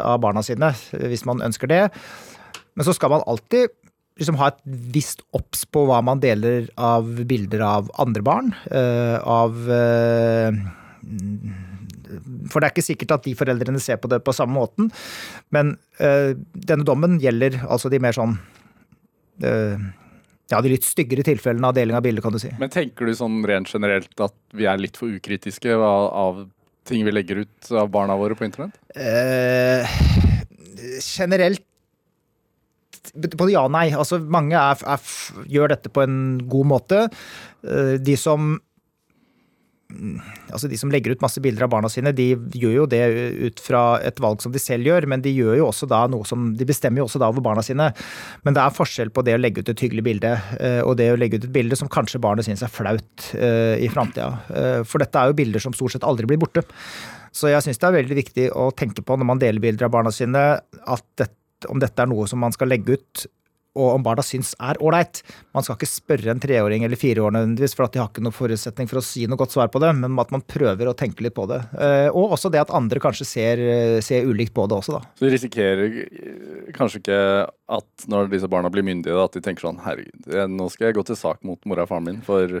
av 0.00 0.20
barna 0.22 0.40
sine 0.44 0.72
hvis 0.96 1.26
man 1.28 1.44
ønsker 1.44 1.68
det. 1.68 1.82
Men 2.72 2.88
så 2.88 2.94
skal 2.96 3.12
man 3.12 3.24
alltid 3.28 3.68
liksom 4.20 4.36
ha 4.40 4.50
et 4.52 4.60
visst 4.94 5.22
obs 5.36 5.64
på 5.72 5.86
hva 5.88 6.02
man 6.04 6.20
deler 6.22 6.68
av 6.76 7.08
bilder 7.28 7.62
av 7.66 7.90
andre 8.02 8.22
barn. 8.26 8.52
eh, 8.70 9.16
Av 9.24 9.56
eh, 9.72 10.52
For 12.52 12.60
det 12.60 12.66
er 12.68 12.74
ikke 12.74 12.84
sikkert 12.84 13.14
at 13.16 13.24
de 13.24 13.34
foreldrene 13.38 13.80
ser 13.80 13.96
på 14.02 14.10
det 14.12 14.20
på 14.24 14.34
samme 14.36 14.54
måten. 14.58 14.90
Men 15.54 15.76
eh, 15.98 16.34
denne 16.52 16.84
dommen 16.86 17.18
gjelder 17.22 17.62
altså 17.68 17.88
de 17.92 17.98
mer 18.02 18.12
sånn 18.16 18.36
Ja, 19.42 20.58
de 20.60 20.68
litt 20.70 20.84
styggere 20.84 21.24
tilfellene 21.24 21.66
av 21.70 21.74
deling 21.74 21.96
av 21.96 22.02
bilder, 22.04 22.22
kan 22.22 22.34
du 22.34 22.38
si. 22.38 22.50
Men 22.60 22.70
tenker 22.70 23.08
du 23.08 23.14
sånn 23.16 23.40
rent 23.48 23.70
generelt 23.72 24.12
at 24.20 24.34
vi 24.52 24.66
er 24.68 24.78
litt 24.78 24.98
for 25.00 25.08
ukritiske 25.08 25.72
av, 25.72 26.10
av 26.12 26.42
ting 26.86 27.02
vi 27.06 27.14
legger 27.14 27.40
ut 27.46 27.70
av 27.72 27.88
barna 27.90 28.14
våre 28.20 28.36
på 28.36 28.44
internett? 28.44 28.76
Eh, 28.94 29.88
generelt 31.00 31.64
både 33.14 33.54
ja 33.54 33.64
og 33.66 33.72
nei. 33.74 33.88
Altså, 33.92 34.20
mange 34.22 34.58
er, 34.58 34.82
er, 34.86 35.14
gjør 35.50 35.74
dette 35.74 35.92
på 35.92 36.04
en 36.04 36.20
god 36.50 36.68
måte. 36.76 37.06
Eh, 37.64 37.96
De 38.02 38.18
som 38.18 38.54
Altså 40.48 40.70
De 40.72 40.76
som 40.80 40.88
legger 40.88 41.12
ut 41.12 41.20
masse 41.20 41.36
bilder 41.44 41.66
av 41.66 41.72
barna 41.74 41.88
sine, 41.92 42.14
de 42.16 42.30
gjør 42.56 42.76
jo 42.78 42.84
det 42.88 43.00
ut 43.44 43.58
fra 43.60 43.98
et 44.00 44.22
valg 44.24 44.40
som 44.40 44.54
de 44.54 44.60
selv 44.62 44.88
gjør, 44.88 45.04
men 45.04 45.20
de 45.20 45.28
gjør 45.34 45.58
jo 45.58 45.66
også 45.66 45.84
da 45.90 46.06
noe 46.08 46.24
som 46.24 46.46
De 46.56 46.64
bestemmer 46.64 47.02
jo 47.02 47.04
også 47.04 47.20
da 47.20 47.28
over 47.28 47.44
barna 47.44 47.60
sine. 47.66 47.90
Men 48.40 48.56
det 48.56 48.62
er 48.62 48.72
forskjell 48.72 49.12
på 49.12 49.24
det 49.26 49.34
å 49.36 49.42
legge 49.42 49.60
ut 49.60 49.68
et 49.68 49.84
hyggelig 49.84 50.06
bilde 50.06 50.30
eh, 50.56 50.80
og 50.80 50.96
det 50.96 51.10
å 51.12 51.18
legge 51.20 51.36
ut 51.36 51.44
et 51.44 51.52
bilde 51.52 51.76
som 51.76 51.92
kanskje 51.92 52.22
barnet 52.24 52.48
syns 52.48 52.64
er 52.64 52.72
flaut 52.72 53.28
eh, 53.36 53.84
i 53.84 53.90
framtida. 53.92 54.82
For 54.88 55.02
dette 55.02 55.20
er 55.20 55.28
jo 55.28 55.36
bilder 55.42 55.60
som 55.60 55.76
stort 55.76 55.92
sett 55.92 56.08
aldri 56.08 56.30
blir 56.30 56.40
borte. 56.40 56.64
Så 57.32 57.48
jeg 57.48 57.64
syns 57.64 57.80
det 57.80 57.88
er 57.88 57.98
veldig 58.00 58.16
viktig 58.16 58.48
å 58.56 58.70
tenke 58.76 59.04
på 59.04 59.16
når 59.16 59.28
man 59.28 59.40
deler 59.40 59.60
bilder 59.60 59.88
av 59.88 59.94
barna 59.94 60.12
sine, 60.12 60.42
at 60.62 61.06
dette, 61.20 61.36
om 61.70 61.80
dette 61.82 62.02
er 62.02 62.10
noe 62.10 62.26
som 62.30 62.42
man 62.42 62.54
skal 62.54 62.70
legge 62.72 62.98
ut, 62.98 63.26
og 63.74 63.94
om 63.94 64.02
barna 64.04 64.20
syns 64.26 64.52
er 64.60 64.76
ålreit. 64.84 65.22
Man 65.56 65.64
skal 65.64 65.78
ikke 65.78 65.88
spørre 65.88 66.32
en 66.34 66.40
treåring 66.42 66.84
eller 66.84 66.98
fireåring 67.00 67.36
nødvendigvis, 67.38 67.74
for 67.78 67.86
at 67.86 67.94
de 67.94 68.02
har 68.02 68.10
ikke 68.10 68.24
noen 68.24 68.36
forutsetning 68.36 68.88
for 68.90 69.00
å 69.00 69.04
si 69.04 69.24
noe 69.30 69.40
godt 69.40 69.54
svar 69.54 69.70
på 69.72 69.80
det, 69.80 69.94
men 69.96 70.18
at 70.20 70.30
man 70.34 70.44
prøver 70.44 70.90
å 70.90 70.96
tenke 70.98 71.24
litt 71.24 71.34
på 71.36 71.46
det. 71.48 71.62
Eh, 71.78 72.08
Og 72.12 72.34
også 72.36 72.50
det 72.52 72.60
at 72.60 72.70
andre 72.76 73.00
kanskje 73.00 73.24
ser, 73.28 73.62
ser 74.04 74.28
ulikt 74.28 74.52
på 74.56 74.66
det 74.68 74.76
også, 74.76 74.98
da. 74.98 75.02
Så 75.16 75.24
vi 75.26 75.32
risikerer 75.32 75.96
eh, 76.04 76.72
kanskje 76.76 77.00
ikke 77.00 77.20
at 77.72 78.06
når 78.12 78.28
disse 78.34 78.48
barna 78.52 78.68
blir 78.72 78.84
myndige, 78.84 79.16
at 79.16 79.32
de 79.32 79.40
tenker 79.44 79.64
sånn 79.64 79.80
Herregud, 79.84 80.28
eh, 80.28 80.44
nå 80.52 80.68
skal 80.72 80.90
jeg 80.90 80.98
gå 81.00 81.06
til 81.08 81.16
sak 81.16 81.40
mot 81.48 81.60
mora 81.64 81.86
og 81.86 81.92
faren 81.94 82.04
min 82.10 82.20
for 82.26 82.60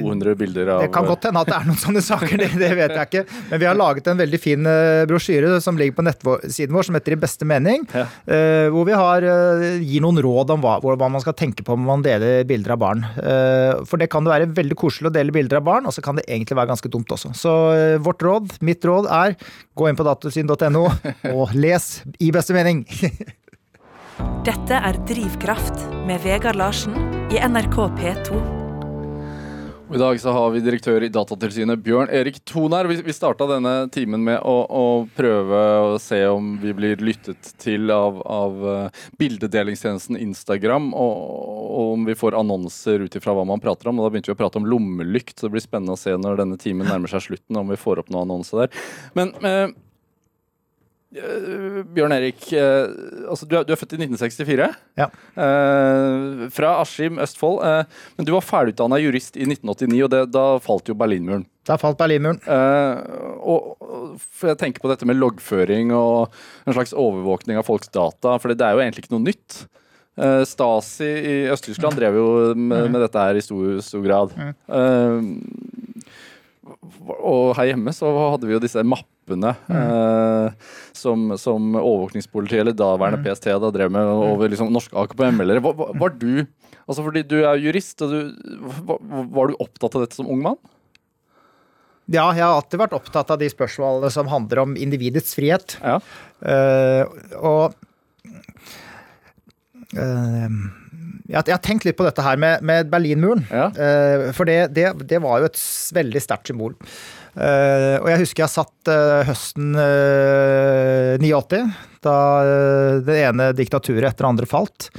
200 0.00 0.34
bilder 0.40 0.68
av 0.74 0.82
Det 0.84 0.90
kan 0.94 1.06
godt 1.06 1.26
hende 1.28 1.42
at 1.44 1.50
det 1.50 1.56
er 1.58 1.66
noen 1.68 1.80
sånne 1.80 2.02
saker, 2.04 2.40
det, 2.40 2.48
det 2.58 2.70
vet 2.78 2.94
jeg 2.96 3.08
ikke. 3.10 3.24
Men 3.50 3.60
vi 3.62 3.68
har 3.68 3.78
laget 3.78 4.08
en 4.10 4.20
veldig 4.20 4.40
fin 4.42 4.66
eh, 4.70 5.02
brosjyre 5.10 5.58
som 5.64 5.78
ligger 5.78 5.98
på 5.98 6.04
nettsiden 6.06 6.74
vår, 6.76 6.88
som 6.88 6.98
heter 6.98 7.16
I 7.16 7.20
beste 7.20 7.48
mening. 7.48 7.86
Ja. 7.94 8.06
eh, 8.26 8.66
Hvor 8.72 8.86
vi 8.88 8.96
har, 8.96 9.26
eh, 9.26 9.78
gir 10.00 10.04
noen 10.06 10.20
råd 10.24 10.54
om 10.56 10.64
hva, 10.64 10.78
hva 10.82 11.08
man 11.12 11.22
skal 11.22 11.36
tenke 11.36 11.64
på 11.66 11.76
når 11.76 11.86
man 11.86 12.04
deler 12.04 12.44
bilder 12.48 12.74
av 12.74 12.80
barn. 12.82 13.04
Eh, 13.20 13.82
For 13.88 14.00
det 14.00 14.10
kan 14.12 14.24
det 14.24 14.32
være 14.32 14.50
veldig 14.56 14.78
koselig 14.80 15.10
å 15.10 15.14
dele 15.14 15.34
bilder 15.34 15.60
av 15.60 15.66
barn, 15.68 15.88
og 15.88 15.94
så 15.94 16.04
kan 16.04 16.18
det 16.18 16.26
egentlig 16.28 16.58
være 16.58 16.72
ganske 16.72 16.92
dumt 16.92 17.12
også. 17.12 17.34
Så 17.36 17.56
eh, 17.76 17.98
vårt 18.02 18.24
råd, 18.24 18.56
mitt 18.66 18.84
råd, 18.84 19.10
er 19.10 19.36
gå 19.76 19.90
inn 19.90 19.98
på 19.98 20.06
datasyn.no 20.08 20.86
og 21.36 21.54
les 21.56 21.90
I 22.18 22.32
beste 22.34 22.56
mening. 22.56 22.84
Dette 24.44 24.76
er 24.76 24.98
Drivkraft 25.08 25.86
med 26.08 26.24
Vegard 26.24 26.58
Larsen 26.60 26.96
i 27.30 27.40
NRK 27.40 27.78
P2. 28.00 28.59
I 29.94 29.98
dag 29.98 30.20
så 30.20 30.30
har 30.30 30.50
vi 30.54 30.60
direktør 30.62 31.02
i 31.02 31.08
Datatilsynet, 31.10 31.80
Bjørn 31.82 32.12
Erik 32.14 32.36
Toner. 32.46 32.86
Vi, 32.86 33.00
vi 33.02 33.14
starta 33.14 33.48
denne 33.50 33.88
timen 33.90 34.22
med 34.22 34.38
å, 34.46 34.52
å 34.70 34.84
prøve 35.16 35.62
å 35.82 35.96
se 35.98 36.20
om 36.30 36.52
vi 36.62 36.70
blir 36.78 37.02
lyttet 37.02 37.50
til 37.58 37.90
av, 37.90 38.20
av 38.22 38.62
eh, 38.70 39.00
bildedelingstjenesten 39.18 40.14
Instagram, 40.20 40.92
og, 40.94 41.18
og 41.66 41.92
om 41.96 42.06
vi 42.06 42.14
får 42.14 42.38
annonser 42.38 43.02
ut 43.02 43.18
ifra 43.18 43.34
hva 43.34 43.42
man 43.50 43.62
prater 43.62 43.90
om. 43.90 43.98
Og 43.98 44.06
da 44.06 44.14
begynte 44.14 44.30
vi 44.30 44.38
å 44.38 44.40
prate 44.44 44.62
om 44.62 44.70
lommelykt, 44.70 45.40
så 45.40 45.48
det 45.48 45.56
blir 45.56 45.66
spennende 45.66 45.98
å 45.98 46.02
se 46.04 46.14
når 46.14 46.38
denne 46.44 46.60
timen 46.62 46.86
nærmer 46.86 47.10
seg 47.10 47.26
slutten, 47.26 47.58
om 47.58 47.74
vi 47.74 47.80
får 47.80 48.04
opp 48.04 48.14
noen 48.14 48.28
annonse 48.28 48.62
der. 48.62 48.70
Men 49.18 49.34
eh, 49.42 49.74
Bjørn 51.10 52.12
Erik, 52.14 52.44
eh, 52.54 52.92
altså 53.26 53.46
du, 53.48 53.56
er, 53.58 53.64
du 53.66 53.72
er 53.74 53.78
født 53.80 53.96
i 53.96 53.98
1964. 53.98 54.68
Ja. 55.00 55.08
Eh, 55.42 56.44
fra 56.54 56.76
Askim, 56.78 57.18
Østfold. 57.22 57.58
Eh, 57.66 58.04
men 58.18 58.28
du 58.28 58.30
var 58.36 58.46
ferdigutdanna 58.46 59.00
jurist 59.02 59.34
i 59.34 59.42
1989, 59.48 60.04
og 60.06 60.12
det, 60.14 60.22
da 60.36 60.44
falt 60.62 60.90
jo 60.90 60.94
Berlinmuren. 60.98 61.48
Da 61.66 61.80
falt 61.82 61.98
Berlinmuren. 61.98 62.38
Eh, 62.46 63.02
og, 63.42 63.74
for 64.22 64.52
jeg 64.52 64.60
tenker 64.62 64.84
på 64.84 64.92
dette 64.92 65.08
med 65.08 65.18
loggføring 65.18 65.90
og 65.96 66.30
en 66.64 66.78
slags 66.78 66.94
overvåkning 66.94 67.58
av 67.58 67.66
folks 67.66 67.90
data, 67.90 68.38
for 68.38 68.54
det 68.54 68.66
er 68.66 68.78
jo 68.78 68.86
egentlig 68.86 69.06
ikke 69.08 69.16
noe 69.16 69.26
nytt. 69.26 69.64
Eh, 70.20 70.42
Stasi 70.46 71.10
i 71.10 71.36
Øst-Tyskland 71.50 71.98
drev 71.98 72.22
jo 72.22 72.30
med, 72.54 72.86
med 72.86 73.02
dette 73.02 73.18
her 73.18 73.34
i 73.34 73.42
stor, 73.42 73.82
stor 73.82 74.06
grad. 74.06 74.38
Eh, 74.38 75.18
og 77.18 77.56
her 77.58 77.72
hjemme 77.72 77.90
så 77.94 78.06
hadde 78.30 78.46
vi 78.46 78.54
jo 78.54 78.62
disse 78.62 78.82
mappene 78.86 79.19
eh, 79.30 80.52
som, 80.96 81.36
som 81.38 81.70
overvåkningspolitiet, 81.78 82.60
eller 82.64 82.76
daværende 82.76 83.22
PST, 83.24 83.46
da 83.62 83.70
drev 83.74 83.92
med 83.94 84.10
over 84.10 84.50
liksom 84.50 84.72
norske 84.74 84.96
AKP-meldere. 84.96 85.62
Var, 85.62 85.74
var- 85.78 85.94
var 86.00 86.16
du 86.20 86.46
Altså 86.90 87.04
fordi 87.06 87.20
du 87.22 87.36
er 87.46 87.60
jurist, 87.62 88.00
og 88.02 88.10
du, 88.10 88.32
var, 88.88 88.98
var 89.30 89.46
du 89.52 89.58
opptatt 89.62 89.94
av 89.94 90.02
dette 90.02 90.16
som 90.18 90.26
ung 90.26 90.40
mann? 90.42 90.56
Ja, 92.10 92.24
jeg 92.34 92.42
har 92.42 92.56
alltid 92.56 92.80
vært 92.80 92.96
opptatt 92.96 93.30
av 93.30 93.38
de 93.38 93.46
spørsmålene 93.52 94.10
som 94.10 94.26
handler 94.26 94.58
om 94.64 94.72
individets 94.74 95.36
frihet. 95.38 95.76
Ja. 95.84 96.00
Eh, 96.42 97.04
og 97.38 97.76
eh, 99.94 100.50
jeg, 101.30 101.44
har 101.52 101.62
tenkt 101.62 101.86
litt 101.86 101.98
på 102.00 102.08
dette 102.08 102.24
her 102.26 102.40
med, 102.42 102.64
med 102.66 102.90
Berlinmuren. 102.90 103.44
Ja. 103.54 103.68
For 104.34 104.48
det, 104.50 104.72
det, 104.74 104.90
det 105.14 105.22
var 105.22 105.44
jo 105.44 105.50
et 105.52 105.62
veldig 105.94 106.22
sterkt 106.26 106.50
symbol. 106.50 106.74
Eh, 107.38 107.96
og 108.00 108.08
jeg 108.10 108.22
husker 108.24 108.44
jeg 108.44 108.52
satt 108.52 108.90
eh, 108.90 109.22
høsten 109.28 109.74
eh, 109.78 111.22
89, 111.22 111.62
da 112.02 112.14
eh, 112.42 112.94
det 113.06 113.18
ene 113.28 113.50
diktaturet 113.56 114.10
etter 114.10 114.26
det 114.26 114.32
andre 114.34 114.48
falt. 114.50 114.90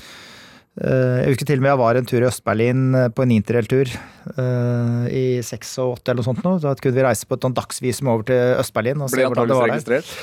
Jeg 0.82 1.28
husker 1.28 1.46
til 1.50 1.60
og 1.60 1.66
med 1.66 1.70
jeg 1.74 1.80
var 1.82 1.98
en 2.00 2.06
tur 2.08 2.24
i 2.24 2.26
Øst-Berlin 2.30 2.84
på 3.12 3.26
en 3.26 3.34
interrail-tur 3.36 3.90
i 3.92 5.24
86 5.44 5.74
eller 5.84 6.22
noe 6.22 6.26
sånt. 6.26 6.40
Nå. 6.48 6.54
Da 6.64 6.72
kunne 6.80 6.96
vi 6.96 7.04
reise 7.04 7.28
på 7.28 7.36
et 7.36 7.44
dagsvis 7.44 7.58
dagsvisum 7.60 8.10
over 8.14 8.24
til 8.30 8.56
Øst-Berlin. 8.64 9.04
Ble 9.12 9.28
antakeligvis 9.28 9.68
registrert? 9.68 10.16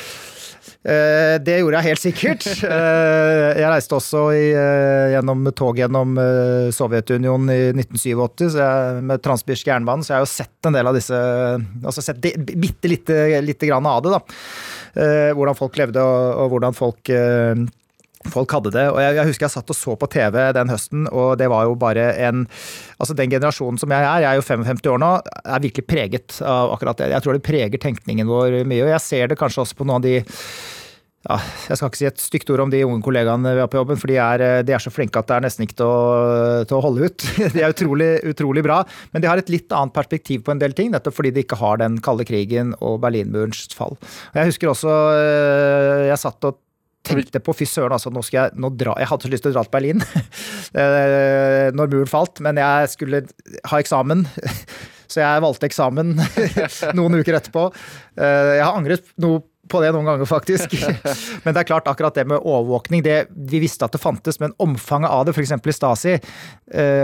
Det 0.83 1.57
gjorde 1.61 1.81
jeg 1.81 1.89
helt 1.89 2.03
sikkert. 2.03 2.47
Jeg 3.59 3.69
reiste 3.69 3.97
også 3.97 4.23
i, 4.37 4.45
gjennom 5.13 5.49
tog 5.57 5.79
gjennom 5.79 6.15
Sovjetunionen 6.75 7.51
i 7.53 7.59
1987 7.75 8.57
jeg, 8.59 9.03
med 9.09 9.23
Transsibirsk 9.25 9.71
jernbane, 9.71 10.05
så 10.05 10.13
jeg 10.13 10.19
har 10.19 10.25
jo 10.25 10.31
sett 10.31 10.69
en 10.69 10.77
del 10.77 10.91
av 10.91 10.97
disse 10.97 11.19
Altså 11.19 12.05
sett 12.05 12.21
bitte 12.23 12.91
lite, 12.91 13.19
lite 13.45 13.69
grann 13.69 13.89
av 13.89 14.03
det, 14.05 14.15
da. 14.15 14.21
Hvordan 15.37 15.59
folk 15.59 15.79
levde 15.81 16.03
og, 16.05 16.43
og 16.45 16.55
hvordan 16.55 16.77
folk 16.77 17.13
folk 18.33 18.55
hadde 18.57 18.73
det. 18.75 18.87
Og 18.93 19.01
jeg, 19.03 19.17
jeg, 19.19 19.31
husker 19.31 19.49
jeg 19.49 19.55
satt 19.57 19.75
og 19.75 19.79
så 19.79 19.97
på 19.99 20.11
TV 20.13 20.39
den 20.57 20.73
høsten, 20.73 21.09
og 21.13 21.37
det 21.41 21.51
var 21.53 21.69
jo 21.69 21.79
bare 21.79 22.11
en 22.29 22.47
Altså 22.99 23.15
den 23.15 23.31
generasjonen 23.31 23.79
som 23.79 23.93
jeg 23.95 24.03
er, 24.03 24.25
jeg 24.25 24.29
er 24.33 24.39
jo 24.41 24.43
55 24.43 24.81
år 24.91 24.99
nå, 24.99 25.11
er 25.23 25.63
virkelig 25.63 25.85
preget 25.87 26.41
av 26.43 26.73
akkurat 26.75 26.99
det. 26.99 27.13
Jeg 27.13 27.23
tror 27.23 27.37
det 27.37 27.45
preger 27.47 27.79
tenkningen 27.79 28.27
vår 28.27 28.65
mye, 28.67 28.89
og 28.89 28.91
jeg 28.91 29.05
ser 29.05 29.31
det 29.31 29.39
kanskje 29.39 29.63
også 29.63 29.79
på 29.79 29.87
noen 29.87 30.01
av 30.01 30.09
de 30.09 30.17
ja, 31.27 31.37
jeg 31.67 31.77
skal 31.77 31.91
ikke 31.91 31.99
si 31.99 32.07
et 32.09 32.21
stygt 32.23 32.51
ord 32.55 32.63
om 32.63 32.71
de 32.73 32.85
unge 32.87 33.03
kollegaene 33.05 33.51
vi 33.57 33.61
har 33.61 33.71
på 33.71 33.81
jobben, 33.81 33.99
for 33.99 34.11
de 34.11 34.17
er, 34.23 34.45
de 34.65 34.75
er 34.75 34.83
så 34.83 34.93
flinke 34.95 35.19
at 35.19 35.27
det 35.29 35.35
er 35.35 35.45
nesten 35.45 35.65
ikke 35.67 35.81
til 35.81 35.91
å, 35.91 35.99
til 36.69 36.79
å 36.79 36.83
holde 36.85 37.09
ut. 37.09 37.27
De 37.55 37.65
er 37.65 37.75
utrolig, 37.75 38.09
utrolig, 38.31 38.63
bra, 38.65 38.79
men 39.13 39.23
de 39.23 39.29
har 39.31 39.41
et 39.41 39.51
litt 39.51 39.73
annet 39.75 39.95
perspektiv 39.95 40.45
på 40.47 40.55
en 40.55 40.63
del 40.63 40.77
ting, 40.79 40.93
nettopp 40.93 41.17
fordi 41.17 41.33
de 41.35 41.43
ikke 41.45 41.59
har 41.59 41.81
den 41.83 41.99
kalde 42.05 42.27
krigen 42.29 42.71
og 42.79 43.01
Berlinmurens 43.03 43.67
fall. 43.77 43.99
Jeg 44.37 44.53
husker 44.53 44.71
også 44.71 44.95
jeg 46.09 46.23
satt 46.23 46.49
og 46.49 46.59
tenkte 47.09 47.43
på 47.45 47.55
fy 47.57 47.67
søren, 47.69 47.95
altså, 47.97 48.13
nå 48.15 48.23
skal 48.27 48.39
jeg 48.41 48.61
nå 48.61 48.71
dra 48.79 48.95
Jeg 49.01 49.11
hadde 49.11 49.27
så 49.27 49.33
lyst 49.33 49.47
til 49.47 49.53
å 49.53 49.57
dra 49.57 49.65
til 49.67 49.75
Berlin 49.75 50.05
når 51.79 51.93
muren 51.93 52.11
falt, 52.11 52.43
men 52.45 52.61
jeg 52.61 52.95
skulle 52.95 53.25
ha 53.71 53.83
eksamen. 53.83 54.27
Så 55.09 55.23
jeg 55.23 55.41
valgte 55.41 55.65
eksamen 55.71 56.19
noen 56.99 57.15
uker 57.17 57.39
etterpå. 57.39 57.63
Jeg 58.21 58.61
har 58.61 58.77
angret 58.77 59.07
noe 59.17 59.41
på 59.69 59.81
det 59.81 59.93
noen 59.93 60.07
ganger, 60.09 60.29
faktisk. 60.29 60.75
Men 61.45 61.55
det 61.55 61.63
er 61.63 61.69
klart, 61.69 61.89
akkurat 61.89 62.17
det 62.17 62.27
med 62.29 62.41
overvåkning 62.41 63.03
det, 63.05 63.19
Vi 63.33 63.61
visste 63.61 63.85
at 63.85 63.93
det 63.93 64.01
fantes, 64.01 64.41
men 64.41 64.55
omfanget 64.61 65.13
av 65.13 65.27
det, 65.27 65.35
f.eks. 65.37 65.53
i 65.53 65.75
Stasi, 65.77 66.15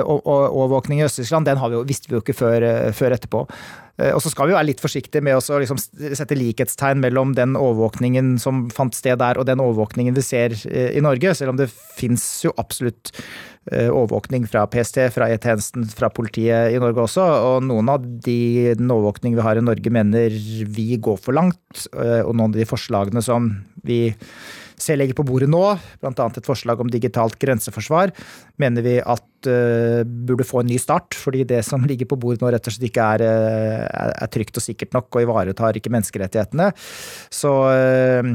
og, 0.04 0.20
og 0.20 0.44
overvåkning 0.48 1.00
i 1.00 1.06
Øst-Tyskland, 1.08 1.48
den 1.48 1.60
vi 1.60 1.76
jo, 1.76 1.82
visste 1.88 2.08
vi 2.08 2.16
jo 2.16 2.22
ikke 2.24 2.36
før, 2.36 2.68
før 2.96 3.16
etterpå. 3.16 3.44
Og 3.94 4.18
så 4.24 4.30
skal 4.32 4.48
vi 4.48 4.54
jo 4.54 4.58
være 4.58 4.70
litt 4.72 4.82
forsiktige 4.82 5.22
med 5.22 5.38
å 5.38 5.58
liksom 5.62 5.78
sette 5.78 6.34
likhetstegn 6.34 6.98
mellom 6.98 7.36
den 7.38 7.54
overvåkningen 7.54 8.32
som 8.42 8.64
fant 8.74 8.96
sted 8.96 9.20
der, 9.22 9.38
og 9.38 9.46
den 9.46 9.62
overvåkningen 9.62 10.16
vi 10.16 10.24
ser 10.26 10.56
i 10.66 11.02
Norge, 11.04 11.36
selv 11.38 11.54
om 11.54 11.60
det 11.60 11.68
fins 11.70 12.24
jo 12.42 12.50
absolutt 12.58 13.12
overvåkning 13.70 14.44
fra 14.50 14.66
PST, 14.68 14.98
fra 15.14 15.30
E-tjenesten, 15.32 15.86
fra 15.88 16.10
politiet 16.12 16.74
i 16.74 16.80
Norge 16.82 17.06
også. 17.06 17.22
Og 17.22 17.64
noen 17.68 17.88
av 17.94 18.02
de, 18.02 18.74
den 18.76 18.90
overvåkningen 18.92 19.38
vi 19.38 19.46
har 19.46 19.60
i 19.60 19.64
Norge 19.64 19.94
mener 19.94 20.34
vi 20.74 20.90
går 21.00 21.20
for 21.22 21.36
langt. 21.36 21.86
Og 21.94 22.34
noen 22.34 22.50
av 22.50 22.58
de 22.58 22.68
forslagene 22.68 23.24
som 23.24 23.52
vi 23.86 24.02
selv 24.80 25.04
legger 25.04 25.16
på 25.16 25.26
bordet 25.26 25.48
nå, 25.48 25.62
bl.a. 26.02 26.26
et 26.26 26.46
forslag 26.48 26.82
om 26.82 26.90
digitalt 26.90 27.38
grenseforsvar, 27.40 28.12
mener 28.60 28.84
vi 28.84 28.98
at 29.00 29.24
uh, 29.50 30.02
burde 30.04 30.46
få 30.46 30.62
en 30.62 30.70
ny 30.70 30.78
start. 30.80 31.16
Fordi 31.18 31.44
det 31.48 31.62
som 31.66 31.84
ligger 31.90 32.08
på 32.10 32.18
bordet 32.20 32.42
nå 32.42 32.52
rett 32.52 32.68
og 32.68 32.74
slett 32.74 32.88
ikke 32.90 33.08
er, 33.16 33.24
er, 33.24 34.14
er 34.14 34.32
trygt 34.32 34.60
og 34.60 34.64
sikkert 34.64 34.94
nok 34.96 35.08
og 35.14 35.26
ivaretar 35.26 35.78
ikke 35.78 35.92
menneskerettighetene. 35.94 36.70
Så, 37.32 37.52
uh, 37.70 38.30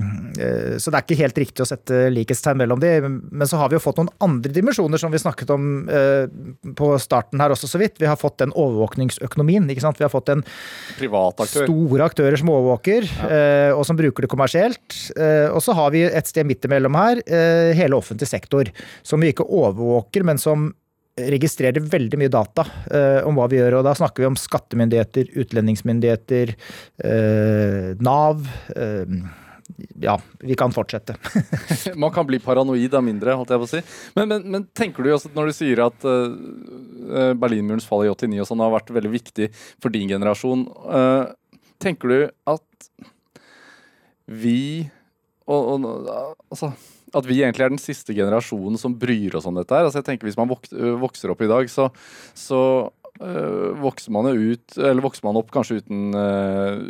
så, 0.77 0.89
det 0.89 0.95
er 0.99 1.05
ikke 1.05 1.19
helt 1.23 1.41
riktig 1.45 1.65
å 1.65 1.69
sette 1.69 2.07
likhetstegn 2.13 2.61
mellom 2.63 2.81
de. 2.83 2.93
Men 3.05 3.49
så 3.49 3.61
har 3.61 3.71
vi 3.71 3.79
jo 3.79 3.83
fått 3.83 4.01
noen 4.01 4.11
andre 4.23 4.53
dimensjoner 4.53 5.01
som 5.01 5.13
vi 5.13 5.21
snakket 5.21 5.51
om 5.53 5.67
på 6.77 6.87
starten 7.01 7.41
her 7.41 7.53
også 7.53 7.67
så 7.69 7.79
vidt. 7.81 7.97
Vi 8.01 8.07
har 8.09 8.17
fått 8.19 8.39
den 8.41 8.53
overvåkningsøkonomien. 8.57 9.67
ikke 9.69 9.83
sant? 9.83 9.99
Vi 9.99 10.05
har 10.05 10.11
fått 10.13 10.31
en 10.33 10.43
aktør. 10.43 11.65
store 11.65 12.05
aktører 12.05 12.39
som 12.39 12.51
overvåker, 12.53 13.07
ja. 13.07 13.73
og 13.75 13.85
som 13.87 13.97
bruker 13.99 14.25
det 14.25 14.31
kommersielt. 14.31 14.97
og 15.53 15.61
så 15.63 15.75
har 15.77 15.93
vi 15.95 16.03
et 16.07 16.29
sted 16.29 16.47
midt 16.47 16.65
imellom 16.67 16.97
her 16.99 17.21
hele 17.77 17.97
offentlig 17.99 18.29
sektor, 18.29 18.69
som 19.03 19.21
vi 19.21 19.33
ikke 19.33 19.47
overvåker, 19.47 20.25
men 20.27 20.41
som 20.41 20.71
registrerer 21.34 21.84
veldig 21.84 22.19
mye 22.21 22.32
data 22.32 22.65
eh, 22.91 23.19
om 23.27 23.38
hva 23.39 23.49
vi 23.51 23.60
gjør. 23.60 23.79
og 23.79 23.86
Da 23.88 23.95
snakker 23.97 24.23
vi 24.23 24.29
om 24.29 24.39
skattemyndigheter, 24.39 25.29
utlendingsmyndigheter, 25.43 26.55
eh, 27.03 27.91
Nav. 28.05 28.47
Eh, 28.75 29.15
ja, 30.01 30.15
vi 30.41 30.58
kan 30.60 30.73
fortsette. 30.73 31.15
Man 32.01 32.13
kan 32.15 32.27
bli 32.27 32.39
paranoid 32.43 32.95
av 32.97 33.05
mindre, 33.05 33.36
holdt 33.38 33.53
jeg 33.53 33.62
på 33.62 33.67
å 33.67 33.71
si. 33.71 33.84
Men, 34.17 34.32
men, 34.32 34.47
men 34.55 34.67
tenker 34.75 35.05
du 35.05 35.12
også, 35.13 35.32
når 35.36 35.51
du 35.51 35.55
sier 35.55 35.84
at 35.86 36.08
Berlinmurens 37.39 37.88
fall 37.88 38.08
i 38.08 38.10
89 38.12 38.41
og 38.41 38.49
sånn 38.49 38.63
har 38.65 38.73
vært 38.73 38.89
veldig 38.95 39.13
viktig 39.13 39.51
for 39.77 39.93
din 39.93 40.10
generasjon, 40.10 40.65
tenker 41.79 42.12
du 42.12 42.17
at 42.49 42.89
vi 44.29 44.89
og, 45.49 45.82
og 45.82 46.10
altså 46.49 46.71
at 47.15 47.25
vi 47.27 47.41
egentlig 47.41 47.65
er 47.65 47.73
den 47.73 47.81
siste 47.81 48.13
generasjonen 48.15 48.77
som 48.79 48.95
bryr 48.99 49.37
oss 49.39 49.47
om 49.49 49.57
dette. 49.57 49.73
her. 49.73 49.87
Altså 49.87 50.01
jeg 50.01 50.09
tenker 50.11 50.29
Hvis 50.29 50.37
man 50.39 50.49
vokser 50.49 51.33
opp 51.33 51.41
i 51.41 51.49
dag, 51.49 51.69
så, 51.71 51.89
så 52.37 52.61
vokser 53.19 54.13
man 54.15 54.29
jo 54.32 54.53
ut 54.53 54.77
Eller 54.77 55.03
vokser 55.03 55.25
man 55.27 55.38
opp 55.39 55.49
kanskje 55.51 55.82
uten 55.82 56.15
øh, 56.15 56.84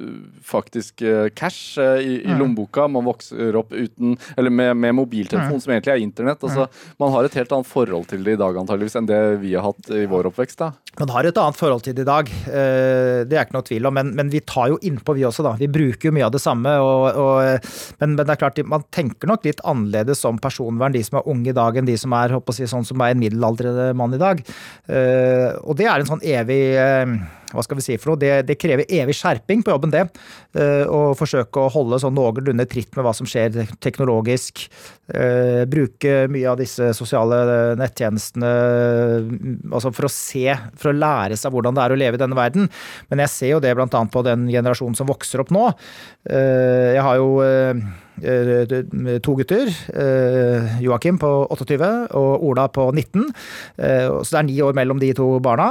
faktisk 0.46 1.02
øh, 1.02 1.30
cash 1.34 1.80
i, 1.80 2.20
i, 2.22 2.28
mm. 2.28 2.38
lommeboka. 2.38 2.86
Man 2.92 3.08
vokser 3.08 3.58
opp 3.58 3.74
uten 3.74 4.14
Eller 4.38 4.54
med, 4.54 4.76
med 4.78 4.96
mobiltelefon, 5.00 5.58
Nei. 5.58 5.64
som 5.64 5.74
egentlig 5.74 5.96
er 5.96 6.04
internett. 6.04 6.44
Altså, 6.44 6.68
mm. 6.68 6.94
man 7.02 7.14
har 7.16 7.26
et 7.26 7.40
helt 7.40 7.56
annet 7.58 7.70
forhold 7.70 8.06
til 8.12 8.24
det 8.26 8.38
i 8.38 8.42
dag 8.42 8.60
antageligvis 8.62 9.00
enn 9.00 9.10
det 9.10 9.22
vi 9.42 9.56
har 9.56 9.66
hatt 9.66 9.90
i 9.96 10.06
vår 10.10 10.30
oppvekst. 10.30 10.62
da. 10.62 10.72
Man 11.00 11.14
har 11.14 11.26
et 11.26 11.42
annet 11.42 11.58
forhold 11.58 11.84
til 11.86 11.96
det 11.98 12.04
i 12.04 12.08
dag, 12.08 12.30
det 12.50 13.36
er 13.38 13.46
ikke 13.46 13.56
noe 13.56 13.66
tvil 13.68 13.88
om. 13.88 13.96
Men, 13.96 14.10
men 14.18 14.32
vi 14.34 14.42
tar 14.46 14.72
jo 14.74 14.80
innpå, 14.86 15.16
vi 15.18 15.26
også. 15.28 15.46
da. 15.46 15.54
Vi 15.60 15.70
bruker 15.72 16.10
jo 16.10 16.16
mye 16.16 16.28
av 16.28 16.34
det 16.34 16.42
samme. 16.44 16.74
Og, 16.84 17.06
og, 17.14 17.70
men, 18.02 18.16
men, 18.16 18.26
det 18.26 18.34
er 18.34 18.42
klart, 18.42 18.62
man 18.68 18.86
tenker 18.96 19.30
nok 19.30 19.46
litt 19.48 19.64
annerledes 19.68 20.26
om 20.28 20.40
personvern, 20.42 20.96
de 20.96 21.04
som 21.06 21.20
er 21.22 21.30
unge 21.32 21.54
i 21.54 21.58
dag, 21.58 21.78
enn 21.80 21.90
de 21.90 21.98
som 22.00 22.16
er 22.18 22.36
si, 22.56 22.68
sånn 22.70 22.88
som 22.88 23.06
er 23.06 23.16
en 23.16 23.22
middelaldrende 23.22 23.92
mann 23.98 24.18
i 24.18 24.22
dag. 24.22 24.44
Og 24.90 25.78
det 25.80 25.88
er 25.88 26.02
en 26.02 26.10
sånn 26.10 26.19
evig 26.22 26.76
hva 27.54 27.64
skal 27.66 27.80
vi 27.80 27.86
si 27.86 27.98
for 27.98 28.14
noe, 28.14 28.22
det, 28.22 28.32
det, 28.50 28.58
krever 28.62 28.86
evig 28.86 29.16
skjerping 29.18 29.64
på 29.66 29.74
jobben, 29.74 29.94
det. 29.94 30.06
Eh, 30.58 30.86
å 30.86 31.16
forsøke 31.18 31.64
å 31.64 31.72
holde 31.74 32.00
sånn 32.02 32.16
noenlunde 32.18 32.68
tritt 32.70 32.94
med 32.98 33.06
hva 33.06 33.14
som 33.16 33.30
skjer 33.30 33.64
teknologisk. 33.82 34.68
Eh, 35.10 35.64
bruke 35.70 36.28
mye 36.30 36.50
av 36.52 36.60
disse 36.60 36.92
sosiale 36.98 37.40
nettjenestene 37.80 38.50
altså 39.74 39.90
for 39.96 40.06
å 40.06 40.12
se, 40.14 40.54
for 40.78 40.92
å 40.92 40.98
lære 40.98 41.38
seg 41.40 41.54
hvordan 41.54 41.78
det 41.78 41.86
er 41.86 41.96
å 41.96 42.00
leve 42.00 42.20
i 42.20 42.22
denne 42.22 42.38
verden. 42.38 42.70
Men 43.10 43.24
jeg 43.26 43.34
ser 43.34 43.56
jo 43.56 43.64
det 43.64 43.74
bl.a. 43.78 43.88
på 43.90 44.26
den 44.28 44.46
generasjonen 44.52 44.98
som 45.00 45.10
vokser 45.10 45.42
opp 45.42 45.54
nå. 45.56 45.66
Eh, 46.30 46.94
jeg 47.00 47.06
har 47.06 47.18
jo 47.18 47.30
to 49.24 49.34
gutter. 49.40 49.70
Joakim 50.84 51.16
på 51.22 51.30
28 51.56 51.92
og 52.20 52.44
Ola 52.50 52.66
på 52.68 52.90
19. 52.92 53.30
Så 53.80 54.28
det 54.28 54.42
er 54.42 54.48
ni 54.50 54.58
år 54.66 54.76
mellom 54.76 55.00
de 55.00 55.14
to 55.16 55.30
barna. 55.40 55.70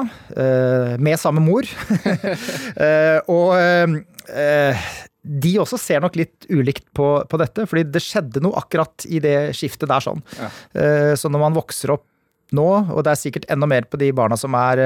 Med 0.96 1.20
samme 1.20 1.44
mor. 1.44 1.67
Eh, 2.78 3.18
og 3.32 3.54
eh, 3.58 4.90
de 5.22 5.50
også 5.60 5.78
ser 5.80 6.02
nok 6.04 6.14
litt 6.18 6.46
ulikt 6.52 6.86
på, 6.96 7.06
på, 7.28 7.40
dette, 7.40 7.64
fordi 7.68 7.86
det 7.90 8.02
skjedde 8.04 8.42
noe 8.44 8.58
akkurat 8.60 9.06
i 9.08 9.18
det 9.24 9.50
skiftet 9.56 9.90
der 9.90 10.04
sånn. 10.04 10.22
Ja. 10.38 10.50
Eh, 10.78 11.12
så 11.18 11.30
når 11.32 11.42
man 11.42 11.56
vokser 11.58 11.96
opp 11.96 12.06
nå, 12.54 12.66
og 12.94 13.02
det 13.04 13.12
er 13.12 13.20
sikkert 13.20 13.48
enda 13.52 13.68
mer 13.68 13.88
på 13.90 13.98
de 14.00 14.12
barna 14.16 14.38
som 14.40 14.54
er, 14.56 14.80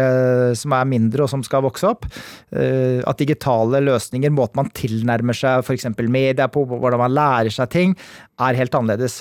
som 0.59 0.73
er 0.75 0.89
mindre 0.91 1.27
og 1.27 1.31
som 1.31 1.45
skal 1.47 1.63
vokse 1.63 1.87
opp, 1.93 2.09
at 2.51 3.21
digitale 3.21 3.79
løsninger, 3.87 4.33
måten 4.35 4.59
man 4.59 4.73
tilnærmer 4.75 5.37
seg 5.37 5.63
f.eks. 5.63 5.87
media 6.11 6.49
på, 6.51 6.65
hvordan 6.67 7.05
man 7.05 7.15
lærer 7.15 7.55
seg 7.55 7.71
ting, 7.71 7.95
er 8.43 8.59
helt 8.59 8.75
annerledes. 8.75 9.21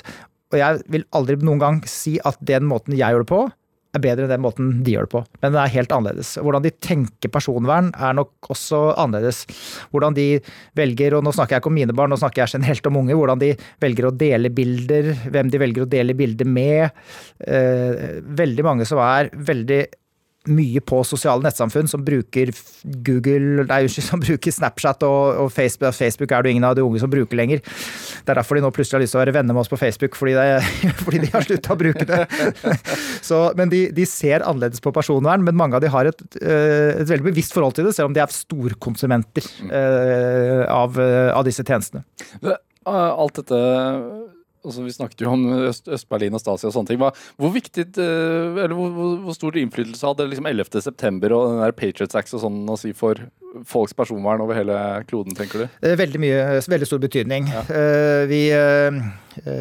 Og 0.51 0.57
jeg 0.57 0.81
vil 0.91 1.05
aldri 1.15 1.37
noen 1.45 1.61
gang 1.61 1.77
si 1.85 2.17
at 2.25 2.39
den 2.41 2.65
måten 2.71 2.97
jeg 2.97 3.13
gjør 3.13 3.27
det 3.27 3.29
på, 3.29 3.43
er 3.91 4.03
bedre 4.03 4.25
enn 4.25 4.31
den 4.31 4.43
måten 4.43 4.71
de 4.85 4.95
gjør 4.95 5.07
det 5.07 5.13
på. 5.13 5.21
Men 5.43 5.55
det 5.55 5.61
er 5.61 5.73
helt 5.75 5.95
annerledes. 5.95 6.33
Hvordan 6.39 6.65
de 6.65 6.73
tenker 6.83 7.31
personvern 7.33 7.91
er 7.97 8.15
nok 8.17 8.51
også 8.53 8.81
annerledes. 9.01 9.43
Hvordan 9.91 10.15
de 10.17 10.27
velger, 10.79 11.17
og 11.17 11.25
nå 11.25 11.33
snakker 11.35 11.57
jeg 11.57 11.63
ikke 11.63 11.71
om 11.73 11.79
mine 11.79 11.95
barn, 11.97 12.13
nå 12.13 12.19
snakker 12.21 12.43
jeg 12.43 12.55
generelt 12.55 12.87
om 12.87 13.01
unge, 13.01 13.17
hvordan 13.19 13.41
de 13.43 13.53
velger 13.83 14.07
å 14.07 14.13
dele 14.15 14.53
bilder, 14.55 15.11
hvem 15.33 15.51
de 15.51 15.61
velger 15.61 15.85
å 15.85 15.91
dele 15.91 16.15
bilder 16.17 16.47
med. 16.47 17.01
Eh, 17.43 18.21
veldig 18.41 18.67
mange 18.67 18.87
som 18.87 19.01
er 19.03 19.31
veldig 19.35 19.81
mye 20.49 20.81
på 20.81 21.03
sosiale 21.05 21.43
nettsamfunn 21.45 21.89
som 21.89 22.01
bruker 22.05 22.49
Google, 23.05 23.65
nei, 23.69 23.83
som 24.09 24.21
bruker 24.23 24.53
Snapchat 24.53 25.05
og, 25.05 25.43
og 25.43 25.51
Facebook. 25.53 25.93
Facebook 25.93 26.33
er 26.33 26.45
det 26.45 26.55
ingen 26.55 26.65
av 26.65 26.77
de 26.77 26.85
unge 26.85 27.01
som 27.03 27.11
bruker 27.11 27.37
lenger. 27.37 27.61
Det 27.61 28.33
er 28.33 28.39
derfor 28.39 28.57
de 28.57 28.63
nå 28.65 28.71
plutselig 28.73 28.97
har 28.97 29.05
lyst 29.05 29.15
til 29.15 29.21
å 29.21 29.23
være 29.23 29.35
venner 29.37 29.57
med 29.57 29.63
oss 29.63 29.71
på 29.71 29.79
Facebook, 29.81 30.17
fordi, 30.17 30.33
det, 30.37 30.95
fordi 31.05 31.21
de 31.25 31.31
har 31.35 31.45
slutta 31.45 31.75
å 31.75 31.79
bruke 31.79 32.07
det. 32.09 32.23
Så, 33.29 33.43
men 33.59 33.71
de, 33.73 33.85
de, 33.93 34.07
ser 34.09 34.45
annerledes 34.47 34.81
på 34.83 34.93
personvern, 34.95 35.45
men 35.45 35.57
mange 35.57 35.77
av 35.77 35.85
de 35.85 35.91
har 35.93 36.09
et, 36.09 36.25
eh, 36.41 36.97
et 37.03 37.07
veldig 37.09 37.29
bevisst 37.29 37.53
forhold 37.55 37.77
til 37.77 37.87
det, 37.87 37.95
selv 37.97 38.09
om 38.09 38.17
de 38.17 38.23
er 38.23 38.33
storkonsumenter 38.33 39.45
uh, 39.69 40.65
av, 40.71 40.97
av, 40.97 41.43
disse 41.45 41.63
tjenestene. 41.67 42.03
Alt 42.89 43.37
dette 43.37 43.59
altså 44.65 44.83
Vi 44.85 44.93
snakket 44.95 45.23
jo 45.25 45.31
om 45.31 45.45
Øst- 45.67 45.89
Øst-Berlin 45.91 46.33
og 46.37 46.41
Stasi 46.43 46.67
og 46.69 46.73
sånne 46.75 46.87
ting. 46.91 46.99
Hvor 47.01 47.53
viktig, 47.53 47.85
eh, 47.97 48.63
eller 48.63 48.75
hvor, 48.77 48.91
hvor, 49.23 49.33
stor 49.37 49.57
innflytelse 49.57 50.05
hadde 50.07 50.29
liksom 50.29 50.49
11. 50.49 50.81
september 50.81 51.33
og 51.33 51.49
den 51.49 51.63
der 51.63 51.75
Patriots 51.77 52.15
Act 52.15 52.33
og 52.37 52.43
sånn 52.45 52.59
å 52.69 52.77
si 52.79 52.93
for 52.93 53.15
folks 53.67 53.91
personvern 53.93 54.41
over 54.41 54.55
hele 54.55 54.77
kloden, 55.09 55.35
tenker 55.35 55.65
du? 55.65 55.69
Eh, 55.83 55.95
Veldig 55.99 56.21
mye, 56.23 56.61
veldig 56.61 56.87
stor 56.87 57.01
betydning. 57.03 57.49
Ja. 57.51 57.65
Vi, 58.29 58.43
eh, 58.55 59.01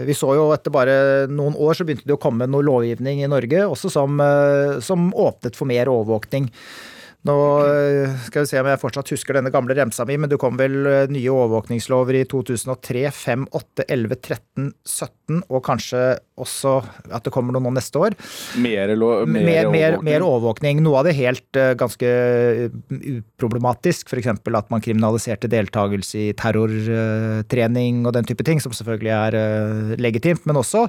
vi 0.06 0.14
så 0.14 0.34
jo 0.36 0.50
etter 0.54 0.70
bare 0.70 1.26
noen 1.30 1.56
år 1.56 1.74
så 1.74 1.86
begynte 1.86 2.06
det 2.06 2.14
å 2.16 2.20
komme 2.22 2.46
noe 2.50 2.62
lovgivning 2.66 3.24
i 3.24 3.30
Norge 3.30 3.66
også 3.66 3.90
som, 3.90 4.20
eh, 4.20 4.78
som 4.80 5.10
åpnet 5.12 5.56
for 5.56 5.66
mer 5.66 5.86
overvåkning. 5.90 6.50
Nå 7.28 7.36
eh, 7.68 8.14
skal 8.24 8.46
vi 8.46 8.48
se 8.48 8.60
om 8.62 8.68
jeg 8.70 8.80
fortsatt 8.80 9.10
husker 9.12 9.36
denne 9.36 9.50
gamle 9.52 9.74
remsa 9.76 10.06
mi, 10.08 10.14
men 10.16 10.30
det 10.30 10.38
kom 10.40 10.56
vel 10.56 10.78
eh, 10.88 11.10
nye 11.12 11.32
overvåkningslover 11.34 12.16
i 12.16 12.22
2003, 12.30 13.02
5, 13.12 13.42
8, 13.60 13.84
11, 13.92 14.16
13, 14.24 14.70
17, 14.88 15.42
og 15.52 15.60
kanskje 15.66 16.04
også 16.40 16.78
at 17.12 17.26
det 17.26 17.32
kommer 17.34 17.52
noe 17.52 17.66
nå 17.66 17.74
neste 17.76 18.00
år. 18.00 18.16
Mer, 18.56 18.94
mer, 18.96 19.26
Mer, 19.28 19.68
overvåkning? 19.68 20.06
mer 20.08 20.24
overvåkning. 20.24 20.80
Noe 20.86 21.02
av 21.02 21.10
det 21.10 21.14
helt 21.20 21.60
eh, 21.60 21.74
ganske 21.80 22.14
uproblematisk. 22.88 24.08
F.eks. 24.08 24.32
at 24.32 24.72
man 24.72 24.84
kriminaliserte 24.84 25.50
deltakelse 25.52 26.24
i 26.24 26.32
terrortrening 26.40 28.00
og 28.08 28.16
den 28.16 28.32
type 28.32 28.48
ting, 28.48 28.64
som 28.64 28.72
selvfølgelig 28.72 29.12
er 29.18 30.00
legitimt. 30.00 30.48
Men 30.48 30.62
også 30.64 30.86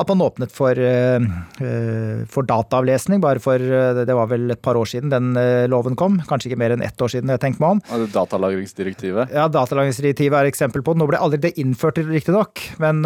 at 0.00 0.08
man 0.08 0.22
åpnet 0.24 0.52
for, 0.52 0.72
eh, 0.72 1.20
eh, 1.60 2.24
for 2.30 2.46
dataavlesning. 2.48 3.20
Bare 3.20 3.42
for 3.42 3.60
eh, 3.60 4.04
det 4.06 4.16
var 4.16 4.30
vel 4.30 4.50
et 4.54 4.62
par 4.62 4.78
år 4.80 4.88
siden 4.88 5.12
den 5.12 5.34
loven 5.70 5.96
kom. 5.96 6.18
Kanskje 6.28 6.50
ikke 6.50 6.60
mer 6.62 6.74
enn 6.74 6.84
ett 6.84 7.00
år 7.00 7.12
siden, 7.12 7.32
jeg 7.34 7.42
tenker 7.42 7.60
meg 7.60 7.76
om. 7.76 7.82
Og 7.96 8.06
Datalagringsdirektivet. 8.14 9.34
Ja, 9.36 9.46
Datalagringsdirektivet 9.52 10.38
er 10.38 10.48
et 10.48 10.54
eksempel 10.54 10.84
på 10.86 10.94
det. 10.94 11.02
Nå 11.02 11.10
ble 11.10 11.20
aldri 11.20 11.42
det 11.44 11.52
innført, 11.60 12.00
riktignok, 12.00 12.62
men, 12.82 13.02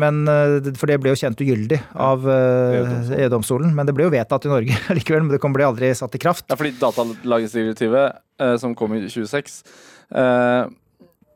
men 0.00 0.24
for 0.78 0.90
det 0.90 0.98
ble 1.02 1.12
jo 1.12 1.20
kjent 1.20 1.40
ugyldig 1.44 1.80
av 1.94 2.26
EU-domstolen. 2.26 3.74
Men 3.76 3.88
det 3.88 3.96
ble 3.96 4.08
jo 4.08 4.14
vedtatt 4.14 4.48
i 4.48 4.52
Norge 4.52 4.80
likevel, 4.98 5.26
men 5.26 5.36
det 5.36 5.42
ble 5.44 5.68
aldri 5.68 5.92
satt 5.96 6.16
i 6.16 6.22
kraft. 6.22 6.48
Ja, 6.48 6.58
fordi 6.58 6.74
datalagringsdirektivet, 6.80 8.20
som 8.62 8.74
kom 8.78 8.96
i 8.96 9.04
26, 9.10 9.62
eh, 10.16 10.64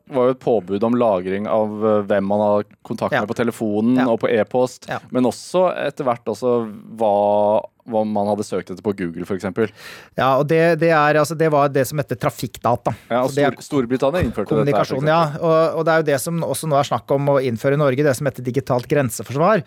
var 0.07 0.27
jo 0.29 0.33
et 0.35 0.39
påbud 0.43 0.83
om 0.85 0.93
lagring 0.99 1.47
av 1.49 1.71
eh, 1.85 2.01
hvem 2.09 2.27
man 2.29 2.39
har 2.43 2.65
kontakt 2.85 3.13
Ja. 3.15 3.21
med 3.23 3.29
på 3.31 3.37
telefonen 3.39 3.95
Ja. 3.97 4.07
og 4.11 4.19
på 4.21 4.29
e-post, 4.29 4.85
Ja. 4.89 4.99
men 5.11 5.23
også 5.25 5.63
etter 5.87 6.05
hvert 6.05 6.25
også 6.29 6.51
hva, 6.97 7.63
hva 7.89 8.03
man 8.05 8.27
hadde 8.27 8.45
søkt 8.45 8.69
etter 8.69 8.81
på 8.85 8.93
Google, 8.97 9.25
f.eks. 9.25 9.43
Ja, 10.17 10.37
og 10.37 10.47
det, 10.47 10.79
det, 10.79 10.89
er, 10.91 11.15
altså, 11.21 11.35
det 11.37 11.49
var 11.51 11.69
det 11.69 11.87
som 11.87 11.97
heter 11.97 12.15
trafikkdata. 12.21 12.93
Ja, 13.09 13.23
og 13.23 13.31
Stor, 13.33 13.57
Storbritannia 13.61 14.21
innførte 14.25 14.49
Kommunikasjon, 14.53 15.01
dette. 15.05 15.05
Kommunikasjon, 15.05 15.07
ja. 15.07 15.41
Og, 15.41 15.79
og 15.79 15.85
det 15.85 15.93
er 15.93 15.97
jo 16.03 16.09
det 16.13 16.21
som 16.21 16.41
også 16.43 16.69
nå 16.69 16.77
er 16.79 16.89
snakk 16.91 17.11
om 17.17 17.25
å 17.35 17.39
innføre 17.41 17.73
i 17.73 17.81
Norge, 17.81 18.03
det 18.05 18.15
som 18.17 18.25
heter 18.29 18.45
digitalt 18.45 18.87
grenseforsvar. 18.87 19.63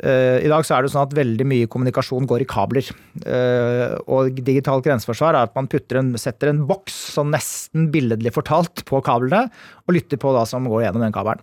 Eh, 0.00 0.38
I 0.46 0.48
dag 0.48 0.64
så 0.64 0.76
er 0.76 0.86
det 0.86 0.92
sånn 0.94 1.02
at 1.08 1.14
veldig 1.16 1.44
mye 1.50 1.68
kommunikasjon 1.70 2.28
går 2.30 2.44
i 2.44 2.48
kabler. 2.48 2.86
Eh, 3.26 3.96
og 4.08 4.38
digitalt 4.46 4.86
grenseforsvar 4.86 5.34
er 5.36 5.48
at 5.48 5.56
man 5.58 5.68
en, 5.98 6.12
setter 6.20 6.52
en 6.52 6.62
boks, 6.68 6.96
sånn 7.16 7.32
nesten 7.34 7.90
billedlig 7.92 8.32
fortalt, 8.32 8.84
på 8.88 9.02
kablene, 9.04 9.50
og 9.86 9.94
lytter 9.96 10.20
på 10.20 10.32
hva 10.32 10.46
som 10.48 10.68
går 10.70 10.86
gjennom 10.86 11.04
den 11.04 11.14
kabelen. 11.14 11.42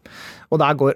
Og 0.50 0.62
der 0.64 0.80
går 0.80 0.96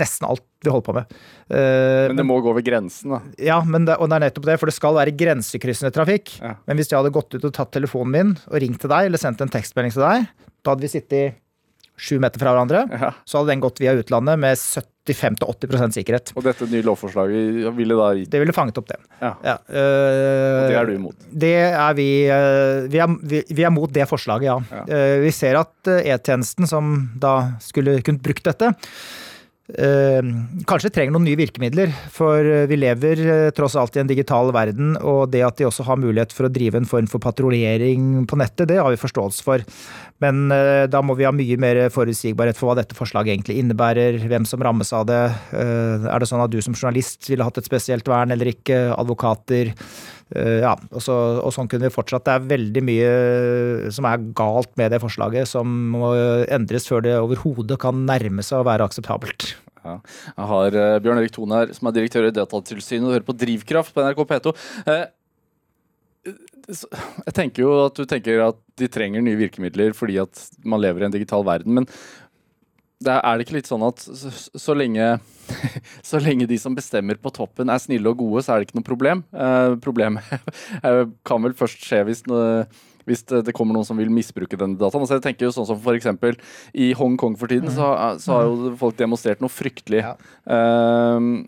nesten 0.00 0.26
alt 0.26 0.44
vi 0.64 0.72
holder 0.72 0.86
på 0.88 0.96
med. 0.96 1.16
Eh, 1.52 2.08
Men 2.10 2.18
det 2.22 2.26
må 2.26 2.40
gå 2.42 2.50
over 2.50 2.64
grensen, 2.64 3.12
da. 3.14 3.20
ja, 3.38 3.60
men 3.62 3.86
det, 3.86 3.98
og 4.00 4.10
det 4.10 4.18
er 4.18 4.26
nettopp 4.26 4.48
det, 4.48 4.58
for 4.58 4.72
det 4.72 4.74
skal 4.78 4.96
være 4.98 5.14
grensekryssende 5.14 5.92
trafikk. 5.94 6.38
Ja. 6.40 6.56
Men 6.66 6.80
hvis 6.80 6.90
jeg 6.90 6.98
hadde 6.98 7.14
gått 7.14 7.36
ut 7.36 7.44
og 7.44 7.54
tatt 7.54 7.74
telefonen 7.76 8.14
min 8.16 8.36
og 8.48 8.58
ringt 8.62 8.80
til 8.82 8.90
deg, 8.90 9.10
eller 9.10 9.20
sendt 9.20 9.44
en 9.44 9.52
tekstmelding 9.52 9.94
til 9.94 10.02
deg, 10.06 10.26
da 10.64 10.72
hadde 10.74 10.82
vi 10.82 10.90
sittet 10.90 11.42
sju 11.96 12.18
meter 12.20 12.38
fra 12.42 12.52
hverandre, 12.52 12.84
Ja. 12.92 13.10
så 13.24 13.38
hadde 13.40 13.54
den 13.54 13.60
gått 13.64 13.80
via 13.80 13.94
utlandet 13.96 14.38
med 14.38 14.56
75-80% 15.06 15.94
sikkerhet. 15.96 16.32
Og 16.36 16.44
dette 16.44 16.66
nye 16.70 16.82
lovforslaget 16.84 17.68
ville 17.76 17.96
da 17.98 18.08
gitt 18.18 18.30
Det 18.32 18.40
ville 18.42 18.52
fanget 18.56 18.78
opp 18.80 18.88
det. 18.90 18.98
Ja. 19.22 19.32
Ja, 19.44 19.56
Uh, 19.66 20.64
Og 20.66 20.70
det 20.70 20.76
er 20.80 20.86
du 20.90 20.94
imot? 20.96 21.16
Det 21.30 21.52
er 21.70 21.94
vi 21.98 22.08
uh, 22.30 22.86
Vi 22.90 22.98
er, 23.02 23.14
vi, 23.22 23.42
vi 23.48 23.64
er 23.66 23.70
mot 23.74 23.92
det 23.92 24.06
forslaget, 24.10 24.46
ja. 24.50 24.82
Øh, 24.88 25.22
vi 25.24 25.30
ser 25.34 25.56
at 25.60 25.88
E-tjenesten, 26.02 26.66
som 26.68 27.10
da 27.18 27.52
skulle 27.62 28.00
kunnet 28.02 28.22
brukt 28.24 28.44
dette, 28.46 28.72
kanskje 29.66 30.92
trenger 30.94 31.14
noen 31.16 31.24
nye 31.26 31.38
virkemidler. 31.40 31.90
For 32.14 32.38
øh, 32.38 32.66
vi 32.70 32.78
lever 32.78 33.22
øh, 33.22 33.50
tross 33.56 33.74
alt 33.78 33.96
i 33.98 34.02
en 34.04 34.10
digital 34.10 34.52
verden, 34.54 34.94
og 35.02 35.32
det 35.32 35.42
at 35.42 35.58
de 35.58 35.66
også 35.66 35.86
har 35.88 35.98
mulighet 35.98 36.34
for 36.34 36.46
å 36.46 36.52
drive 36.52 36.78
en 36.78 36.86
form 36.86 37.08
for 37.10 37.22
patruljering 37.22 38.26
på 38.30 38.38
nettet, 38.38 38.68
det 38.70 38.78
har 38.78 38.94
vi 38.94 39.00
forståelse 39.00 39.46
for. 39.46 39.64
Men 40.22 40.48
da 40.88 41.02
må 41.04 41.12
vi 41.12 41.26
ha 41.28 41.30
mye 41.34 41.58
mer 41.60 41.78
forutsigbarhet 41.92 42.56
for 42.56 42.70
hva 42.70 42.78
dette 42.78 42.96
forslaget 42.96 43.34
egentlig 43.34 43.58
innebærer, 43.60 44.16
hvem 44.30 44.46
som 44.48 44.62
rammes 44.64 44.88
av 44.96 45.04
det. 45.10 45.18
Er 45.52 46.22
det 46.22 46.28
sånn 46.30 46.40
at 46.40 46.54
du 46.54 46.56
som 46.64 46.72
journalist 46.72 47.28
ville 47.28 47.44
hatt 47.44 47.60
et 47.60 47.68
spesielt 47.68 48.08
vern 48.08 48.32
eller 48.32 48.48
ikke? 48.54 48.78
Advokater? 48.96 49.74
Eh, 50.34 50.62
ja, 50.64 50.72
og, 50.74 51.02
så, 51.04 51.14
og 51.44 51.52
sånn 51.54 51.68
kunne 51.70 51.86
vi 51.86 51.94
fortsatt. 51.94 52.24
Det 52.26 52.34
er 52.34 52.48
veldig 52.54 52.82
mye 52.86 53.12
som 53.94 54.08
er 54.10 54.24
galt 54.36 54.72
med 54.80 54.94
det 54.94 55.02
forslaget, 55.02 55.50
som 55.50 55.70
må 55.94 56.14
endres 56.52 56.88
før 56.90 57.04
det 57.06 57.14
overhodet 57.20 57.78
kan 57.82 58.06
nærme 58.08 58.44
seg 58.46 58.62
å 58.62 58.66
være 58.66 58.88
akseptabelt. 58.88 59.54
Ja. 59.86 59.98
Jeg 60.34 60.48
har 60.50 60.78
eh, 60.80 60.96
Bjørn 61.04 61.20
Erik 61.20 61.34
Thon 61.36 61.54
her, 61.54 61.70
som 61.76 61.88
er 61.88 61.96
direktør 62.00 62.26
i 62.28 62.34
Datatilsynet, 62.34 63.06
og 63.06 63.14
hører 63.14 63.28
på 63.28 63.36
Drivkraft 63.38 63.94
på 63.94 64.02
NRK 64.02 64.24
P2. 64.32 64.54
Eh, 64.90 65.06
jeg 66.66 67.34
tenker 67.36 67.62
jo 67.62 67.74
at 67.84 67.94
du 67.94 68.02
tenker 68.10 68.40
at 68.48 68.56
de 68.80 68.88
trenger 68.90 69.22
nye 69.22 69.38
virkemidler 69.38 69.92
fordi 69.94 70.16
at 70.18 70.40
man 70.66 70.82
lever 70.82 71.04
i 71.04 71.06
en 71.06 71.14
digital 71.14 71.46
verden, 71.46 71.76
men 71.78 71.86
det 73.04 73.12
er, 73.12 73.20
er 73.20 73.36
det 73.36 73.44
ikke 73.44 73.58
litt 73.58 73.68
sånn 73.68 73.84
at 73.84 74.00
så, 74.00 74.30
så, 74.56 74.74
lenge, 74.76 75.16
så 76.10 76.20
lenge 76.22 76.48
de 76.48 76.56
som 76.60 76.76
bestemmer 76.76 77.18
på 77.20 77.32
toppen 77.34 77.68
er 77.72 77.82
snille 77.82 78.08
og 78.08 78.22
gode, 78.22 78.44
så 78.44 78.54
er 78.54 78.62
det 78.62 78.68
ikke 78.70 78.78
noe 78.78 78.88
problem. 78.88 79.24
Eh, 79.36 79.72
problemet 79.84 80.30
eh, 80.86 81.02
kan 81.26 81.44
vel 81.44 81.56
først 81.58 81.84
skje 81.84 82.00
hvis, 82.08 82.24
hvis 83.04 83.26
det, 83.28 83.42
det 83.50 83.56
kommer 83.56 83.76
noen 83.76 83.88
som 83.88 84.00
vil 84.00 84.12
misbruke 84.12 84.56
denne 84.56 84.80
dataen. 84.80 85.04
Altså 85.04 85.18
jeg 85.18 85.26
tenker 85.28 85.48
jo 85.48 85.52
sånn 85.58 85.68
som 85.68 85.80
for 85.82 85.98
eksempel 85.98 86.40
I 86.72 86.94
Hongkong 86.96 87.36
for 87.40 87.52
tiden 87.52 87.72
så, 87.74 87.92
så 88.22 88.38
har 88.38 88.48
jo 88.48 88.72
folk 88.80 88.96
demonstrert 88.96 89.44
noe 89.44 89.52
fryktelig. 89.52 90.00
Ja. 90.06 90.16
Eh, 90.56 91.44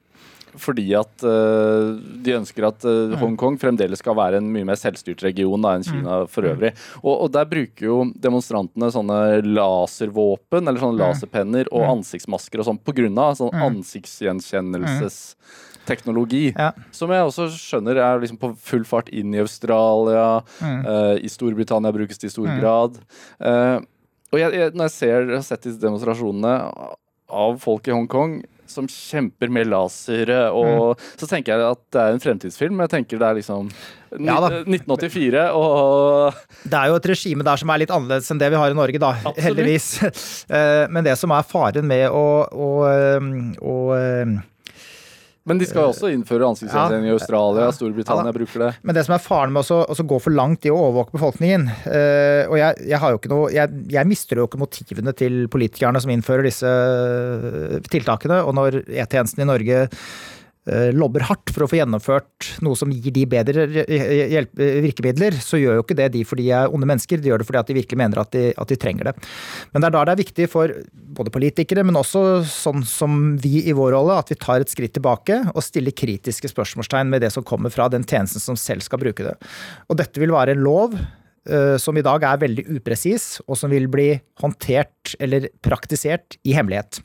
fordi 0.61 0.94
at 0.98 1.22
uh, 1.24 1.96
de 2.24 2.34
ønsker 2.36 2.64
at 2.68 2.84
uh, 2.86 3.16
Hongkong 3.20 3.56
fremdeles 3.61 3.98
skal 4.02 4.16
være 4.18 4.36
en 4.40 4.52
mye 4.52 4.66
mer 4.68 4.78
selvstyrt 4.78 5.22
region 5.26 5.62
da, 5.64 5.70
enn 5.76 5.86
Kina 5.86 6.12
for 6.30 6.42
øvrig. 6.50 6.72
Og, 7.02 7.14
og 7.14 7.28
der 7.34 7.46
bruker 7.50 7.84
jo 7.86 7.96
demonstrantene 8.18 8.88
sånne 8.94 9.18
laservåpen 9.46 10.62
eller 10.64 10.80
sånne 10.82 11.00
laserpenner 11.00 11.64
og 11.72 11.82
ansiktsmasker 11.96 12.59
og 12.62 12.66
sånn 12.70 12.80
av 13.18 13.32
sånn 13.38 13.54
ansiktsgjenkjennelsesteknologi. 13.68 16.46
Ja. 16.52 16.70
Som 16.94 17.09
jeg 17.14 17.22
også 17.26 17.44
skjønner 17.54 17.94
er 18.02 18.14
liksom 18.22 18.40
på 18.40 18.48
full 18.70 18.86
fart 18.88 19.09
inn 19.09 19.30
i 19.34 19.44
Australia. 19.44 20.26
Uh, 20.61 21.16
I 21.22 21.28
Storbritannia 21.32 21.92
brukes 21.94 22.18
det 22.20 22.28
i 22.30 22.34
stor 22.34 22.48
grad. 22.59 22.92
Og 24.28 24.36
jeg, 24.36 24.52
jeg, 24.52 24.74
når 24.76 24.90
jeg 24.90 24.92
ser, 24.92 25.30
har 25.32 25.44
sett 25.46 25.62
disse 25.64 25.80
demonstrasjonene 25.80 26.50
av 27.28 27.59
folk 27.62 27.88
i 27.88 27.94
Hongkong 27.94 28.40
som 28.70 28.88
kjemper 28.90 29.50
med 29.52 29.68
lasere, 29.70 30.48
og 30.54 31.00
så 31.18 31.28
tenker 31.30 31.54
jeg 31.54 31.64
at 31.72 31.80
det 31.94 32.02
er 32.02 32.16
en 32.16 32.22
fremtidsfilm. 32.22 32.82
Jeg 32.84 32.92
tenker 32.92 33.20
det 33.20 33.28
er 33.30 33.38
liksom 33.40 33.70
Ja 34.24 34.38
1984, 34.48 35.42
og 35.52 36.36
Det 36.64 36.78
er 36.78 36.92
jo 36.92 36.98
et 37.00 37.08
regime 37.10 37.44
der 37.44 37.60
som 37.60 37.72
er 37.74 37.82
litt 37.82 37.92
annerledes 37.92 38.30
enn 38.32 38.40
det 38.40 38.48
vi 38.54 38.60
har 38.60 38.72
i 38.72 38.78
Norge, 38.78 39.00
da. 39.02 39.14
Absolutt. 39.20 39.44
Heldigvis. 39.48 39.88
Eh, 40.58 40.84
Men 40.88 41.04
det 41.04 41.16
som 41.20 41.32
er 41.34 41.44
faren 41.44 41.84
med 41.88 42.06
å, 42.08 42.24
å, 42.48 42.68
å, 43.60 43.74
å 43.74 43.74
Men 45.49 45.61
de 45.61 45.68
skal 45.68 45.86
jo 45.86 45.92
også 45.92 46.11
innføre 46.12 46.49
ansiktsgjenkjenning 46.53 47.09
i 47.11 47.14
Australia. 47.14 47.68
Storbritannia 47.74 48.30
Ja 48.30 48.36
bruker 48.36 48.64
det. 48.64 48.70
Men 48.86 48.99
det 48.99 49.05
som 49.07 49.16
er 49.16 49.24
faren 49.24 49.55
med 49.55 49.72
å 49.72 50.09
gå 50.12 50.20
for 50.22 50.34
langt 50.34 50.68
i 50.68 50.72
å 50.72 50.78
overvåke 50.78 51.16
befolkningen 51.16 51.68
uh, 51.68 52.44
Og 52.51 52.57
jeg, 52.61 52.88
jeg 52.90 53.03
noe 53.32 53.51
jeg, 53.55 53.82
jeg 53.92 54.09
mister 54.09 54.40
jo 54.40 54.49
ikke 54.49 54.61
motivene 54.61 55.14
til 55.16 55.46
politikerne 55.53 56.01
som 56.03 56.12
innfører 56.12 56.46
disse 56.46 56.68
eh, 56.68 57.78
tiltakene. 57.90 58.40
Og 58.44 58.55
når 58.57 58.80
E-tjenesten 58.86 59.44
i 59.44 59.49
Norge 59.49 59.84
eh, 59.86 60.09
lobber 60.94 61.24
hardt 61.28 61.52
for 61.54 61.64
å 61.64 61.68
få 61.70 61.78
gjennomført 61.80 62.48
noe 62.64 62.78
som 62.78 62.92
gir 62.92 63.14
de 63.14 63.24
bedre 63.30 63.66
eh, 63.84 64.32
hjelp, 64.34 64.52
virkemidler, 64.84 65.36
så 65.42 65.60
gjør 65.60 65.78
jo 65.78 65.84
ikke 65.84 65.98
det 65.98 66.10
de 66.16 66.24
fordi 66.28 66.48
de 66.48 66.54
er 66.56 66.72
onde 66.74 66.88
mennesker, 66.88 67.20
de 67.20 67.32
gjør 67.32 67.42
det 67.42 67.48
fordi 67.48 67.60
at 67.60 67.70
de 67.70 67.76
virkelig 67.78 68.00
mener 68.00 68.22
at 68.22 68.32
de, 68.34 68.44
at 68.54 68.70
de 68.70 68.78
trenger 68.80 69.10
det. 69.10 69.14
Men 69.72 69.82
det 69.82 69.90
er 69.90 69.96
da 69.96 70.04
det 70.08 70.14
er 70.14 70.22
viktig 70.22 70.48
for 70.52 70.74
både 71.18 71.32
politikere, 71.34 71.84
men 71.86 71.98
også 71.98 72.24
sånn 72.48 72.84
som 72.88 73.20
vi 73.42 73.64
i 73.68 73.76
vår 73.76 73.92
rolle, 73.96 74.18
at 74.20 74.32
vi 74.32 74.38
tar 74.40 74.64
et 74.64 74.72
skritt 74.72 74.94
tilbake 74.96 75.40
og 75.52 75.64
stiller 75.64 75.96
kritiske 75.96 76.50
spørsmålstegn 76.52 77.10
med 77.12 77.24
det 77.24 77.32
som 77.34 77.46
kommer 77.46 77.72
fra 77.74 77.88
den 77.92 78.06
tjenesten 78.06 78.42
som 78.42 78.58
selv 78.58 78.86
skal 78.86 79.02
bruke 79.02 79.26
det. 79.26 79.36
Og 79.88 79.98
dette 80.00 80.22
vil 80.22 80.34
være 80.34 80.56
en 80.56 80.64
lov 80.64 80.96
eh, 80.96 81.08
som 81.80 81.96
i 81.96 82.03
dag 82.05 82.24
er 82.28 82.40
veldig 82.42 82.66
upresis, 82.76 83.38
og 83.46 83.57
som 83.57 83.72
vil 83.72 83.86
bli 83.88 84.11
håndtert 84.42 85.14
eller 85.18 85.49
praktisert 85.64 86.36
i 86.44 86.53
hemmelighet. 86.57 87.01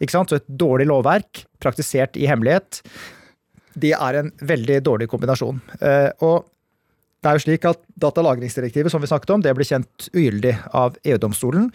Ikke 0.00 0.14
sant? 0.16 0.32
Så 0.32 0.40
et 0.40 0.48
dårlig 0.48 0.86
lovverk 0.88 1.44
praktisert 1.60 2.16
i 2.16 2.28
hemmelighet, 2.30 2.80
det 3.74 3.92
er 3.96 4.20
en 4.20 4.32
veldig 4.46 4.80
dårlig 4.86 5.08
kombinasjon. 5.10 5.60
Eh, 5.80 6.10
Og 6.22 6.50
Det 7.24 7.30
er 7.30 7.38
jo 7.38 7.44
slik 7.46 7.64
at 7.64 7.78
Datalagringsdirektivet 7.96 8.92
som 8.92 9.00
vi 9.00 9.08
snakket 9.08 9.30
om, 9.32 9.40
det 9.40 9.54
ble 9.56 9.64
kjent 9.64 10.10
ugyldig 10.12 10.50
av 10.76 10.98
EU-domstolen. 11.08 11.70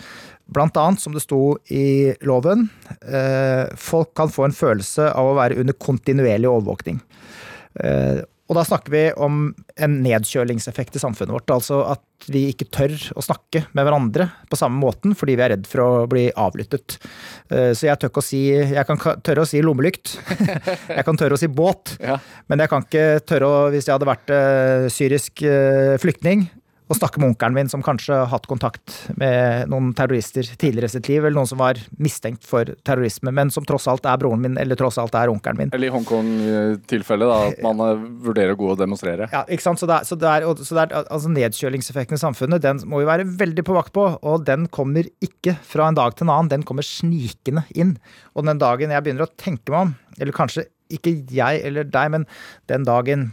Blant 0.45 0.78
annet, 0.78 1.01
som 1.01 1.16
det 1.16 1.24
sto 1.24 1.57
i 1.74 2.14
loven, 2.22 2.68
eh, 3.01 3.66
folk 3.74 4.14
kan 4.14 4.30
få 4.30 4.45
en 4.45 4.53
følelse 4.53 5.07
av 5.10 5.32
å 5.32 5.34
være 5.39 5.57
under 5.57 5.74
kontinuerlig 5.74 6.45
overvåkning. 6.51 7.01
Eh, 8.50 8.52
og 8.52 8.58
da 8.58 8.66
snakker 8.66 8.91
vi 8.91 9.04
om 9.14 9.50
en 9.78 9.97
nedkjølingseffekt 10.04 10.95
i 10.97 11.02
samfunnet 11.02 11.34
vårt. 11.34 11.50
Altså 11.54 11.84
at 11.86 12.02
vi 12.28 12.50
ikke 12.52 12.68
tør 12.68 12.95
å 13.16 13.24
snakke 13.24 13.64
med 13.78 13.86
hverandre 13.86 14.28
på 14.50 14.58
samme 14.60 14.82
måten 14.82 15.14
fordi 15.16 15.38
vi 15.39 15.45
er 15.45 15.54
redd 15.54 15.68
for 15.70 15.84
å 15.84 16.08
bli 16.10 16.28
avlyttet. 16.34 16.97
Eh, 17.54 17.72
så 17.78 17.88
jeg 17.88 18.02
tør 18.02 18.20
å 18.20 18.26
si 18.26 18.41
Jeg 18.50 18.86
kan 18.88 19.00
tørre 19.00 19.45
å 19.45 19.50
si 19.50 19.62
lommelykt. 19.64 20.18
Jeg 20.97 21.06
kan 21.06 21.18
tørre 21.18 21.38
å 21.38 21.39
si 21.39 21.47
båt. 21.47 21.95
Ja. 22.02 22.18
Men 22.50 22.62
jeg 22.64 22.72
kan 22.72 22.84
ikke 22.84 23.22
tørre 23.28 23.47
å, 23.47 23.58
hvis 23.72 23.88
jeg 23.88 23.93
hadde 23.93 24.08
vært 24.08 24.32
uh, 24.34 24.88
syrisk 24.91 25.43
uh, 25.45 25.95
flyktning, 26.02 26.47
og 26.90 26.98
snakke 26.98 27.22
med 27.22 27.32
onkelen 27.32 27.54
min 27.54 27.70
som 27.70 27.84
kanskje 27.86 28.16
har 28.18 28.30
hatt 28.32 28.48
kontakt 28.50 28.96
med 29.20 29.70
noen 29.70 29.92
terrorister 29.98 30.48
tidligere 30.58 30.90
i 30.90 30.94
sitt 30.96 31.10
liv, 31.12 31.22
eller 31.22 31.38
noen 31.38 31.50
som 31.50 31.62
var 31.62 31.78
mistenkt 32.02 32.48
for 32.50 32.72
terrorisme, 32.88 33.34
men 33.36 33.52
som 33.54 33.66
tross 33.68 33.86
alt 33.92 34.08
er 34.10 34.18
broren 34.22 34.42
min, 34.42 34.58
eller 34.58 34.80
tross 34.80 34.98
alt 35.02 35.14
er 35.18 35.30
onkelen 35.30 35.62
min. 35.62 35.74
Eller 35.76 35.92
i 35.92 35.94
Hongkong-tilfellet, 35.94 37.30
da, 37.30 37.38
at 37.52 37.62
man 37.66 37.84
eh, 37.86 38.02
vurderer 38.26 38.56
å 38.56 38.60
gå 38.60 38.72
og 38.74 38.82
demonstrere. 38.82 39.30
Ja, 39.34 39.44
ikke 39.46 39.68
sant. 39.68 39.82
Så 39.82 39.90
det 39.90 40.00
er, 40.00 40.10
så 40.10 40.18
det 40.20 40.32
er, 40.34 40.48
så 40.66 40.80
det 40.80 40.88
er 40.88 40.98
altså 41.06 41.34
nedkjølingseffekten 41.36 42.18
i 42.18 42.24
samfunnet, 42.24 42.66
den 42.66 42.82
må 42.90 43.04
vi 43.04 43.10
være 43.10 43.28
veldig 43.40 43.68
på 43.70 43.78
vakt 43.78 43.94
på, 43.96 44.08
og 44.18 44.50
den 44.50 44.66
kommer 44.74 45.08
ikke 45.24 45.60
fra 45.62 45.92
en 45.92 46.00
dag 46.00 46.18
til 46.18 46.26
en 46.26 46.34
annen, 46.40 46.54
den 46.58 46.66
kommer 46.66 46.86
snikende 46.86 47.68
inn. 47.78 47.98
Og 48.34 48.50
den 48.50 48.62
dagen 48.62 48.96
jeg 48.96 49.06
begynner 49.06 49.30
å 49.30 49.34
tenke 49.38 49.76
meg 49.76 49.86
om, 49.86 49.96
eller 50.18 50.36
kanskje 50.36 50.66
ikke 50.90 51.14
jeg 51.30 51.62
eller 51.70 51.86
deg, 51.86 52.14
men 52.16 52.26
den 52.72 52.86
dagen 52.88 53.30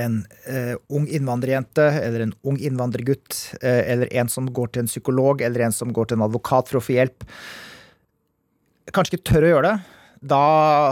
en 0.00 0.20
eh, 0.48 0.74
ung 0.92 1.06
innvandrerjente 1.08 1.86
eller 2.00 2.26
en 2.26 2.34
ung 2.46 2.58
innvandrergutt 2.58 3.36
eh, 3.60 3.82
eller 3.92 4.10
en 4.20 4.30
som 4.32 4.48
går 4.50 4.72
til 4.74 4.84
en 4.84 4.90
psykolog 4.90 5.44
eller 5.46 5.66
en 5.66 5.76
som 5.76 5.92
går 5.94 6.10
til 6.10 6.20
en 6.20 6.26
advokat 6.26 6.70
for 6.70 6.80
å 6.80 6.84
få 6.84 6.96
hjelp, 6.96 7.26
kanskje 8.90 9.18
ikke 9.18 9.28
tør 9.32 9.46
å 9.46 9.52
gjøre 9.54 9.68
det, 9.68 9.96
da 10.20 10.42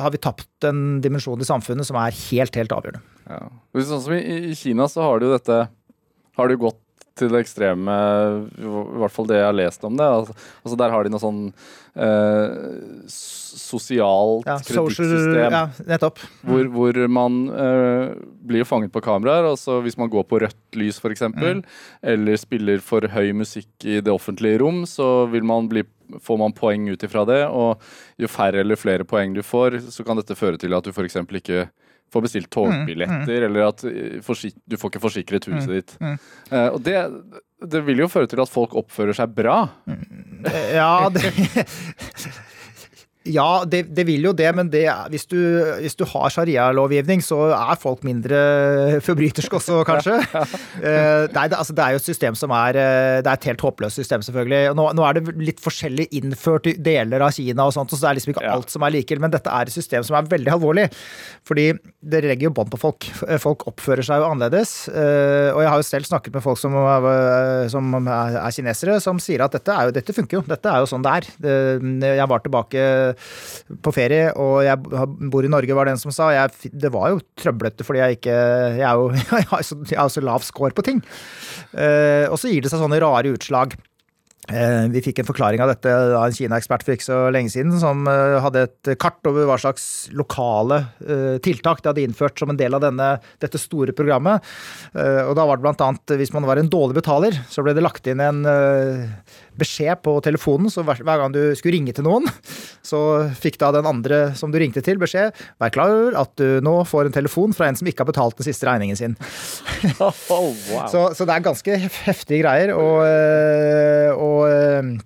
har 0.04 0.12
vi 0.14 0.20
tapt 0.24 0.64
en 0.64 1.00
dimensjon 1.04 1.40
i 1.40 1.48
samfunnet 1.48 1.88
som 1.88 1.98
er 2.00 2.16
helt, 2.16 2.56
helt 2.56 2.72
avgjørende. 2.72 3.02
Ja. 3.28 3.42
Sånn 3.84 4.04
som 4.06 4.14
i, 4.16 4.22
i, 4.50 4.54
Kina 4.56 4.88
så 4.88 5.04
har 5.04 5.20
det 5.20 5.28
jo 5.28 5.34
dette 5.34 5.58
har 6.38 6.54
jo 6.54 6.60
gått 6.62 6.80
til 7.18 7.32
det 7.32 7.42
ekstreme, 7.44 7.96
i 8.58 8.70
hvert 9.02 9.14
fall 9.14 9.28
det 9.28 9.40
jeg 9.40 9.48
har 9.48 9.56
lest 9.56 9.84
om 9.86 9.98
det. 9.98 10.06
Altså, 10.06 10.36
altså 10.62 10.78
Der 10.80 10.94
har 10.94 11.04
de 11.04 11.12
noe 11.12 11.22
sånn 11.22 11.42
eh, 11.98 12.54
sosialt 13.08 14.48
ja, 14.48 14.56
kredittsystem. 14.62 15.54
Ja, 15.54 15.64
nettopp. 15.88 16.22
Hvor, 16.46 16.70
hvor 16.74 17.00
man 17.12 17.38
eh, 17.52 18.16
blir 18.48 18.68
fanget 18.68 18.94
på 18.94 19.02
kameraer. 19.04 19.50
Altså 19.50 19.80
hvis 19.84 19.98
man 20.00 20.10
går 20.12 20.26
på 20.30 20.42
rødt 20.44 20.78
lys 20.78 21.00
f.eks., 21.02 21.26
mm. 21.34 21.62
eller 22.14 22.40
spiller 22.40 22.82
for 22.84 23.06
høy 23.12 23.32
musikk 23.36 23.70
i 23.86 24.00
det 24.04 24.14
offentlige 24.14 24.62
rom, 24.62 24.84
så 24.88 25.26
vil 25.32 25.46
man 25.46 25.70
bli 25.70 25.84
får 26.24 26.38
man 26.40 26.54
poeng 26.56 26.86
ut 26.88 27.02
ifra 27.04 27.24
det, 27.28 27.42
og 27.52 27.82
jo 28.16 28.30
færre 28.32 28.62
eller 28.62 28.80
flere 28.80 29.04
poeng 29.04 29.34
du 29.36 29.42
får, 29.44 29.76
så 29.92 30.04
kan 30.06 30.16
dette 30.16 30.38
føre 30.38 30.56
til 30.60 30.72
at 30.72 30.86
du 30.86 30.88
f.eks. 30.94 31.18
ikke 31.20 31.66
får 32.12 32.24
bestilt 32.24 32.50
togbilletter, 32.54 33.24
mm, 33.24 33.28
mm. 33.28 33.46
eller 33.48 33.68
at 33.68 33.84
eh, 33.88 34.18
du 34.64 34.76
får 34.78 34.92
ikke 34.92 35.02
forsikret 35.02 35.48
huset 35.50 35.68
mm, 35.68 35.74
ditt. 35.76 35.96
Uh, 36.52 36.68
og 36.72 36.80
det, 36.86 36.96
det 37.74 37.82
vil 37.86 38.04
jo 38.04 38.10
føre 38.12 38.30
til 38.30 38.42
at 38.44 38.52
folk 38.52 38.76
oppfører 38.78 39.16
seg 39.18 39.34
bra. 39.36 39.60
Ja, 40.72 41.08
det 41.12 41.32
Ja, 43.28 43.64
det, 43.68 43.82
det, 43.94 44.04
vil 44.08 44.24
jo 44.24 44.32
det, 44.36 44.48
men 44.56 44.70
det, 44.72 44.86
hvis, 45.12 45.26
du, 45.28 45.38
hvis 45.82 45.96
du 45.98 46.04
har 46.08 46.32
sharialovgivning, 46.32 47.22
så 47.24 47.50
er 47.54 47.80
folk 47.80 48.04
mindre 48.06 48.38
forbryterske 49.06 49.60
også, 49.60 49.82
kanskje. 49.88 50.18
Uh, 50.78 51.26
nei, 51.34 51.44
det, 51.50 51.56
altså, 51.58 51.74
det, 51.74 51.82
er 51.82 51.94
jo 51.94 51.98
et 51.98 52.06
system 52.06 52.36
som 52.38 52.52
er 52.54 52.76
eh, 52.78 53.18
Det 53.24 53.28
er 53.28 53.38
et 53.38 53.46
helt 53.48 53.62
håpløst 53.64 53.98
system, 53.98 54.22
selvfølgelig. 54.24 54.74
Nå, 54.76 54.84
nå, 54.96 55.02
er 55.04 55.16
det 55.16 55.34
litt 55.42 55.60
forskjellig 55.62 56.06
innført 56.14 56.68
i 56.70 56.74
deler 56.84 57.24
av 57.24 57.32
Kina, 57.34 57.66
og 57.66 57.74
sånt, 57.74 57.90
så 57.90 57.98
det 58.00 58.10
er 58.10 58.18
liksom 58.18 58.32
ikke 58.32 58.44
ja. 58.46 58.54
alt 58.54 58.72
som 58.72 58.84
er 58.86 58.94
like, 58.94 59.18
men 59.20 59.32
dette 59.32 59.52
er 59.52 59.68
et 59.68 59.74
system 59.74 60.06
som 60.06 60.16
er 60.18 60.28
veldig 60.30 60.52
alvorlig. 60.54 60.86
Fordi 61.48 61.66
det 62.00 62.22
legger 62.24 62.48
jo 62.48 62.54
bånd 62.60 62.70
på 62.72 62.80
folk. 62.80 63.08
Folk 63.42 63.66
oppfører 63.70 64.06
seg 64.06 64.22
jo 64.22 64.28
annerledes. 64.30 64.74
Og 64.92 65.60
jeg 65.64 65.72
har 65.72 65.82
jo 65.82 65.88
selv 65.88 66.08
snakket 66.08 66.38
med 66.38 66.44
folk 66.44 66.60
som, 66.60 66.76
som 67.72 67.98
er, 67.98 68.38
kinesere, 68.54 68.98
som 69.04 69.20
sier 69.22 69.44
at 69.44 69.56
dette, 69.58 69.78
jo, 69.88 69.94
dette 69.98 70.16
funker 70.16 70.40
jo. 70.40 70.44
Dette 70.48 70.72
er 70.72 70.84
jo 70.84 70.90
sånn 70.90 71.04
det 71.04 71.16
er. 71.18 71.30
Jeg 72.20 72.30
var 72.30 72.44
tilbake 72.44 72.86
på 73.84 73.92
ferie, 73.94 74.30
og 74.40 74.62
jeg 74.66 74.78
bor 75.32 75.44
i 75.44 75.52
Norge, 75.52 75.76
var 75.76 75.90
den 75.90 76.00
som 76.00 76.14
sa. 76.14 76.30
Jeg, 76.34 76.72
det 76.72 76.92
var 76.94 77.12
jo 77.12 77.22
trøblete, 77.38 77.86
fordi 77.86 78.02
jeg 78.02 78.18
ikke 78.18 78.38
Jeg, 78.78 78.86
er 78.86 78.96
jo, 78.98 79.10
jeg 79.40 79.50
har 79.52 79.66
så, 79.66 79.78
jeg 79.88 80.00
har 80.00 80.12
så 80.12 80.24
lav 80.24 80.46
score 80.46 80.74
på 80.76 80.86
ting. 80.86 81.02
Uh, 81.74 82.26
og 82.30 82.38
så 82.40 82.52
gir 82.52 82.64
det 82.64 82.72
seg 82.72 82.82
sånne 82.82 83.00
rare 83.02 83.34
utslag. 83.34 83.76
Eh, 84.48 84.86
vi 84.88 85.02
fikk 85.04 85.18
en 85.20 85.28
forklaring 85.28 85.60
av 85.60 85.68
dette 85.68 85.92
av 85.92 86.22
en 86.22 86.32
Kina-ekspert 86.32 86.80
for 86.84 86.94
ikke 86.94 87.04
så 87.04 87.16
lenge 87.34 87.52
siden, 87.52 87.74
som 87.82 88.06
eh, 88.08 88.38
hadde 88.40 88.62
et 88.64 88.90
kart 89.00 89.20
over 89.28 89.44
hva 89.44 89.58
slags 89.60 90.08
lokale 90.16 90.80
tiltak 91.44 91.82
de 91.82 91.90
hadde 91.90 92.04
innført 92.06 92.40
som 92.40 92.52
en 92.52 92.56
del 92.56 92.76
av 92.76 92.80
denne, 92.84 93.10
dette 93.42 93.60
store 93.60 93.92
programmet. 93.96 94.44
Og 94.94 95.34
da 95.36 95.44
var 95.44 95.58
det 95.58 95.64
blant 95.64 95.82
annet, 95.84 96.14
hvis 96.20 96.32
man 96.34 96.46
var 96.48 96.60
en 96.60 96.70
dårlig 96.70 96.96
betaler, 97.00 97.36
så 97.50 97.64
ble 97.64 97.74
det 97.76 97.84
lagt 97.84 98.08
inn 98.08 98.22
en 98.24 98.40
beskjed 99.58 100.00
på 100.04 100.14
telefonen, 100.24 100.70
så 100.72 100.84
hver, 100.86 101.02
gang 101.04 101.34
du 101.34 101.40
skulle 101.58 101.76
ringe 101.76 101.94
til 101.96 102.06
noen, 102.06 102.28
så 102.90 103.00
fikk 103.38 103.58
da 103.62 103.72
den 103.76 103.88
andre 103.88 104.22
som 104.38 104.54
du 104.54 104.60
ringte 104.60 104.84
til, 104.84 105.00
beskjed 105.00 105.34
Vær 105.60 105.72
klar 105.74 105.92
over 105.92 106.16
at 106.20 106.32
du 106.40 106.62
nå 106.64 106.74
får 106.88 107.08
en 107.08 107.16
telefon 107.18 107.54
fra 107.56 107.68
en 107.68 107.78
som 107.78 107.88
ikke 107.88 108.04
har 108.04 108.10
betalt 108.10 108.38
den 108.38 108.46
siste 108.46 108.68
regningen 108.68 108.98
sin. 108.98 109.18
oh, 110.04 110.50
wow. 110.70 110.88
så, 110.90 111.08
så, 111.16 111.26
det 111.26 111.34
er 111.34 111.46
ganske 111.46 111.78
heftige 112.06 112.42
greier. 112.42 112.74
Og, 112.78 113.04
eh, 113.06 114.10
og 114.14 115.04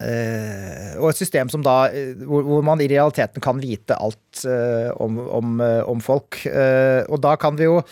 Uh, 0.00 0.96
og 0.96 1.10
et 1.10 1.18
system 1.18 1.50
som 1.52 1.60
da, 1.60 1.90
hvor, 2.24 2.40
hvor, 2.46 2.62
man 2.64 2.80
i 2.80 2.86
realiteten 2.88 3.42
kan 3.44 3.58
vite 3.60 3.98
alt 4.00 4.46
uh, 4.48 4.88
om, 4.96 5.18
om, 5.20 5.58
uh, 5.60 5.82
om, 5.92 6.00
folk. 6.00 6.38
og 6.48 7.18
da 7.20 7.34
kan 7.36 7.58
vi 7.58 7.66
jo 7.68 7.82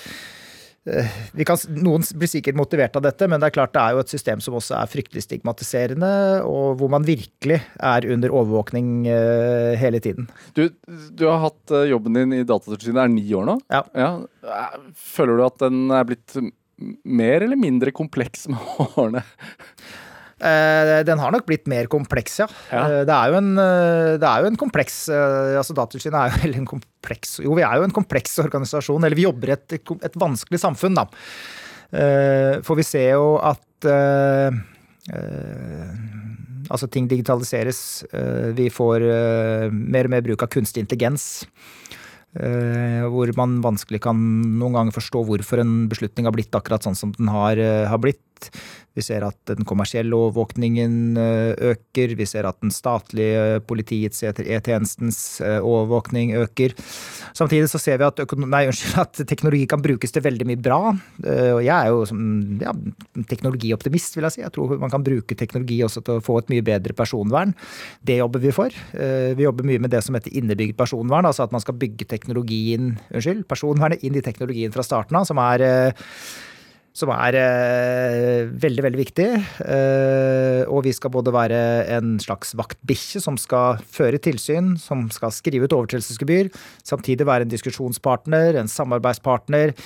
kan, 1.48 1.60
noen 1.76 2.04
blir 2.18 2.30
sikkert 2.30 2.58
motivert 2.58 2.96
av 2.98 3.04
dette, 3.04 3.28
men 3.30 3.40
det 3.40 3.50
er 3.50 3.54
klart 3.54 3.74
det 3.74 3.82
er 3.82 3.96
jo 3.96 4.02
et 4.02 4.12
system 4.12 4.42
som 4.44 4.56
også 4.58 4.76
er 4.78 4.90
fryktelig 4.90 5.24
stigmatiserende, 5.26 6.12
og 6.48 6.78
hvor 6.80 6.92
man 6.92 7.06
virkelig 7.06 7.60
er 7.76 8.08
under 8.12 8.34
overvåkning 8.34 9.08
uh, 9.08 9.74
hele 9.80 10.00
tiden. 10.04 10.28
Du, 10.56 10.66
du, 10.88 11.26
har 11.28 11.42
hatt 11.46 11.74
eh, 11.74 11.88
jobben 11.92 12.16
din 12.16 12.36
i 12.38 12.44
Datatilsynet 12.46 13.02
er 13.04 13.12
ni 13.12 13.26
år 13.36 13.46
nå. 13.48 13.58
Ja. 13.72 13.82
ja. 13.98 14.10
Føler 14.96 15.38
du 15.38 15.46
at 15.46 15.60
den 15.62 15.86
er 15.94 16.06
blitt 16.08 16.38
mer 17.04 17.44
eller 17.44 17.58
mindre 17.58 17.94
kompleks 17.94 18.46
med 18.50 18.60
årene? 19.00 19.24
Eh, 20.38 21.00
den 21.02 21.18
har 21.18 21.34
nok 21.34 21.46
blitt 21.48 21.66
mer 21.70 21.88
kompleks, 21.90 22.38
ja. 22.38 22.46
ja. 22.70 22.84
Eh, 22.84 23.04
det, 23.08 23.14
er 23.14 23.34
en, 23.40 23.50
eh, 23.58 24.14
det, 24.22 24.28
er 24.28 24.44
jo 24.44 24.50
en, 24.52 24.58
kompleks 24.60 25.00
altså 25.10 25.74
Datatilsynet 25.74 26.18
er 26.20 26.30
jo 26.30 26.40
heller 26.44 26.60
en 26.62 26.70
kompleks 26.70 27.38
Jo, 27.42 27.56
vi 27.58 27.66
er 27.66 27.80
jo 27.80 27.88
en 27.88 27.94
kompleks 27.94 28.38
organisasjon. 28.44 29.04
Eller 29.04 29.18
vi 29.18 29.26
jobber 29.26 29.50
i 29.52 29.56
et, 29.56 29.78
et 30.06 30.18
vanskelig 30.18 30.62
samfunn, 30.62 30.98
da. 30.98 31.08
For 31.88 32.76
vi 32.76 32.84
ser 32.84 33.14
jo 33.16 33.38
at 33.40 33.86
Altså, 36.68 36.84
ting 36.92 37.06
digitaliseres. 37.08 37.78
Vi 38.58 38.66
får 38.68 39.06
mer 39.72 40.08
og 40.08 40.12
mer 40.12 40.24
bruk 40.26 40.42
av 40.44 40.50
kunstig 40.52 40.82
intelligens. 40.84 41.46
Hvor 42.36 43.32
man 43.38 43.54
vanskelig 43.64 44.02
kan 44.04 44.20
noen 44.60 44.76
ganger 44.76 44.98
forstå 44.98 45.22
hvorfor 45.30 45.62
en 45.62 45.72
beslutning 45.88 46.28
har 46.28 46.36
blitt 46.36 46.52
akkurat 46.58 46.84
sånn 46.84 46.98
som 46.98 47.14
den 47.16 47.32
har, 47.32 47.56
har 47.88 48.02
blitt. 48.04 48.27
Vi 48.98 49.04
ser 49.06 49.22
at 49.22 49.36
den 49.46 49.66
kommersielle 49.68 50.16
overvåkningen 50.16 50.94
eh, 51.22 51.52
øker. 51.70 52.14
Vi 52.18 52.26
ser 52.26 52.48
at 52.48 52.58
den 52.64 52.72
statlige 52.74 53.60
politiets, 53.68 54.24
E-tjenestens 54.26 55.20
eh, 55.44 55.60
overvåkning 55.62 56.34
øker. 56.40 56.74
Samtidig 57.36 57.68
så 57.70 57.78
ser 57.82 58.00
vi 58.00 58.08
at, 58.08 58.22
nei, 58.42 58.64
unnskyld, 58.70 58.96
at, 59.04 59.22
teknologi 59.30 59.68
kan 59.70 59.84
brukes 59.84 60.14
til 60.14 60.24
veldig 60.24 60.48
mye 60.50 60.62
bra. 60.62 60.80
Eh, 61.22 61.52
og 61.54 61.62
jeg 61.62 61.76
er 61.76 61.92
jo 61.92 62.02
ja, 62.64 62.74
teknologioptimist, 63.30 64.18
vil 64.18 64.26
jeg 64.26 64.38
si. 64.38 64.42
Jeg 64.42 64.54
tror 64.56 64.74
man 64.82 64.92
kan 64.92 65.06
bruke 65.06 65.38
teknologi 65.38 65.78
også 65.86 66.02
til 66.02 66.18
å 66.18 66.24
få 66.24 66.40
et 66.42 66.52
mye 66.54 66.66
bedre 66.66 66.96
personvern. 66.98 67.54
Det 68.02 68.18
jobber 68.18 68.42
vi 68.42 68.54
for. 68.56 68.74
Vi 69.38 69.46
jobber 69.46 69.66
mye 69.68 69.84
med 69.84 69.92
det 69.94 70.02
som 70.06 70.16
heter 70.18 70.34
innebygd 70.34 70.78
personvern. 70.78 71.28
Altså 71.28 71.46
at 71.46 71.54
man 71.54 71.62
skal 71.62 71.78
bygge 71.78 72.08
teknologien, 72.10 72.96
unnskyld, 73.12 73.46
personvernet 73.50 74.02
inn 74.02 74.18
i 74.18 74.24
teknologien 74.24 74.74
fra 74.74 74.86
starten 74.86 75.20
av. 75.20 75.28
som 75.28 75.38
er 75.42 75.62
som 76.98 77.12
er 77.14 77.36
eh, 77.38 78.48
veldig, 78.50 78.84
veldig 78.88 79.00
viktig. 79.00 79.28
Eh, 79.62 80.62
og 80.66 80.82
vi 80.88 80.94
skal 80.96 81.12
både 81.14 81.34
være 81.34 81.60
en 81.94 82.16
slags 82.22 82.56
vaktbikkje 82.58 83.22
som 83.22 83.38
skal 83.38 83.82
føre 83.86 84.20
tilsyn, 84.22 84.74
som 84.82 85.06
skal 85.14 85.34
skrive 85.34 85.68
ut 85.68 85.76
overtredelsesgebyr, 85.76 86.50
samtidig 86.86 87.28
være 87.28 87.46
en 87.46 87.54
diskusjonspartner, 87.54 88.58
en 88.58 88.70
samarbeidspartner. 88.72 89.76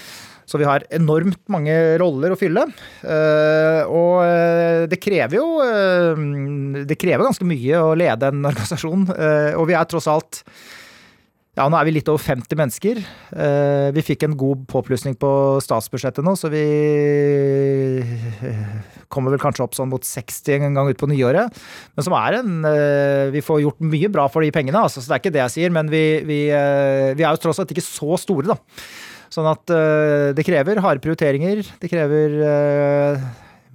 Så 0.48 0.58
vi 0.60 0.66
har 0.66 0.84
enormt 0.92 1.40
mange 1.52 1.74
roller 2.02 2.34
å 2.34 2.38
fylle. 2.38 2.66
Eh, 3.04 3.82
og 3.86 4.22
eh, 4.26 4.84
det 4.90 4.98
krever 5.00 5.38
jo 5.38 5.46
eh, 5.64 6.82
Det 6.88 6.98
krever 7.00 7.24
ganske 7.28 7.46
mye 7.46 7.80
å 7.80 7.94
lede 7.98 8.32
en 8.32 8.44
organisasjon, 8.50 9.06
og 9.12 9.68
vi 9.68 9.76
er 9.78 9.88
tross 9.88 10.08
alt 10.10 10.42
Ja, 11.52 11.66
nå 11.68 11.76
er 11.76 11.84
vi 11.84 11.92
litt 11.92 12.08
over 12.08 12.22
50 12.24 12.56
mennesker. 12.56 12.98
Eh, 13.36 13.90
vi 13.92 14.04
fikk 14.06 14.22
en 14.24 14.38
god 14.40 14.62
påplussing 14.72 15.18
på 15.20 15.32
statsbudsjettet 15.60 16.24
nå, 16.24 16.32
så 16.40 16.48
vi 16.48 16.62
eh, 18.00 18.70
kommer 19.12 19.34
vel 19.34 19.42
kanskje 19.42 19.66
opp 19.66 19.76
sånn 19.76 19.90
mot 19.92 20.00
60 20.08 20.64
en 20.70 20.78
gang 20.78 20.88
ut 20.88 21.02
på 21.02 21.10
nyåret. 21.12 21.52
Men 21.92 22.06
som 22.08 22.16
er 22.16 22.38
en 22.38 22.64
eh, 22.70 23.28
Vi 23.34 23.44
får 23.44 23.60
gjort 23.66 23.84
mye 23.84 24.08
bra 24.14 24.24
for 24.32 24.40
de 24.40 24.48
pengene, 24.54 24.80
altså, 24.80 25.04
så 25.04 25.12
det 25.12 25.18
er 25.18 25.24
ikke 25.26 25.34
det 25.36 25.44
jeg 25.44 25.56
sier. 25.58 25.76
Men 25.76 25.92
vi, 25.92 26.02
vi, 26.24 26.40
vi 26.48 27.20
er 27.20 27.28
jo 27.28 27.44
tross 27.44 27.60
alt 27.60 27.76
ikke 27.76 27.84
så 27.84 28.16
store, 28.24 28.54
da. 28.54 28.88
Sånn 29.32 29.48
at 29.48 29.64
det 30.36 30.44
krever 30.44 30.80
harde 30.84 31.00
prioriteringer. 31.04 31.60
Det 31.80 31.88
krever 31.88 32.40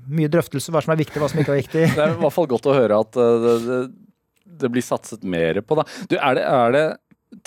mye 0.10 0.30
drøftelse 0.34 0.74
hva 0.74 0.82
som 0.82 0.94
er 0.94 1.06
viktig, 1.06 1.22
hva 1.22 1.30
som 1.30 1.42
ikke 1.42 1.54
er 1.54 1.62
viktig. 1.62 1.88
Det 1.98 2.02
er 2.02 2.18
i 2.18 2.22
hvert 2.26 2.34
fall 2.42 2.50
godt 2.50 2.70
å 2.70 2.78
høre 2.78 3.02
at 3.06 3.18
det, 3.18 3.56
det, 3.66 3.82
det 4.66 4.70
blir 4.74 4.86
satset 4.86 5.26
mer 5.26 5.62
på, 5.62 5.78
da. 5.78 5.86
Du, 6.10 6.18
er 6.18 6.38
det, 6.38 6.46
er 6.46 6.74
det 6.74 6.88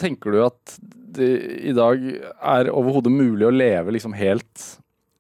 Tenker 0.01 0.35
du 0.35 0.43
at 0.45 0.77
det 1.11 1.31
i 1.67 1.73
dag 1.77 2.03
er 2.05 2.71
overhodet 2.71 3.13
mulig 3.13 3.47
å 3.49 3.55
leve 3.55 3.97
liksom 3.97 4.15
helt 4.15 4.65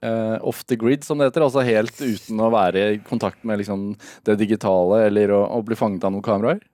uh, 0.04 0.38
off 0.46 0.62
the 0.68 0.78
grid, 0.78 1.04
som 1.04 1.18
det 1.18 1.30
heter? 1.30 1.46
Altså 1.46 1.64
helt 1.66 1.96
uten 2.00 2.40
å 2.40 2.50
være 2.52 2.86
i 2.94 3.00
kontakt 3.04 3.44
med 3.46 3.62
liksom 3.62 3.92
det 4.28 4.38
digitale 4.40 5.06
eller 5.08 5.34
å, 5.34 5.44
å 5.58 5.62
bli 5.66 5.78
fanget 5.78 6.06
av 6.06 6.14
noen 6.14 6.26
kameraer? 6.26 6.62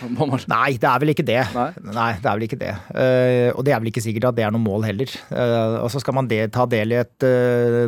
Nei, 0.00 0.78
det 0.80 0.88
er 0.88 1.00
vel 1.02 1.12
ikke 1.12 1.26
det. 1.28 1.40
Nei, 1.52 1.70
Nei 1.92 2.12
det 2.22 2.28
er 2.28 2.36
vel 2.38 2.46
ikke 2.46 2.60
det. 2.60 2.74
Uh, 2.92 3.48
og 3.54 3.64
det 3.66 3.74
er 3.74 3.82
vel 3.82 3.90
ikke 3.92 4.04
sikkert 4.04 4.30
at 4.30 4.38
det 4.38 4.46
er 4.46 4.54
noe 4.54 4.64
mål 4.64 4.86
heller. 4.88 5.16
Uh, 5.28 5.80
og 5.84 5.90
så 5.92 6.02
skal 6.02 6.16
man 6.16 6.30
de, 6.30 6.42
ta 6.52 6.64
del 6.70 6.94
i 6.94 7.02
et 7.02 7.28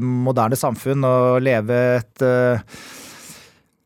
moderne 0.04 0.58
samfunn 0.58 1.08
og 1.08 1.40
leve 1.44 1.78
et 2.00 2.26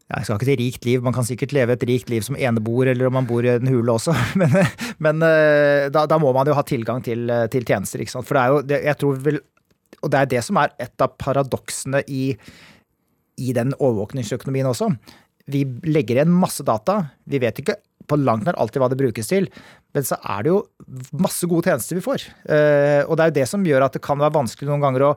jeg 0.07 0.27
skal 0.27 0.39
ikke 0.39 0.47
til 0.47 0.61
rikt 0.61 0.87
liv, 0.87 1.03
man 1.03 1.15
kan 1.17 1.27
sikkert 1.27 1.53
leve 1.57 1.75
et 1.75 1.85
rikt 1.89 2.11
liv 2.13 2.23
som 2.23 2.39
eneboer, 2.39 2.93
eller 2.93 3.09
om 3.09 3.17
man 3.19 3.27
bor 3.27 3.43
i 3.43 3.51
en 3.57 3.71
hule 3.71 3.97
også, 3.97 4.15
men, 4.41 4.55
men 5.03 5.27
eh, 5.27 5.89
da, 5.91 6.05
da, 6.07 6.21
må 6.23 6.31
man 6.37 6.47
jo 6.47 6.55
ha 6.55 6.63
tilgang 6.67 7.03
til, 7.03 7.27
eh, 7.33 7.49
til 7.51 7.67
tjenester, 7.67 8.05
ikke 8.05 8.15
sant. 8.15 8.29
For 8.29 8.39
det 8.39 8.45
er 8.45 8.53
jo, 8.55 8.63
det, 8.71 8.81
jeg 8.87 9.01
tror 9.03 9.19
vel, 9.25 9.41
og 9.99 10.13
det 10.13 10.21
er 10.21 10.31
det 10.37 10.45
som 10.47 10.61
er 10.63 10.77
et 10.87 11.03
av 11.03 11.17
paradoksene 11.19 12.05
i, 12.07 12.29
i 13.43 13.57
den 13.57 13.75
overvåkningsøkonomien 13.81 14.71
også. 14.71 14.93
Vi 15.51 15.65
legger 15.91 16.21
igjen 16.21 16.39
masse 16.39 16.63
data, 16.67 17.01
vi 17.27 17.43
vet 17.43 17.59
ikke 17.63 17.79
på 18.07 18.19
langt 18.23 18.47
nær 18.47 18.59
alltid 18.63 18.79
hva 18.79 18.91
det 18.93 19.01
brukes 19.01 19.31
til, 19.31 19.49
men 19.97 20.07
så 20.07 20.19
er 20.23 20.47
det 20.47 20.53
jo 20.53 20.61
masse 21.19 21.51
gode 21.51 21.67
tjenester 21.67 21.99
vi 21.99 22.05
får. 22.05 22.29
Eh, 22.47 23.03
og 23.03 23.19
det 23.19 23.25
er 23.25 23.33
jo 23.33 23.39
det 23.41 23.51
som 23.51 23.67
gjør 23.67 23.89
at 23.89 23.99
det 23.99 24.05
kan 24.07 24.23
være 24.23 24.37
vanskelig 24.39 24.71
noen 24.71 24.87
ganger 24.87 25.09
å 25.09 25.13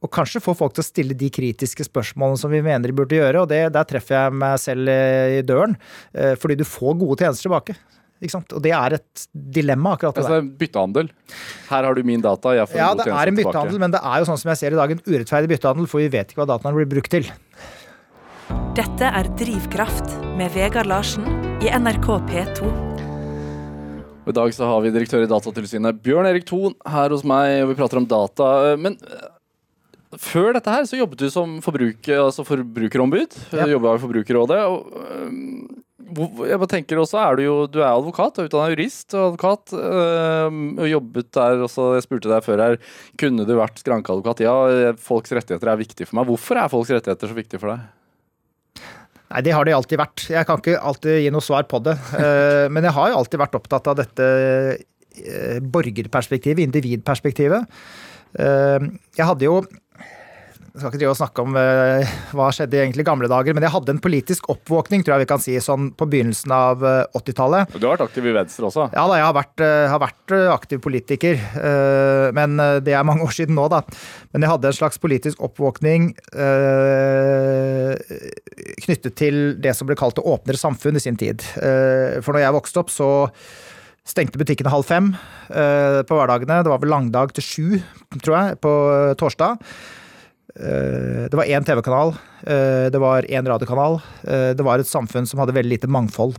og 0.00 0.08
kanskje 0.14 0.40
få 0.40 0.54
folk 0.56 0.74
til 0.76 0.84
å 0.84 0.86
stille 0.88 1.16
de 1.18 1.28
kritiske 1.32 1.84
spørsmålene 1.84 2.40
som 2.40 2.52
vi 2.52 2.62
mener 2.64 2.88
de 2.88 2.96
burde 2.96 3.18
gjøre. 3.18 3.42
Og 3.42 3.50
det, 3.50 3.66
der 3.74 3.88
treffer 3.88 4.16
jeg 4.16 4.36
meg 4.40 4.56
selv 4.62 4.88
eh, 4.88 5.38
i 5.40 5.42
døren, 5.46 5.76
eh, 6.16 6.36
fordi 6.40 6.56
du 6.60 6.64
får 6.68 6.96
gode 7.02 7.20
tjenester 7.20 7.48
tilbake. 7.48 7.76
Og 8.20 8.60
det 8.60 8.72
er 8.76 8.98
et 8.98 9.22
dilemma, 9.32 9.94
akkurat 9.96 10.16
det 10.16 10.24
altså, 10.26 10.40
Byttehandel. 10.60 11.06
Her 11.70 11.86
har 11.88 11.96
du 11.96 12.02
min 12.04 12.20
data, 12.24 12.52
jeg 12.56 12.68
får 12.68 12.80
ja, 12.80 12.88
gode 12.92 13.04
tjenester 13.04 13.04
tilbake. 13.04 13.12
Ja, 13.12 13.20
det 13.20 13.28
er 13.28 13.32
en 13.32 13.40
byttehandel, 13.40 13.80
men 13.84 13.94
det 13.94 14.02
er 14.04 14.20
jo 14.20 14.28
sånn 14.28 14.40
som 14.42 14.52
jeg 14.52 14.60
ser 14.60 14.76
i 14.76 14.80
dag, 14.80 14.92
en 14.92 15.02
urettferdig 15.06 15.52
byttehandel, 15.54 15.88
for 15.88 16.04
vi 16.04 16.10
vet 16.12 16.32
ikke 16.32 16.42
hva 16.42 16.50
dataene 16.52 16.76
blir 16.80 16.90
brukt 16.96 17.12
til. 17.16 17.28
Dette 18.76 19.08
er 19.20 19.28
Drivkraft 19.40 20.16
med 20.36 20.52
Vegard 20.56 20.88
Larsen 20.88 21.28
i 21.64 21.72
NRK 21.72 22.08
P2. 22.28 22.70
I 24.30 24.36
dag 24.36 24.52
så 24.54 24.68
har 24.68 24.84
vi 24.84 24.92
direktør 24.94 25.24
i 25.24 25.28
Datatilsynet 25.30 26.04
Bjørn 26.04 26.28
Erik 26.28 26.44
Thon 26.46 26.76
her 26.86 27.10
hos 27.10 27.24
meg, 27.26 27.64
og 27.64 27.72
vi 27.72 27.78
prater 27.80 27.98
om 27.98 28.06
data. 28.06 28.50
Men 28.78 28.98
før 30.18 30.56
dette 30.56 30.72
her 30.72 30.86
så 30.88 30.98
jobbet 30.98 31.20
du 31.22 31.28
som 31.30 31.58
forbruker, 31.62 32.18
altså 32.24 32.42
forbrukerombud. 32.46 33.36
Ja. 33.54 33.68
Jobba 33.70 33.94
i 33.94 34.02
Forbrukerrådet. 34.02 34.58
Og, 34.66 35.76
jeg 36.10 36.58
bare 36.58 36.70
tenker 36.72 36.98
også, 36.98 37.20
er 37.22 37.36
Du 37.38 37.42
jo, 37.44 37.56
du 37.70 37.78
er 37.78 37.92
advokat, 37.92 38.34
du 38.34 38.42
er 38.42 38.48
utdanna 38.48 38.72
jurist 38.72 39.14
og 39.14 39.28
advokat. 39.28 39.74
og 39.78 40.88
jobbet 40.90 41.30
der 41.36 41.62
også, 41.62 41.94
Jeg 41.94 42.02
spurte 42.08 42.32
deg 42.32 42.42
før 42.42 42.64
her, 42.64 42.76
kunne 43.20 43.46
du 43.46 43.54
vært 43.54 43.78
skrankeadvokat? 43.78 44.42
Ja, 44.42 44.92
folks 44.98 45.30
rettigheter 45.30 45.70
er 45.70 45.78
viktig 45.78 46.08
for 46.08 46.18
meg. 46.18 46.26
Hvorfor 46.26 46.58
er 46.58 46.72
folks 46.72 46.90
rettigheter 46.90 47.30
så 47.30 47.36
viktig 47.38 47.60
for 47.62 47.76
deg? 47.76 47.86
Nei, 49.30 49.42
det 49.46 49.54
har 49.54 49.64
det 49.64 49.76
alltid 49.76 50.00
vært. 50.00 50.24
Jeg 50.32 50.46
kan 50.48 50.58
ikke 50.58 50.80
alltid 50.82 51.20
gi 51.22 51.30
noe 51.30 51.46
svar 51.46 51.62
på 51.70 51.78
det. 51.86 51.94
Men 52.74 52.82
jeg 52.82 52.96
har 52.96 53.12
jo 53.12 53.20
alltid 53.20 53.38
vært 53.44 53.58
opptatt 53.60 53.92
av 53.92 54.00
dette 54.02 54.26
borgerperspektivet, 55.70 56.64
individperspektivet. 56.66 57.78
Jeg 58.34 59.26
hadde 59.26 59.46
jo 59.46 59.60
skal 60.76 60.90
ikke 60.90 61.00
drive 61.00 61.12
og 61.12 61.18
snakke 61.18 61.42
om 61.42 61.56
uh, 61.58 62.12
hva 62.36 62.48
skjedde 62.54 62.84
i 62.86 63.04
gamle 63.06 63.28
dager, 63.30 63.56
men 63.56 63.64
jeg 63.66 63.74
hadde 63.74 63.94
en 63.94 64.02
politisk 64.02 64.48
oppvåkning, 64.52 65.02
tror 65.02 65.16
jeg 65.16 65.24
vi 65.24 65.30
kan 65.32 65.42
si, 65.42 65.56
sånn 65.62 65.90
på 65.98 66.06
begynnelsen 66.10 66.54
av 66.54 66.84
uh, 66.84 66.90
eh, 67.00 67.18
80-tallet. 67.18 67.74
Du 67.74 67.86
har 67.86 67.96
vært 67.96 68.06
aktiv 68.06 68.28
i 68.30 68.34
Venstre 68.36 68.68
også? 68.68 68.86
Ja 68.94 69.04
da, 69.10 69.18
jeg 69.18 69.26
har 69.26 69.36
vært, 69.36 69.64
uh, 69.64 69.86
har 69.90 70.02
vært 70.02 70.36
aktiv 70.54 70.82
politiker. 70.84 71.40
men 72.36 72.54
det 72.84 72.92
er 72.94 73.06
mange 73.06 73.24
år 73.26 73.32
siden 73.34 73.56
nå, 73.58 73.64
da. 73.72 73.80
Men 74.30 74.44
jeg 74.44 74.50
hadde 74.52 74.68
en 74.70 74.76
slags 74.76 75.00
politisk 75.02 75.40
oppvåkning 75.42 76.12
knyttet 78.84 79.16
til 79.18 79.40
det 79.58 79.74
som 79.76 79.88
ble 79.88 79.96
kalt 79.98 80.18
det 80.20 80.24
åpnere 80.30 80.60
samfunn 80.60 81.00
i 81.00 81.02
sin 81.02 81.18
tid. 81.18 81.42
for 82.22 82.32
når 82.32 82.44
jeg 82.44 82.56
vokste 82.56 82.82
opp, 82.82 82.92
så 82.94 83.10
stengte 84.06 84.40
butikkene 84.40 84.72
halv 84.72 84.86
fem 84.86 85.12
på 85.50 86.18
hverdagene. 86.18 86.62
Det 86.62 86.72
var 86.72 86.82
vel 86.82 86.94
langdag 86.94 87.34
til 87.36 87.46
sju, 87.46 87.80
tror 88.20 88.36
jeg, 88.36 88.60
på 88.62 88.74
torsdag. 89.18 89.58
Eh, 90.56 91.28
det 91.30 91.36
var 91.36 91.44
én 91.44 91.64
TV-kanal, 91.64 92.14
eh, 92.42 92.90
det 92.90 92.98
var 92.98 93.22
én 93.22 93.46
radiokanal. 93.46 94.00
Eh, 94.26 94.50
det 94.54 94.62
var 94.62 94.78
et 94.78 94.86
samfunn 94.86 95.26
som 95.26 95.38
hadde 95.38 95.54
veldig 95.54 95.76
lite 95.76 95.90
mangfold. 95.90 96.38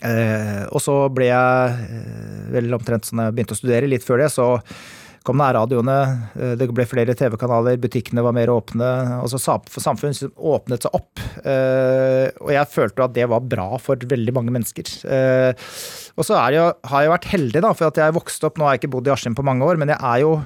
Og 0.00 0.80
så 0.80 0.94
ble 1.12 1.26
jeg 1.28 2.52
vel 2.54 2.72
omtrent 2.72 3.04
sånn 3.04 3.20
jeg 3.20 3.34
begynte 3.36 3.52
å 3.52 3.58
studere, 3.58 3.88
litt 3.90 4.06
før 4.06 4.22
det, 4.22 4.30
så 4.32 4.46
kom 5.26 5.36
nærradioene, 5.36 6.56
det 6.56 6.68
ble 6.72 6.86
flere 6.88 7.12
TV-kanaler, 7.12 7.76
butikkene 7.76 8.24
var 8.24 8.32
mer 8.32 8.48
åpne. 8.48 8.88
Altså 9.20 9.36
samfunnet 9.36 10.32
åpnet 10.38 10.86
seg 10.86 10.96
opp. 10.96 11.20
Og 11.44 12.52
jeg 12.54 12.72
følte 12.72 13.04
at 13.04 13.12
det 13.12 13.28
var 13.28 13.44
bra 13.44 13.76
for 13.76 14.00
veldig 14.00 14.32
mange 14.38 14.54
mennesker. 14.56 14.88
Og 16.16 16.24
så 16.24 16.38
har 16.40 16.56
jeg 16.56 17.12
vært 17.12 17.28
heldig, 17.34 17.60
da, 17.60 17.74
for 17.76 17.90
at 17.90 18.00
jeg 18.00 18.16
vokste 18.16 18.48
opp 18.48 18.56
Nå 18.56 18.70
har 18.70 18.78
jeg 18.78 18.86
ikke 18.86 18.94
bodd 18.96 19.10
i 19.10 19.12
Askim 19.12 19.36
på 19.36 19.44
mange 19.44 19.68
år, 19.68 19.76
men 19.76 19.92
jeg 19.92 20.00
er 20.00 20.24
jo 20.24 20.38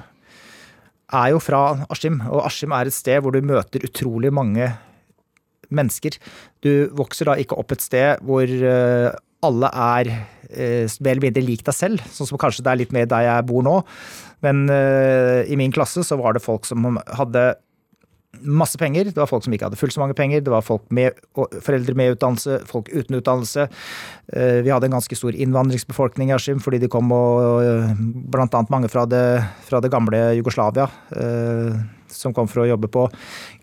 er 1.13 1.31
jo 1.33 1.41
fra 1.43 1.61
Askim, 1.91 2.19
og 2.31 2.45
Askim 2.47 2.73
er 2.75 2.89
et 2.89 2.95
sted 2.95 3.21
hvor 3.21 3.35
du 3.35 3.45
møter 3.45 3.83
utrolig 3.85 4.31
mange 4.33 4.71
mennesker. 5.73 6.17
Du 6.65 6.87
vokser 6.97 7.29
da 7.29 7.37
ikke 7.39 7.57
opp 7.59 7.75
et 7.75 7.83
sted 7.85 8.21
hvor 8.25 8.45
eh, 8.45 9.09
alle 9.45 9.69
er 9.69 10.11
eh, 10.49 10.85
mer 10.99 11.15
eller 11.15 11.27
mindre 11.27 11.45
lik 11.45 11.65
deg 11.65 11.77
selv, 11.77 12.05
sånn 12.13 12.29
som 12.29 12.41
kanskje 12.41 12.65
det 12.65 12.73
er 12.73 12.81
litt 12.83 12.95
mer 12.95 13.09
der 13.09 13.27
jeg 13.27 13.47
bor 13.49 13.65
nå. 13.65 13.79
Men 14.45 14.65
uh, 14.69 15.41
i 15.47 15.55
min 15.57 15.71
klasse 15.73 16.03
så 16.05 16.17
var 16.19 16.35
det 16.35 16.43
folk 16.43 16.67
som 16.67 16.99
hadde 17.17 17.47
masse 18.41 18.79
penger. 18.81 19.09
Det 19.11 19.21
var 19.21 19.29
folk 19.29 19.45
som 19.45 19.55
ikke 19.55 19.69
hadde 19.69 19.79
fullt 19.79 19.95
så 19.95 20.03
mange 20.03 20.17
penger. 20.17 20.43
Det 20.45 20.53
var 20.53 20.65
folk 20.65 20.85
med, 20.93 21.17
foreldre 21.35 21.95
med 21.97 22.15
utdannelse, 22.15 22.61
folk 22.69 22.91
uten 22.93 23.19
utdannelse. 23.19 23.67
Eh, 24.33 24.61
vi 24.65 24.73
hadde 24.73 24.89
en 24.89 24.97
ganske 24.97 25.17
stor 25.17 25.35
innvandringsbefolkning 25.35 26.31
i 26.31 26.37
Askim, 26.37 26.61
fordi 26.63 26.81
de 26.83 26.91
kom 26.91 27.11
og 27.15 27.63
eh, 27.63 27.91
blant 28.33 28.55
annet 28.55 28.73
mange 28.73 28.91
fra 28.91 29.05
det, 29.09 29.25
fra 29.67 29.81
det 29.83 29.93
gamle 29.93 30.27
Jugoslavia. 30.39 30.89
Eh, 31.15 31.83
som 32.15 32.33
kom 32.35 32.47
for 32.49 32.63
å 32.63 32.67
jobbe 32.69 32.89
på 32.91 33.05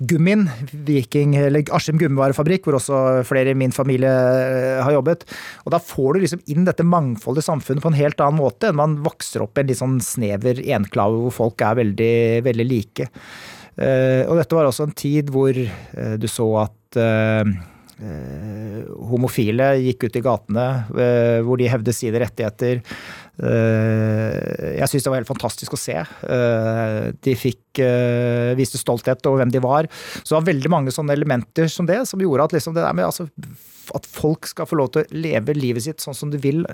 Gummin, 0.09 0.45
Viking, 0.87 1.35
eller 1.39 1.65
Askim 1.75 1.99
gummivarefabrikk, 2.01 2.67
hvor 2.67 2.79
også 2.79 3.23
flere 3.29 3.55
i 3.55 3.59
min 3.59 3.75
familie 3.75 4.11
har 4.83 4.93
jobbet. 4.97 5.25
Og 5.65 5.73
da 5.75 5.81
får 5.83 6.15
du 6.15 6.25
liksom 6.25 6.43
inn 6.53 6.67
dette 6.69 6.87
mangfoldige 6.87 7.49
samfunnet 7.49 7.85
på 7.85 7.93
en 7.93 7.99
helt 7.99 8.21
annen 8.21 8.41
måte 8.43 8.71
enn 8.71 8.81
man 8.81 8.99
vokser 9.07 9.47
opp 9.47 9.59
i 9.59 9.65
en 9.65 9.73
litt 9.73 9.81
sånn 9.81 9.99
snever 10.05 10.61
enklave 10.77 11.25
hvor 11.25 11.37
folk 11.43 11.65
er 11.65 11.81
veldig, 11.83 12.15
veldig 12.49 12.69
like. 12.69 13.09
Eh, 13.81 14.23
og 14.29 14.37
dette 14.37 14.57
var 14.57 14.69
også 14.69 14.89
en 14.89 14.97
tid 14.97 15.31
hvor 15.33 15.57
eh, 15.57 16.17
du 16.21 16.29
så 16.29 16.49
at 16.67 16.99
eh, 17.01 17.53
homofile 19.13 19.69
gikk 19.79 20.09
ut 20.09 20.17
i 20.19 20.23
gatene, 20.25 20.65
hvor 21.47 21.61
de 21.61 21.69
hevde 21.71 21.93
sine 21.95 22.19
rettigheter. 22.19 22.81
Jeg 23.39 24.89
syns 24.91 25.05
det 25.05 25.13
var 25.13 25.21
helt 25.21 25.29
fantastisk 25.29 25.77
å 25.77 25.79
se. 25.79 25.95
De 27.23 27.35
fikk, 27.39 27.79
viste 28.59 28.81
stolthet 28.81 29.23
over 29.31 29.45
hvem 29.45 29.53
de 29.55 29.63
var. 29.63 29.87
Så 30.17 30.33
det 30.33 30.39
var 30.41 30.49
veldig 30.49 30.73
mange 30.75 30.95
sånne 30.97 31.15
elementer 31.15 31.71
som 31.71 31.87
det, 31.87 32.01
som 32.11 32.25
gjorde 32.25 32.49
at 32.49 32.57
liksom 32.57 32.75
det 32.75 32.83
der 32.83 32.97
med 32.99 33.07
altså, 33.07 33.29
at 33.95 34.09
folk 34.11 34.51
skal 34.51 34.67
få 34.67 34.81
lov 34.81 34.91
til 34.97 35.05
å 35.05 35.23
leve 35.29 35.55
livet 35.55 35.87
sitt 35.87 36.03
sånn 36.03 36.19
som 36.19 36.35
de 36.35 36.43
vil, 36.43 36.65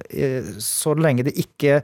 så 0.64 0.96
lenge 0.96 1.28
det 1.28 1.36
ikke 1.44 1.82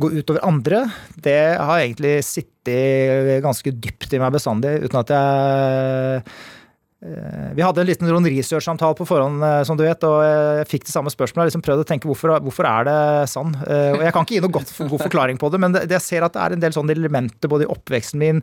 gå 0.00 0.10
utover 0.10 0.42
andre, 0.46 0.82
det 1.22 1.38
har 1.54 1.78
egentlig 1.78 2.18
sittet 2.26 3.38
ganske 3.44 3.74
dypt 3.78 4.14
i 4.14 4.20
meg 4.22 4.34
bestandig, 4.34 4.80
uten 4.82 5.00
at 5.00 5.12
jeg 5.14 6.18
eh, 6.24 7.50
vi 7.54 7.62
hadde 7.62 7.82
en 7.82 7.86
liten 7.86 8.08
sånn 8.08 8.26
research-samtale 8.32 8.96
på 8.98 9.06
forhånd, 9.06 9.44
eh, 9.44 9.60
som 9.68 9.78
du 9.78 9.84
vet, 9.84 10.06
og 10.08 10.16
jeg 10.24 10.66
fikk 10.70 10.88
det 10.88 10.94
samme 10.94 11.12
spørsmålet. 11.12 11.44
Jeg 11.44 11.52
liksom 11.52 11.64
prøvde 11.66 11.84
å 11.84 11.88
tenke 11.92 12.08
hvorfor, 12.10 12.32
hvorfor 12.42 12.66
er 12.70 12.88
det 12.88 12.96
sånn? 13.30 13.54
Eh, 13.68 13.92
og 13.92 14.02
jeg 14.02 14.16
kan 14.16 14.26
ikke 14.26 14.38
gi 14.38 14.42
noe 14.42 14.56
godt, 14.56 14.74
god 14.80 15.04
forklaring 15.04 15.38
på 15.38 15.52
det, 15.52 15.62
men 15.62 15.78
jeg 15.84 16.02
ser 16.02 16.26
at 16.26 16.34
det 16.34 16.42
er 16.42 16.56
en 16.56 16.64
del 16.64 16.74
sånne 16.74 16.96
elementer 16.96 17.52
både 17.52 17.68
i 17.68 17.72
oppveksten 17.76 18.24
min, 18.24 18.42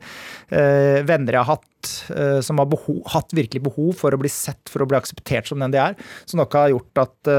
venner 0.51 1.35
jeg 1.35 1.41
har 1.41 1.57
hatt, 1.57 1.93
som 2.45 2.59
har 2.61 2.67
behov, 2.69 3.01
hatt 3.09 3.33
virkelig 3.35 3.63
behov 3.65 3.95
for 3.97 4.13
å 4.13 4.19
bli 4.21 4.29
sett, 4.31 4.61
for 4.69 4.85
å 4.85 4.87
bli 4.87 4.99
akseptert 4.99 5.49
som 5.49 5.59
den 5.59 5.73
de 5.73 5.81
er, 5.81 5.97
som 6.29 6.39
nok 6.39 6.55
har 6.55 6.71
gjort 6.71 7.01
at, 7.01 7.31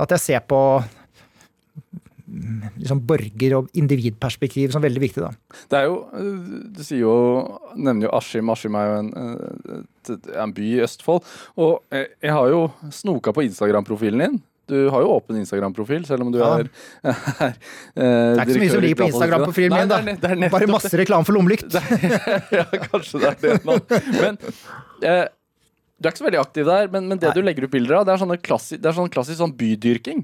at 0.00 0.16
jeg 0.16 0.24
ser 0.24 0.46
på 0.48 0.62
liksom 2.76 3.00
borger- 3.08 3.56
og 3.58 3.70
individperspektiv 3.78 4.72
som 4.74 4.82
veldig 4.84 5.00
viktig. 5.00 5.24
da. 5.24 5.30
Det 5.70 5.78
er 5.78 5.88
jo 5.88 5.96
Du 6.76 6.82
sier 6.84 7.00
jo, 7.00 7.14
nevner 7.76 8.08
jo 8.08 8.12
Askim. 8.18 8.50
Askim 8.50 8.76
er 8.78 8.90
jo 8.90 8.98
en, 9.00 9.86
en 10.44 10.52
by 10.52 10.68
i 10.76 10.82
Østfold. 10.84 11.24
Og 11.56 11.80
jeg, 11.90 12.12
jeg 12.22 12.32
har 12.32 12.52
jo 12.52 12.62
snoka 12.90 13.32
på 13.32 13.46
Instagram-profilen 13.48 14.24
din. 14.26 14.38
Du 14.68 14.76
har 14.92 15.00
jo 15.00 15.14
åpen 15.14 15.38
Instagram-profil, 15.40 16.04
selv 16.04 16.26
om 16.26 16.32
du 16.32 16.38
ja. 16.42 16.50
er, 16.60 16.68
er 17.08 17.54
Det 17.96 18.04
er 18.04 18.42
ikke 18.42 18.52
så 18.52 18.60
mye 18.60 18.74
som 18.74 18.84
ligger 18.84 19.00
på 19.00 19.08
Instagram-profilen 19.08 19.72
min, 19.78 19.88
da. 19.88 20.00
Det 20.04 20.12
er, 20.12 20.36
det 20.36 20.48
er 20.50 20.52
Bare 20.52 20.68
masse 20.68 20.92
reklame 21.00 21.24
for 21.24 21.38
lommelykt. 21.38 21.72
ja, 22.58 22.66
kanskje 22.84 23.22
det 23.22 23.30
er 23.30 23.38
det 23.46 23.54
nå. 23.64 23.78
Men 24.20 24.36
eh, 25.00 25.24
du 25.98 26.06
er 26.06 26.12
ikke 26.12 26.20
så 26.20 26.28
veldig 26.28 26.42
aktiv 26.42 26.68
der, 26.68 26.90
men, 26.92 27.08
men 27.08 27.18
det 27.18 27.30
Nei. 27.30 27.36
du 27.38 27.46
legger 27.46 27.64
ut 27.64 27.72
bilder 27.72 28.00
av, 28.00 28.04
det 28.06 28.14
er 28.14 28.20
sånn 28.20 29.08
klassisk 29.10 29.40
sånn 29.40 29.56
bydyrking. 29.56 30.20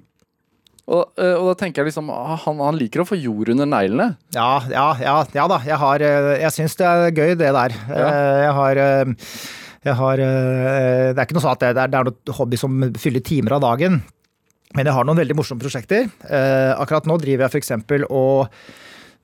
Og, 0.84 1.14
eh, 1.16 1.32
og, 1.32 1.48
da 1.48 1.54
tenker 1.62 1.80
jeg 1.80 1.92
liksom 1.92 2.10
ah, 2.12 2.34
han, 2.42 2.60
han, 2.60 2.76
liker 2.76 3.02
å 3.02 3.08
få 3.08 3.16
jord 3.16 3.50
under 3.54 3.68
neglene. 3.68 4.10
Ja, 4.36 4.60
ja, 4.68 4.88
ja, 5.00 5.14
ja 5.32 5.44
da. 5.48 5.60
Jeg, 5.64 5.78
har, 5.80 6.04
eh, 6.04 6.30
jeg 6.42 6.56
syns 6.58 6.76
det 6.80 6.88
er 6.88 7.04
gøy, 7.08 7.36
det 7.40 7.52
der. 7.56 7.76
Ja. 7.88 8.08
Eh, 8.08 8.40
jeg 8.44 8.56
har 8.58 8.82
jeg 9.84 9.98
har, 9.98 10.16
det 10.16 11.18
er 11.20 11.26
ikke 11.26 11.34
noe 11.36 11.42
sånn 11.44 11.52
at 11.58 11.60
det 11.60 11.70
er, 11.76 11.90
det 11.92 11.98
er 11.98 12.06
noe 12.08 12.36
hobby 12.38 12.56
som 12.56 12.86
fyller 12.96 13.20
timer 13.20 13.58
av 13.58 13.66
dagen. 13.66 13.98
Men 14.74 14.88
jeg 14.88 14.96
har 14.96 15.04
noen 15.04 15.18
veldig 15.20 15.36
morsomme 15.36 15.60
prosjekter. 15.60 16.08
akkurat 16.24 17.04
nå 17.04 17.18
driver 17.20 17.44
jeg 17.44 17.60
f.eks. 17.60 18.08
og 18.08 18.48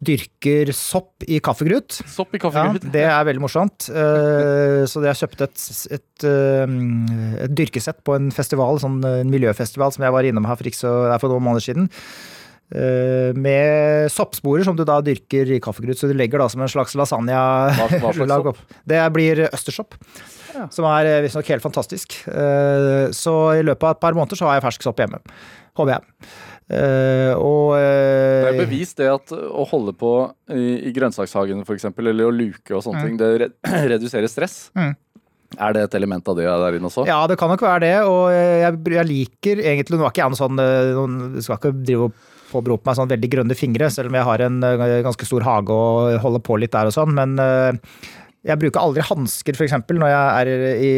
dyrker 0.01 0.73
sopp 0.73 1.27
i 1.29 1.39
kaffegrut. 1.45 2.01
Sopp 2.09 2.33
i 2.35 2.41
kaffegrut? 2.41 2.87
Ja, 2.89 2.93
det 2.95 3.05
er 3.05 3.29
veldig 3.29 3.45
morsomt. 3.45 3.91
Uh, 3.93 4.89
så 4.89 5.03
jeg 5.05 5.13
har 5.13 5.21
kjøpt 5.21 5.45
et, 5.45 5.65
et, 5.99 6.25
uh, 6.25 6.65
et, 7.45 7.55
dyrkesett 7.57 8.01
på 8.07 8.17
en 8.17 8.31
festival, 8.35 8.81
sånn 8.81 9.01
en 9.05 9.33
miljøfestival 9.33 9.93
som 9.95 10.07
jeg 10.07 10.17
var 10.17 10.29
innom 10.29 10.49
her 10.49 10.57
for, 10.57 10.71
ikke 10.71 10.81
så, 10.81 10.95
for 11.21 11.33
noen 11.33 11.49
måneder 11.51 11.69
siden. 11.69 11.91
Med 12.71 14.13
soppsporer 14.15 14.63
som 14.63 14.77
du 14.79 14.85
da 14.87 15.01
dyrker 15.03 15.49
i 15.51 15.57
kaffegrut, 15.59 15.99
så 15.99 16.07
du 16.07 16.13
legger 16.15 16.39
da 16.39 16.47
som 16.53 16.63
en 16.63 16.71
slags 16.71 16.95
lasagne. 16.95 17.35
Hva, 17.35 18.13
opp. 18.53 18.61
Det 18.87 19.01
blir 19.11 19.43
østersopp. 19.49 19.97
Ja. 20.55 20.69
Som 20.71 20.87
er 20.87 21.09
visstnok 21.25 21.51
helt 21.51 21.67
fantastisk. 21.67 22.15
Så 22.23 23.35
i 23.59 23.67
løpet 23.67 23.89
av 23.89 23.97
et 23.97 24.05
par 24.07 24.15
måneder 24.15 24.39
så 24.39 24.47
har 24.47 24.61
jeg 24.61 24.69
fersk 24.69 24.87
sopp 24.87 25.03
hjemme. 25.03 25.19
Håper 25.81 25.97
jeg. 25.97 26.31
Uh, 26.71 27.35
og, 27.35 27.73
uh, 27.75 28.47
det 28.47 28.51
er 28.53 28.61
bevist 28.61 29.01
det 29.01 29.09
at 29.11 29.33
å 29.35 29.65
holde 29.67 29.91
på 29.99 30.13
i, 30.55 30.87
i 30.87 30.93
grønnsakshagen 30.95 31.65
f.eks., 31.65 31.89
eller 31.91 32.29
å 32.29 32.31
luke 32.31 32.77
og 32.77 32.85
sånne 32.85 33.03
mm. 33.03 33.07
ting, 33.09 33.17
det 33.19 33.31
re 33.43 33.49
reduserer 33.97 34.31
stress. 34.31 34.69
Mm. 34.79 34.93
Er 35.59 35.75
det 35.75 35.83
et 35.89 35.97
element 35.99 36.29
av 36.31 36.37
det 36.39 36.47
der 36.47 36.77
inne 36.79 36.87
også? 36.87 37.05
Ja, 37.09 37.25
det 37.27 37.35
kan 37.41 37.51
nok 37.51 37.65
være 37.67 37.83
det. 37.83 37.95
Og 38.07 38.31
jeg, 38.31 38.77
jeg 38.95 39.09
liker 39.09 39.63
egentlig 39.65 39.99
Nå 39.99 40.07
er 40.07 40.13
ikke 40.13 40.23
jeg 40.23 40.31
noen 40.31 40.39
sånn 40.39 40.63
eh, 40.63 40.91
noen, 40.95 41.17
Skal 41.43 41.59
ikke 41.59 41.73
drive 41.75 42.07
og 42.07 42.29
påberope 42.53 42.87
meg 42.87 42.99
sånn 42.99 43.11
veldig 43.11 43.31
grønne 43.33 43.57
fingre, 43.59 43.89
selv 43.95 44.11
om 44.11 44.19
jeg 44.19 44.27
har 44.27 44.43
en 44.43 44.57
ganske 45.07 45.27
stor 45.27 45.45
hage 45.47 45.75
og 45.75 46.17
holder 46.23 46.43
på 46.47 46.57
litt 46.59 46.73
der 46.75 46.91
og 46.91 46.95
sånn. 46.95 47.15
Men 47.15 47.35
jeg 48.47 48.61
bruker 48.61 48.81
aldri 48.81 49.05
hansker, 49.05 49.59
f.eks., 49.59 49.77
når 49.91 50.15
jeg 50.15 50.25
er 50.41 50.55
i 50.81 50.95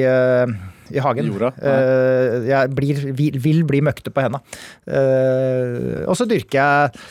i 0.92 1.02
hagen. 1.02 1.28
Jorda, 1.32 1.52
uh, 1.56 2.40
jeg 2.46 2.72
blir, 2.76 3.04
vil, 3.16 3.36
vil, 3.42 3.60
bli 3.68 3.82
møkte 3.84 4.12
på 4.12 4.24
henda. 4.24 4.42
Uh, 4.86 6.02
og 6.06 6.16
så 6.18 6.26
dyrker 6.28 6.58
jeg 6.58 7.04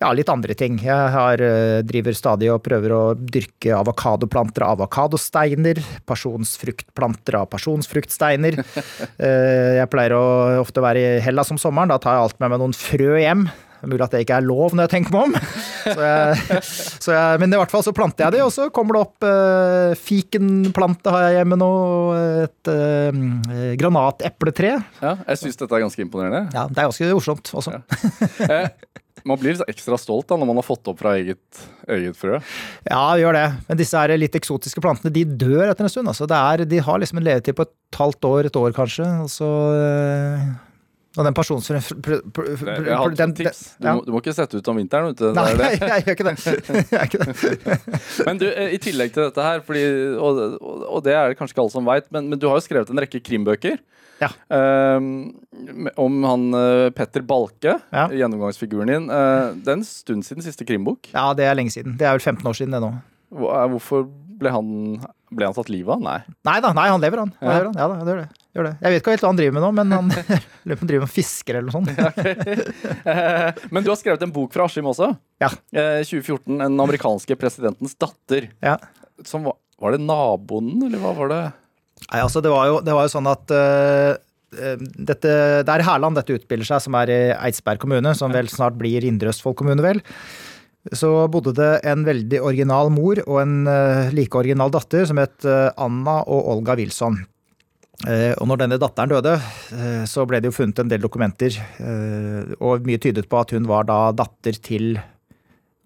ja, 0.00 0.10
litt 0.16 0.30
andre 0.32 0.56
ting. 0.56 0.78
Jeg 0.80 1.08
har, 1.12 1.42
driver 1.84 2.16
stadig 2.16 2.48
og 2.48 2.62
prøver 2.64 2.94
å 2.96 3.00
dyrke 3.14 3.74
avokadoplanter 3.76 4.64
av 4.64 4.78
avokadosteiner. 4.78 5.82
Pasjonsfruktplanter 6.08 7.36
av 7.42 7.50
pasjonsfruktsteiner. 7.52 8.62
jeg 9.80 9.90
pleier 9.92 10.16
å 10.16 10.24
ofte 10.62 10.80
være 10.80 11.04
i 11.04 11.18
Hellas 11.26 11.52
om 11.52 11.60
sommeren. 11.60 11.92
Da 11.92 12.00
tar 12.00 12.16
jeg 12.16 12.30
alt 12.30 12.40
med 12.40 12.54
meg 12.54 12.64
noen 12.64 12.78
frø 12.80 13.20
hjem. 13.20 13.50
Mulig 13.88 14.04
at 14.04 14.14
det 14.14 14.22
ikke 14.24 14.38
er 14.40 14.44
lov 14.44 14.74
når 14.74 14.86
jeg 14.86 14.92
tenker 14.96 15.14
meg 15.14 15.28
om. 15.28 15.36
Så 15.80 15.96
jeg, 16.04 16.60
så 17.00 17.12
jeg, 17.14 17.40
men 17.40 17.54
i 17.54 17.56
hvert 17.56 17.72
fall 17.72 17.82
så 17.82 17.92
planter 17.96 18.26
jeg 18.26 18.34
de, 18.34 18.40
og 18.44 18.50
så 18.52 18.66
kommer 18.74 18.98
det 18.98 19.00
opp 19.00 19.24
uh, 19.24 19.94
fikenplante 19.96 21.14
har 21.14 21.24
jeg 21.24 21.38
hjemme 21.38 21.56
nå. 21.56 21.70
Et 22.44 22.70
uh, 22.70 23.70
granatepletre. 23.80 24.74
Ja, 25.00 25.14
jeg 25.24 25.40
syns 25.40 25.56
dette 25.56 25.78
er 25.78 25.86
ganske 25.86 26.04
imponerende. 26.04 26.42
Ja, 26.52 26.66
det 26.68 26.82
er 26.82 26.90
ganske 26.90 27.08
morsomt 27.16 27.52
også. 27.56 27.80
Ja. 27.80 27.80
Eh, 28.50 28.68
man 29.24 29.40
blir 29.40 29.54
litt 29.54 29.72
ekstra 29.72 29.98
stolt 30.00 30.28
da, 30.30 30.36
når 30.40 30.48
man 30.48 30.60
har 30.60 30.66
fått 30.66 30.88
opp 30.90 31.00
fra 31.00 31.16
eget, 31.18 31.60
eget 31.88 32.16
frø. 32.16 32.38
Ja, 32.88 33.02
vi 33.16 33.24
gjør 33.24 33.36
det. 33.36 33.44
Men 33.68 33.80
disse 33.80 34.00
her 34.00 34.16
litt 34.20 34.36
eksotiske 34.36 34.82
plantene 34.84 35.12
de 35.14 35.26
dør 35.28 35.66
etter 35.68 35.86
en 35.86 35.92
stund. 35.92 36.12
Altså, 36.12 36.28
er, 36.28 36.64
de 36.68 36.80
har 36.84 37.00
liksom 37.02 37.20
en 37.20 37.28
levetid 37.28 37.56
på 37.58 37.68
et 37.68 38.00
halvt 38.00 38.28
år, 38.30 38.48
et 38.50 38.64
år 38.64 38.74
kanskje. 38.76 39.08
og 39.24 39.30
så... 39.32 39.54
Uh, 39.76 40.50
og 41.18 41.26
den 41.26 41.34
pensjonsfrøen 41.34 41.82
Jeg 41.82 42.96
har 43.00 43.14
et 43.14 43.32
tips. 43.34 43.60
Du, 43.80 43.86
ja. 43.88 43.94
må, 43.96 44.04
du, 44.06 44.12
må, 44.14 44.20
ikke 44.22 44.34
sette 44.36 44.60
ut 44.60 44.68
om 44.70 44.76
vinteren. 44.78 45.10
Vet 45.10 45.18
du. 45.18 45.32
Nei, 45.34 45.46
det. 45.58 45.70
jeg 45.90 46.04
gjør 46.06 46.16
ikke 46.16 46.26
det. 46.28 46.34
Ikke 47.06 47.24
det. 47.24 47.78
men 48.28 48.38
du, 48.38 48.44
eh, 48.46 48.76
i 48.76 48.78
tillegg 48.82 49.10
til 49.16 49.26
dette 49.26 49.42
her, 49.42 49.64
fordi, 49.66 49.82
og, 50.14 50.38
og, 50.60 51.00
det 51.02 51.16
er 51.16 51.32
det 51.32 51.40
kanskje 51.40 51.56
ikke 51.56 51.64
alle 51.64 51.74
som 51.74 51.88
veit, 51.88 52.06
men, 52.14 52.30
men, 52.30 52.38
du 52.38 52.46
har 52.46 52.60
jo 52.60 52.62
skrevet 52.62 52.92
en 52.94 53.02
rekke 53.02 53.22
krimbøker. 53.26 53.80
Ja. 54.20 54.28
Um, 54.52 55.32
om 55.98 56.24
han 56.28 56.46
uh, 56.54 56.86
Petter 56.94 57.24
Balke, 57.26 57.78
ja. 57.90 58.06
gjennomgangsfiguren 58.14 58.92
din. 58.92 59.08
Uh, 59.10 59.56
det 59.58 59.72
er 59.72 59.78
en 59.80 59.86
stund 59.88 60.26
siden 60.28 60.44
siste 60.46 60.66
krimbok? 60.68 61.10
Ja, 61.14 61.30
det 61.34 61.48
er 61.48 61.56
lenge 61.58 61.74
siden. 61.74 61.96
Det 61.98 62.06
er 62.06 62.18
vel 62.18 62.22
15 62.22 62.46
år 62.46 62.58
siden 62.60 62.76
det 62.76 62.84
nå. 62.84 62.92
Hvorfor 63.34 64.06
ble 64.40 64.52
han, 64.54 64.70
ble 65.32 65.48
han 65.48 65.56
tatt 65.56 65.72
livet 65.72 65.96
av? 65.96 66.04
Nei. 66.04 66.20
Nei 66.46 66.58
da, 66.62 66.70
nei, 66.76 66.86
han 66.92 67.02
lever, 67.02 67.24
han. 67.24 67.34
han, 67.40 67.50
lever, 67.50 67.72
han. 67.72 67.80
Ja, 67.80 68.04
det 68.04 68.14
gjør 68.14 68.22
det. 68.22 68.39
Gjør 68.50 68.66
det. 68.66 68.72
Jeg 68.82 68.90
vet 68.90 69.02
ikke 69.04 69.12
helt 69.14 69.22
hva 69.22 69.30
han 69.30 69.38
driver 69.38 69.54
med 69.54 69.62
nå, 69.62 69.68
men 69.78 69.92
han 69.94 70.08
lurer 70.66 70.88
driver 70.90 71.04
med 71.04 71.12
fisker 71.14 71.58
eller 71.60 71.70
noe 71.70 71.76
sånt. 71.76 71.92
Ja, 71.94 72.08
okay. 72.10 73.68
men 73.70 73.86
du 73.86 73.92
har 73.92 73.98
skrevet 74.00 74.24
en 74.26 74.32
bok 74.34 74.56
fra 74.56 74.66
Askim 74.66 74.88
også. 74.90 75.12
Ja. 75.42 75.52
2014. 75.70 76.56
Eh, 76.56 76.64
'Den 76.64 76.82
amerikanske 76.82 77.38
presidentens 77.38 77.94
datter'. 77.94 78.50
Ja. 78.58 78.74
Som 79.26 79.46
var, 79.46 79.54
var 79.78 79.94
det 79.94 80.02
naboen, 80.02 80.74
eller 80.88 80.98
hva 80.98 81.14
var 81.20 81.30
det? 81.30 81.40
Nei, 82.08 82.18
altså 82.24 82.42
det 82.42 82.50
var 82.50 82.66
jo, 82.66 82.82
det 82.82 82.96
var 82.96 83.06
jo 83.06 83.12
sånn 83.12 83.28
at 83.30 83.52
uh, 83.54 84.18
dette, 84.96 85.32
Det 85.62 85.74
er 85.74 85.86
Hærland 85.86 86.18
dette 86.18 86.34
utspiller 86.34 86.66
seg, 86.66 86.82
som 86.82 86.96
er 86.98 87.12
i 87.12 87.22
Eidsberg 87.36 87.78
kommune, 87.84 88.16
som 88.18 88.34
vel 88.34 88.50
snart 88.50 88.80
blir 88.80 89.06
Indre 89.06 89.30
Østfold 89.30 89.60
kommune, 89.60 89.84
vel 89.84 90.02
så 90.96 91.28
bodde 91.28 91.52
det 91.52 91.82
en 91.84 92.06
veldig 92.06 92.38
original 92.40 92.88
mor 92.88 93.18
og 93.26 93.42
en 93.42 93.68
like 94.16 94.32
original 94.32 94.72
datter 94.72 95.04
som 95.04 95.18
het 95.20 95.44
Anna 95.44 96.14
og 96.24 96.46
Olga 96.54 96.72
Wilson. 96.80 97.18
Uh, 98.00 98.32
og 98.40 98.48
når 98.48 98.62
denne 98.62 98.80
datteren 98.80 99.12
døde, 99.12 99.36
så 100.08 100.24
ble 100.28 100.40
det 100.40 100.50
jo 100.50 100.56
funnet 100.56 100.80
en 100.80 100.90
del 100.90 101.02
dokumenter, 101.02 101.56
og 102.64 102.86
mye 102.88 103.00
tydet 103.02 103.28
på 103.28 103.40
at 103.40 103.52
hun 103.54 103.68
var 103.68 103.84
da 103.88 103.98
datter 104.16 104.56
til 104.56 104.94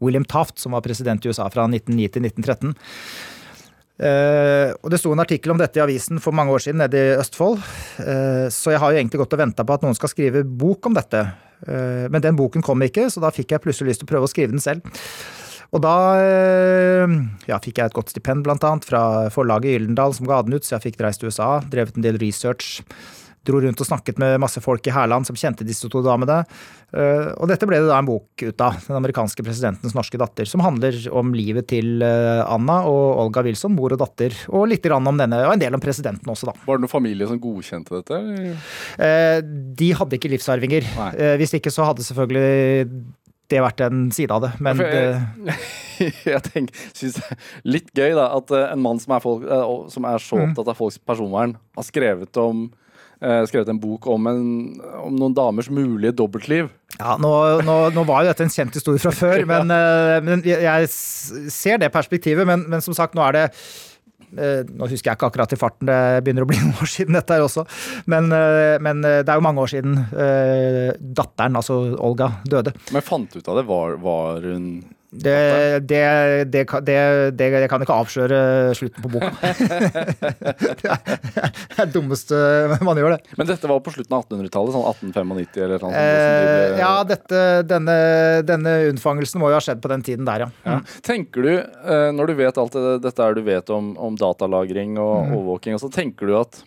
William 0.04 0.26
Taft, 0.28 0.58
som 0.62 0.76
var 0.76 0.84
president 0.84 1.24
i 1.24 1.32
USA 1.32 1.48
fra 1.50 1.66
1909 1.66 2.08
til 2.14 2.26
1913. 2.28 2.74
og 4.78 4.90
Det 4.92 5.00
sto 5.00 5.14
en 5.14 5.24
artikkel 5.24 5.54
om 5.54 5.60
dette 5.60 5.80
i 5.80 5.84
avisen 5.84 6.22
for 6.22 6.36
mange 6.36 6.54
år 6.54 6.64
siden 6.66 6.82
nede 6.84 7.00
i 7.00 7.16
Østfold. 7.18 7.58
så 8.50 8.74
jeg 8.74 8.82
har 8.82 8.92
jo 8.92 9.00
egentlig 9.00 9.22
gått 9.24 9.34
og 9.34 9.42
venta 9.42 9.66
på 9.66 9.74
at 9.74 9.86
noen 9.86 9.98
skal 9.98 10.12
skrive 10.12 10.44
bok 10.44 10.90
om 10.90 10.98
dette. 10.98 11.24
Eh, 11.68 12.10
men 12.10 12.22
den 12.22 12.36
boken 12.36 12.64
kom 12.64 12.82
ikke, 12.84 13.08
så 13.10 13.22
da 13.24 13.32
fikk 13.34 13.54
jeg 13.54 13.64
plutselig 13.64 13.92
lyst 13.92 14.02
til 14.02 14.08
å 14.08 14.12
prøve 14.12 14.28
å 14.28 14.32
skrive 14.32 14.52
den 14.52 14.62
selv. 14.62 14.84
Og 15.74 15.82
da 15.82 15.96
eh, 16.22 17.18
ja, 17.50 17.58
fikk 17.62 17.80
jeg 17.80 17.90
et 17.90 17.96
godt 17.96 18.14
stipend, 18.14 18.46
blant 18.46 18.62
annet, 18.66 18.86
fra 18.86 19.26
forlaget 19.34 19.74
Gyldendal 19.74 20.14
som 20.14 20.30
ga 20.30 20.44
den 20.46 20.54
ut, 20.54 20.66
så 20.66 20.76
jeg 20.76 20.90
fikk 20.90 21.02
reist 21.02 21.22
til 21.22 21.32
USA, 21.32 21.58
drevet 21.70 21.98
en 21.98 22.06
del 22.06 22.20
research. 22.22 22.80
Dro 23.44 23.58
rundt 23.60 23.82
og 23.82 23.84
snakket 23.84 24.16
med 24.22 24.38
masse 24.40 24.56
folk 24.64 24.86
i 24.88 24.92
Hærland 24.94 25.26
som 25.28 25.36
kjente 25.36 25.66
disse 25.68 25.90
to 25.92 26.00
damene. 26.00 26.38
Eh, 26.94 27.26
og 27.34 27.50
dette 27.50 27.66
ble 27.68 27.80
det 27.82 27.90
da 27.90 27.98
en 27.98 28.06
bok 28.06 28.40
ut 28.40 28.62
av, 28.64 28.78
Den 28.86 28.96
amerikanske 29.00 29.44
presidentens 29.44 29.96
norske 29.98 30.20
datter, 30.22 30.48
som 30.48 30.62
handler 30.64 30.96
om 31.12 31.34
livet 31.36 31.66
til 31.74 32.06
Anna 32.06 32.78
og 32.88 33.18
Olga 33.26 33.42
Wilson, 33.44 33.74
mor 33.74 33.92
og 33.92 34.00
datter, 34.00 34.38
og 34.54 34.70
litt 34.70 34.86
om 34.94 35.10
denne, 35.10 35.42
og 35.42 35.56
en 35.56 35.64
del 35.66 35.74
om 35.74 35.82
presidenten 35.82 36.30
også, 36.30 36.52
da. 36.52 36.56
Var 36.68 36.78
det 36.78 36.86
noen 36.86 36.94
familie 36.94 37.28
som 37.28 37.42
godkjente 37.42 37.98
dette? 37.98 38.22
De 39.82 39.92
hadde 39.98 40.22
ikke 40.22 40.32
livsarvinger. 40.38 40.88
Nei. 41.02 41.12
Hvis 41.42 41.58
ikke 41.58 41.74
så 41.74 41.90
hadde 41.90 42.06
selvfølgelig 42.06 43.04
det 43.52 43.60
vært 43.64 43.82
en 43.84 44.06
side 44.14 44.32
av 44.32 44.46
det, 44.46 44.52
men 44.64 44.80
jeg, 44.80 45.58
jeg 46.32 46.40
tenker, 46.46 46.86
synes 46.96 47.18
det 47.18 47.26
er 47.26 47.42
litt 47.76 47.90
gøy 47.92 48.16
da, 48.16 48.30
at 48.38 48.54
en 48.62 48.82
mann 48.84 49.02
som 49.02 49.16
er, 49.16 49.24
folk, 49.24 49.44
som 49.92 50.08
er 50.08 50.22
så 50.22 50.40
mm. 50.40 50.46
opptatt 50.48 50.72
av 50.72 50.80
folks 50.80 50.96
personvern, 51.04 51.54
har 51.76 51.86
skrevet 51.86 52.40
om 52.40 52.66
uh, 52.68 53.42
skrevet 53.50 53.70
en 53.72 53.80
bok 53.82 54.08
om, 54.10 54.30
en, 54.30 54.46
om, 55.02 55.14
noen 55.20 55.36
damers 55.36 55.68
mulige 55.72 56.14
dobbeltliv. 56.16 56.70
Ja, 56.96 57.18
nå, 57.20 57.32
nå, 57.66 57.78
nå, 57.94 58.06
var 58.08 58.24
jo 58.24 58.32
dette 58.32 58.46
en 58.46 58.54
kjent 58.54 58.76
historie 58.78 59.02
fra 59.02 59.12
før, 59.14 59.44
men, 59.52 59.74
men 60.24 60.44
jeg 60.48 60.88
ser 61.52 61.82
det 61.82 61.92
perspektivet. 61.94 62.48
Men, 62.48 62.64
men, 62.70 62.84
som 62.84 62.96
sagt, 62.96 63.16
nå 63.18 63.24
er 63.28 63.38
det 63.38 63.46
nå 64.34 64.88
husker 64.90 65.12
jeg 65.12 65.18
ikke 65.18 65.30
akkurat 65.30 65.54
i 65.54 65.60
farten, 65.60 65.88
det 65.90 66.24
begynner 66.26 66.46
å 66.46 66.50
bli 66.50 66.58
noen 66.64 66.82
år 66.82 66.90
siden 66.90 67.18
dette 67.18 67.36
her 67.36 67.46
også. 67.46 67.66
Men, 68.10 68.28
men 68.84 69.04
det 69.04 69.28
er 69.28 69.38
jo 69.38 69.46
mange 69.46 69.64
år 69.64 69.72
siden 69.74 69.96
datteren, 71.14 71.60
altså 71.60 71.78
Olga, 72.02 72.30
døde. 72.48 72.74
Men 72.94 73.04
fant 73.04 73.30
du 73.32 73.40
ut 73.40 73.50
av 73.50 73.60
det? 73.60 73.66
Var, 73.70 73.96
var 74.02 74.46
hun 74.50 74.68
Det, 75.14 75.80
det, 75.86 76.02
det, 76.50 76.64
det, 76.82 76.98
det 77.38 77.68
kan 77.70 77.82
ikke 77.84 77.96
avsløre 78.02 78.38
slutten 78.74 79.04
på 79.04 79.12
boka. 79.12 79.30
det 80.80 80.90
er 80.90 81.84
det 81.84 81.86
dummeste 81.94 82.34
man 82.84 82.98
gjør, 82.98 83.14
det. 83.14 83.36
Men 83.38 83.48
dette 83.48 83.70
var 83.70 83.80
på 83.84 83.94
slutten 83.94 84.16
av 84.16 84.26
1800-tallet, 84.26 84.74
sånn 84.74 84.88
1895 85.14 85.62
eller 85.64 85.76
noe 85.78 85.84
sånt? 85.84 86.00
Eh, 86.00 86.82
ja, 86.82 86.92
dette, 87.08 87.40
denne, 87.70 87.96
denne 88.48 88.76
unnfangelsen 88.90 89.42
må 89.42 89.52
jo 89.52 89.58
ha 89.60 89.64
skjedd 89.64 89.82
på 89.84 89.92
den 89.94 90.04
tiden 90.06 90.28
der, 90.28 90.46
ja. 90.46 90.52
Ja. 90.66 90.80
Tenker 91.06 91.46
du, 91.46 91.52
eh, 91.62 92.10
når 92.16 92.32
du 92.32 92.36
vet 92.42 92.60
alt 92.60 92.78
dette 93.04 93.32
du 93.34 93.42
vet 93.46 93.70
om, 93.74 93.94
om 94.00 94.18
datalagring 94.18 94.98
og 95.00 95.34
overvåking, 95.34 95.78
og 95.78 95.84
så 95.86 95.92
tenker 95.94 96.30
du 96.30 96.36
at 96.42 96.62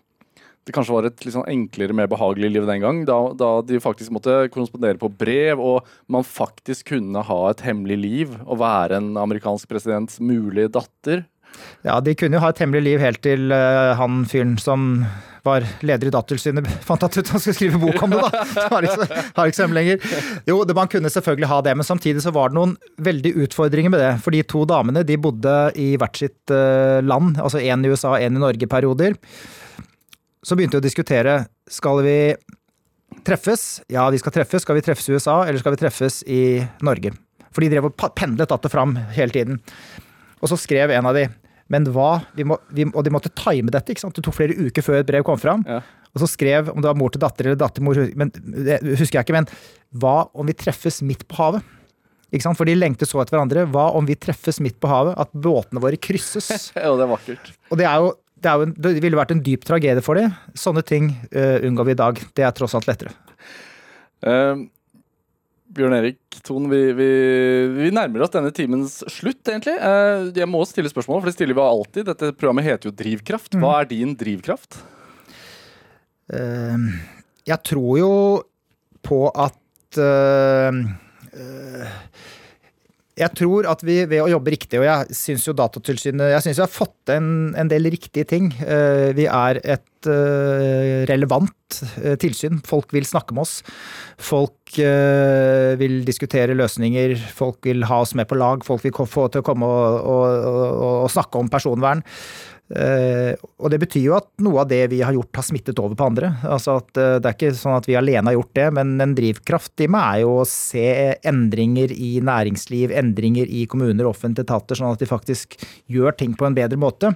det 0.68 0.76
kanskje 0.76 0.96
var 0.98 1.08
et 1.08 1.24
litt 1.24 1.32
sånn 1.32 1.48
enklere, 1.48 1.96
mer 1.96 2.10
behagelig 2.12 2.52
liv 2.52 2.68
den 2.68 2.84
gang, 2.84 3.00
da, 3.08 3.18
da 3.40 3.52
de 3.64 3.80
faktisk 3.84 4.12
måtte 4.16 4.36
korrespondere 4.52 5.00
på 5.00 5.10
brev, 5.16 5.62
og 5.64 5.88
man 6.12 6.28
faktisk 6.28 6.92
kunne 6.92 7.24
ha 7.24 7.40
et 7.52 7.64
hemmelig 7.64 7.98
liv 8.04 8.36
og 8.44 8.60
være 8.60 9.00
en 9.00 9.14
amerikansk 9.22 9.72
presidents 9.72 10.20
mulige 10.20 10.74
datter? 10.76 11.24
Ja, 11.88 12.02
de 12.04 12.14
kunne 12.18 12.38
jo 12.38 12.44
ha 12.44 12.52
et 12.52 12.60
hemmelig 12.62 12.84
liv 12.84 13.02
helt 13.02 13.22
til 13.24 13.54
uh, 13.54 13.96
han 13.98 14.26
fyren 14.30 14.58
som 14.62 15.06
var 15.48 15.64
leder 15.86 16.10
i 16.10 16.12
Datatilsynet 16.12 16.68
fant 16.88 17.06
at 17.08 17.16
han 17.16 17.40
skulle 17.40 17.56
skrive 17.56 17.80
bok 17.80 18.02
om 18.04 18.12
det, 18.12 18.24
da. 18.26 18.42
Det 18.58 18.66
har 18.74 18.88
ikke, 18.90 19.22
har 19.38 19.52
ikke 19.54 19.68
lenger. 19.78 20.10
Jo, 20.50 20.58
det, 20.68 20.76
man 20.76 20.92
kunne 20.92 21.12
selvfølgelig 21.14 21.52
ha 21.54 21.62
det, 21.64 21.78
men 21.80 21.88
samtidig 21.88 22.26
så 22.26 22.34
var 22.36 22.52
det 22.52 22.60
noen 22.60 22.76
veldig 23.00 23.32
utfordringer 23.46 23.94
med 23.94 24.04
det. 24.04 24.12
For 24.26 24.36
de 24.36 24.44
to 24.44 24.66
damene 24.68 25.06
de 25.08 25.20
bodde 25.22 25.56
i 25.80 25.94
hvert 26.00 26.20
sitt 26.20 26.52
uh, 26.52 27.00
land, 27.06 27.40
altså 27.40 27.64
én 27.64 27.86
i 27.86 27.94
USA 27.94 28.18
og 28.18 28.28
én 28.28 28.36
i 28.36 28.44
Norge 28.44 28.68
i 28.68 28.76
perioder. 28.76 29.16
Så 30.48 30.56
begynte 30.56 30.78
vi 30.78 30.80
å 30.80 30.86
diskutere 30.86 31.42
skal 31.68 32.00
vi 32.06 32.20
treffes. 33.28 33.82
Ja, 33.92 34.06
vi 34.14 34.20
skal 34.22 34.32
treffes. 34.32 34.64
Skal 34.64 34.78
vi 34.78 34.84
treffes 34.86 35.10
i 35.10 35.18
USA, 35.18 35.42
eller 35.44 35.60
skal 35.60 35.76
vi 35.76 35.82
treffes 35.82 36.22
i 36.24 36.42
Norge? 36.88 37.12
For 37.52 37.66
de 37.66 37.72
drev 37.74 37.90
og 37.90 37.98
pendlet 38.16 38.52
att 38.52 38.66
og 38.66 38.72
fram 38.72 38.96
hele 38.96 39.34
tiden. 39.34 39.60
Og 40.40 40.48
så 40.50 40.58
skrev 40.58 40.92
en 40.92 41.06
av 41.06 41.16
de 41.16 41.28
men 41.68 41.84
hva, 41.92 42.22
vi 42.32 42.46
må, 42.48 42.56
vi, 42.72 42.86
Og 42.96 43.04
de 43.04 43.12
måtte 43.12 43.28
time 43.36 43.68
dette, 43.68 43.92
ikke 43.92 44.00
sant? 44.06 44.16
det 44.16 44.24
tok 44.24 44.38
flere 44.38 44.56
uker 44.56 44.82
før 44.86 45.02
et 45.02 45.10
brev 45.10 45.26
kom 45.28 45.36
fram. 45.36 45.66
Ja. 45.68 45.82
Og 46.16 46.22
så 46.24 46.30
skrev 46.32 46.70
om 46.72 46.80
det 46.80 46.88
var 46.88 46.96
mor 46.96 47.12
til 47.12 47.20
datter 47.20 47.50
eller 47.50 47.60
datter 47.60 47.84
mor, 47.84 48.00
men 48.16 48.32
det 48.32 48.78
husker 48.96 49.20
jeg 49.20 49.28
ikke, 49.28 49.36
men 49.36 49.50
hva 50.00 50.30
om 50.32 50.48
vi 50.48 50.56
treffes 50.56 51.02
midt 51.04 51.26
på 51.28 51.36
havet? 51.42 51.66
Ikke 52.32 52.46
sant? 52.46 52.56
For 52.56 52.64
de 52.64 52.78
lengtet 52.78 53.12
så 53.12 53.20
etter 53.20 53.36
hverandre. 53.36 53.66
Hva 53.68 53.90
om 54.00 54.08
vi 54.08 54.16
treffes 54.16 54.62
midt 54.64 54.80
på 54.80 54.88
havet? 54.88 55.20
At 55.20 55.36
båtene 55.36 55.84
våre 55.84 56.00
krysses? 56.00 56.48
Ja, 56.80 56.96
det 56.96 57.04
er 57.04 57.12
vakkert. 57.12 57.52
Og 57.68 57.84
det 57.84 57.90
er 57.92 58.00
jo 58.00 58.16
det, 58.42 58.50
er 58.52 58.66
en, 58.66 58.74
det 58.78 58.96
ville 59.04 59.20
vært 59.20 59.36
en 59.36 59.44
dyp 59.46 59.68
tragedie 59.68 60.04
for 60.06 60.20
dem. 60.20 60.34
Sånne 60.58 60.84
ting 60.86 61.12
uh, 61.34 61.60
unngår 61.68 61.90
vi 61.90 61.96
i 61.96 62.02
dag. 62.02 62.26
Det 62.38 62.46
er 62.48 62.58
tross 62.58 62.76
alt 62.78 62.90
lettere. 62.90 63.14
Uh, 64.26 64.68
Bjørn 65.78 65.98
Erik 65.98 66.38
Thon, 66.48 66.70
vi, 66.72 66.82
vi, 66.98 67.10
vi 67.76 67.90
nærmer 67.94 68.24
oss 68.24 68.34
denne 68.34 68.54
timens 68.56 69.00
slutt, 69.12 69.42
egentlig. 69.46 69.76
Uh, 69.82 70.30
jeg 70.36 70.50
må 70.50 70.62
stille 70.70 70.92
spørsmål, 70.92 71.22
for 71.22 71.32
det 71.32 71.38
stiller 71.38 71.58
vi 71.58 71.66
alltid. 71.66 72.08
Dette 72.12 72.32
programmet 72.38 72.68
heter 72.68 72.90
jo 72.90 72.96
Drivkraft. 72.98 73.58
Hva 73.62 73.82
er 73.82 73.92
din 73.92 74.16
drivkraft? 74.18 74.80
Eh, 76.28 76.88
jeg 77.48 77.64
tror 77.64 77.92
jo 78.00 78.14
på 79.08 79.20
at 79.32 80.00
eh, 80.04 80.80
Jeg 83.18 83.34
tror 83.34 83.66
at 83.70 83.82
vi 83.86 83.98
ved 84.06 84.22
å 84.22 84.30
jobbe 84.30 84.54
riktig, 84.54 84.78
og 84.78 84.86
jeg 84.86 85.16
syns 85.18 85.48
jo 85.48 85.56
Datatilsynet 85.58 86.36
Jeg 86.36 86.44
syns 86.46 86.60
vi 86.60 86.66
har 86.66 86.70
fått 86.70 87.14
en, 87.16 87.30
en 87.58 87.72
del 87.72 87.90
riktige 87.90 88.28
ting. 88.30 88.52
Eh, 88.62 89.10
Vi 89.18 89.26
er 89.26 89.60
et 89.64 90.10
eh, 90.12 91.06
relevant 91.10 91.80
eh, 92.04 92.18
tilsyn. 92.22 92.62
Folk 92.68 92.94
vil 92.94 93.08
snakke 93.10 93.34
med 93.34 93.48
oss. 93.48 93.62
Folk 94.22 94.54
vil 94.78 96.02
diskutere 96.06 96.56
løsninger. 96.58 97.16
Folk 97.34 97.64
vil 97.66 97.86
ha 97.88 98.02
oss 98.04 98.14
med 98.20 98.28
på 98.30 98.38
lag. 98.38 98.66
Folk 98.68 98.84
vil 98.84 98.94
få 99.08 99.30
til 99.32 99.42
å 99.42 99.48
komme 99.48 99.66
og, 99.66 99.98
og, 100.04 100.48
og, 100.52 100.78
og 101.08 101.12
snakke 101.14 101.40
om 101.40 101.50
personvern. 101.50 102.04
Eh, 102.68 103.32
og 103.64 103.72
det 103.72 103.80
betyr 103.80 104.04
jo 104.10 104.16
at 104.18 104.28
noe 104.44 104.60
av 104.66 104.68
det 104.68 104.82
vi 104.92 105.00
har 105.06 105.16
gjort, 105.16 105.32
har 105.40 105.46
smittet 105.48 105.80
over 105.80 105.96
på 105.96 106.10
andre. 106.10 106.34
Altså 106.44 106.78
at 106.82 107.00
eh, 107.00 107.16
Det 107.24 107.30
er 107.30 107.38
ikke 107.38 107.54
sånn 107.56 107.78
at 107.78 107.88
vi 107.88 107.96
alene 108.00 108.28
har 108.28 108.38
gjort 108.38 108.54
det, 108.60 108.68
men 108.76 108.96
en 109.04 109.16
drivkraft 109.18 109.86
i 109.86 109.90
meg 109.92 110.08
er 110.10 110.24
jo 110.26 110.34
å 110.42 110.48
se 110.50 110.88
endringer 111.28 111.94
i 111.96 112.18
næringsliv, 112.28 112.92
endringer 112.92 113.48
i 113.48 113.66
kommuner 113.72 114.04
og 114.04 114.16
offentlige 114.16 114.50
etater, 114.50 114.80
sånn 114.80 114.92
at 114.92 115.04
de 115.04 115.10
faktisk 115.10 115.56
gjør 115.92 116.18
ting 116.20 116.36
på 116.38 116.48
en 116.48 116.58
bedre 116.58 116.80
måte. 116.82 117.14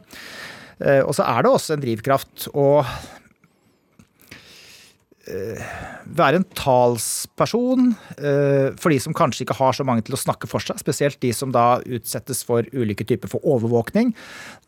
Eh, 0.80 1.02
og 1.04 1.14
så 1.18 1.28
er 1.28 1.44
det 1.44 1.52
også 1.52 1.76
en 1.76 1.84
drivkraft 1.84 2.48
å 2.56 2.68
være 6.12 6.42
en 6.42 6.48
talsperson 6.58 7.92
eh, 8.18 8.72
for 8.82 8.94
de 8.94 9.00
som 9.04 9.16
kanskje 9.18 9.46
ikke 9.46 9.58
har 9.60 9.76
så 9.78 9.86
mange 9.88 10.04
til 10.08 10.18
å 10.18 10.22
snakke 10.22 10.50
for 10.50 10.64
seg, 10.64 10.80
spesielt 10.82 11.20
de 11.24 11.32
som 11.36 11.54
da 11.56 11.80
utsettes 11.86 12.44
for 12.48 12.68
ulike 12.74 13.08
typer 13.08 13.32
for 13.32 13.44
overvåkning. 13.48 14.14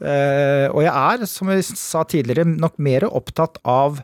Eh, 0.03 0.67
Og 0.73 0.83
jeg 0.85 0.93
er, 0.93 1.25
som 1.29 1.51
vi 1.51 1.59
sa 1.63 2.05
tidligere, 2.07 2.47
nok 2.47 2.79
mer 2.79 3.07
opptatt 3.09 3.59
av 3.63 4.01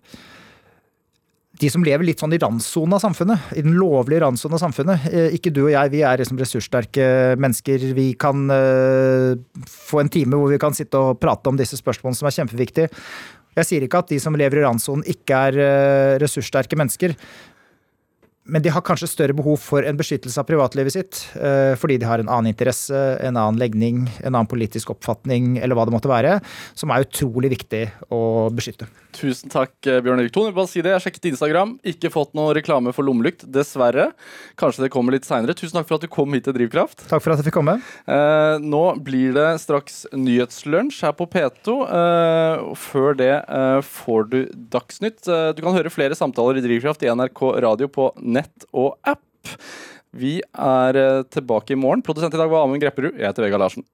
de 1.60 1.68
som 1.68 1.84
lever 1.84 2.08
litt 2.08 2.22
sånn 2.22 2.32
i 2.32 2.40
randsonen 2.40 2.96
av 2.96 3.02
samfunnet, 3.04 3.50
i 3.60 3.64
den 3.66 3.76
lovlige 3.76 4.22
randsonen 4.24 4.56
av 4.56 4.62
samfunnet. 4.64 5.10
Eh, 5.12 5.34
Ikke 5.36 5.52
du 5.52 5.66
og 5.66 5.74
jeg, 5.74 5.92
vi 5.92 6.04
er 6.08 6.22
liksom 6.22 6.40
ressurssterke 6.40 7.10
mennesker. 7.40 7.84
Vi 7.98 8.14
kan 8.20 8.46
eh, 8.54 9.36
få 9.68 10.00
en 10.04 10.12
time 10.14 10.40
hvor 10.40 10.54
vi 10.54 10.62
kan 10.62 10.78
sitte 10.78 11.02
og 11.02 11.20
prate 11.20 11.52
om 11.52 11.60
disse 11.60 11.80
spørsmålene 11.80 12.20
som 12.20 12.30
er 12.30 12.38
kjempeviktige. 12.38 13.04
Jeg 13.60 13.70
sier 13.70 13.86
ikke 13.86 14.02
at 14.04 14.12
de 14.14 14.20
som 14.24 14.38
lever 14.40 14.62
i 14.62 14.66
randsonen 14.66 15.06
ikke 15.10 15.44
er 15.50 15.60
eh, 15.64 16.18
ressurssterke 16.22 16.80
mennesker, 16.80 17.16
men 18.50 18.64
de 18.66 18.72
har 18.74 18.84
kanskje 18.86 19.10
større 19.10 19.36
behov 19.38 19.60
for 19.62 19.86
en 19.86 19.98
beskyttelse 20.00 20.40
av 20.42 20.48
privatlivet 20.50 20.96
sitt, 20.96 21.22
eh, 21.36 21.76
fordi 21.80 22.00
de 22.02 22.08
har 22.10 22.22
en 22.22 22.30
annen 22.30 22.52
interesse, 22.52 22.96
en 23.22 23.38
annen 23.38 23.60
legning, 23.62 24.08
en 24.24 24.34
annen 24.34 24.50
politisk 24.50 24.94
oppfatning, 24.96 25.58
eller 25.62 25.78
hva 25.78 25.86
det 25.86 25.96
måtte 25.96 26.12
være, 26.12 26.40
som 26.78 26.92
er 26.92 27.06
utrolig 27.06 27.54
viktig 27.56 27.84
å 28.12 28.50
beskytte. 28.56 28.90
Tusen 29.16 29.50
takk, 29.52 29.74
eh, 29.86 30.00
Bjørn 30.02 30.22
Erik 30.22 30.34
Thon. 30.34 30.50
Si. 30.70 30.82
Jeg 30.82 31.02
sjekket 31.02 31.32
Instagram. 31.32 31.80
Ikke 31.84 32.12
fått 32.12 32.34
noe 32.34 32.54
reklame 32.54 32.94
for 32.94 33.04
lommelykt, 33.04 33.46
dessverre. 33.50 34.12
Kanskje 34.58 34.86
det 34.86 34.92
kommer 34.92 35.12
litt 35.12 35.26
seinere. 35.26 35.56
Tusen 35.56 35.78
takk 35.78 35.88
for 35.88 35.96
at 35.96 36.02
du 36.02 36.08
kom 36.08 36.32
hit 36.34 36.46
til 36.46 36.54
Drivkraft. 36.54 37.08
Takk 37.10 37.22
for 37.22 37.34
at 37.34 37.42
jeg 37.42 37.50
fikk 37.50 37.58
komme. 37.58 37.82
Eh, 38.08 38.58
nå 38.62 38.84
blir 39.04 39.34
det 39.34 39.60
straks 39.62 40.06
nyhetslunsj 40.14 41.02
her 41.02 41.14
på 41.14 41.28
P2. 41.30 41.78
Eh, 41.90 42.76
før 42.76 43.18
det 43.18 43.30
får 43.86 44.30
du 44.30 44.40
Dagsnytt. 44.70 45.24
Du 45.56 45.62
kan 45.62 45.76
høre 45.76 45.92
flere 45.92 46.16
samtaler 46.16 46.58
i 46.58 46.64
Drivkraft 46.64 47.04
i 47.04 47.10
NRK 47.10 47.42
Radio 47.62 47.88
på 47.88 48.12
nett 48.22 48.39
og 48.74 48.98
app. 49.08 49.54
Vi 50.20 50.40
er 50.42 50.98
eh, 50.98 51.24
tilbake 51.30 51.76
i 51.76 51.80
morgen. 51.80 52.04
Produsent 52.06 52.34
i 52.34 52.42
dag 52.42 52.50
var 52.52 52.66
Amund 52.66 52.82
Grepperud. 52.82 53.18
Jeg 53.18 53.30
heter 53.30 53.46
Vegard 53.46 53.62
Larsen. 53.62 53.86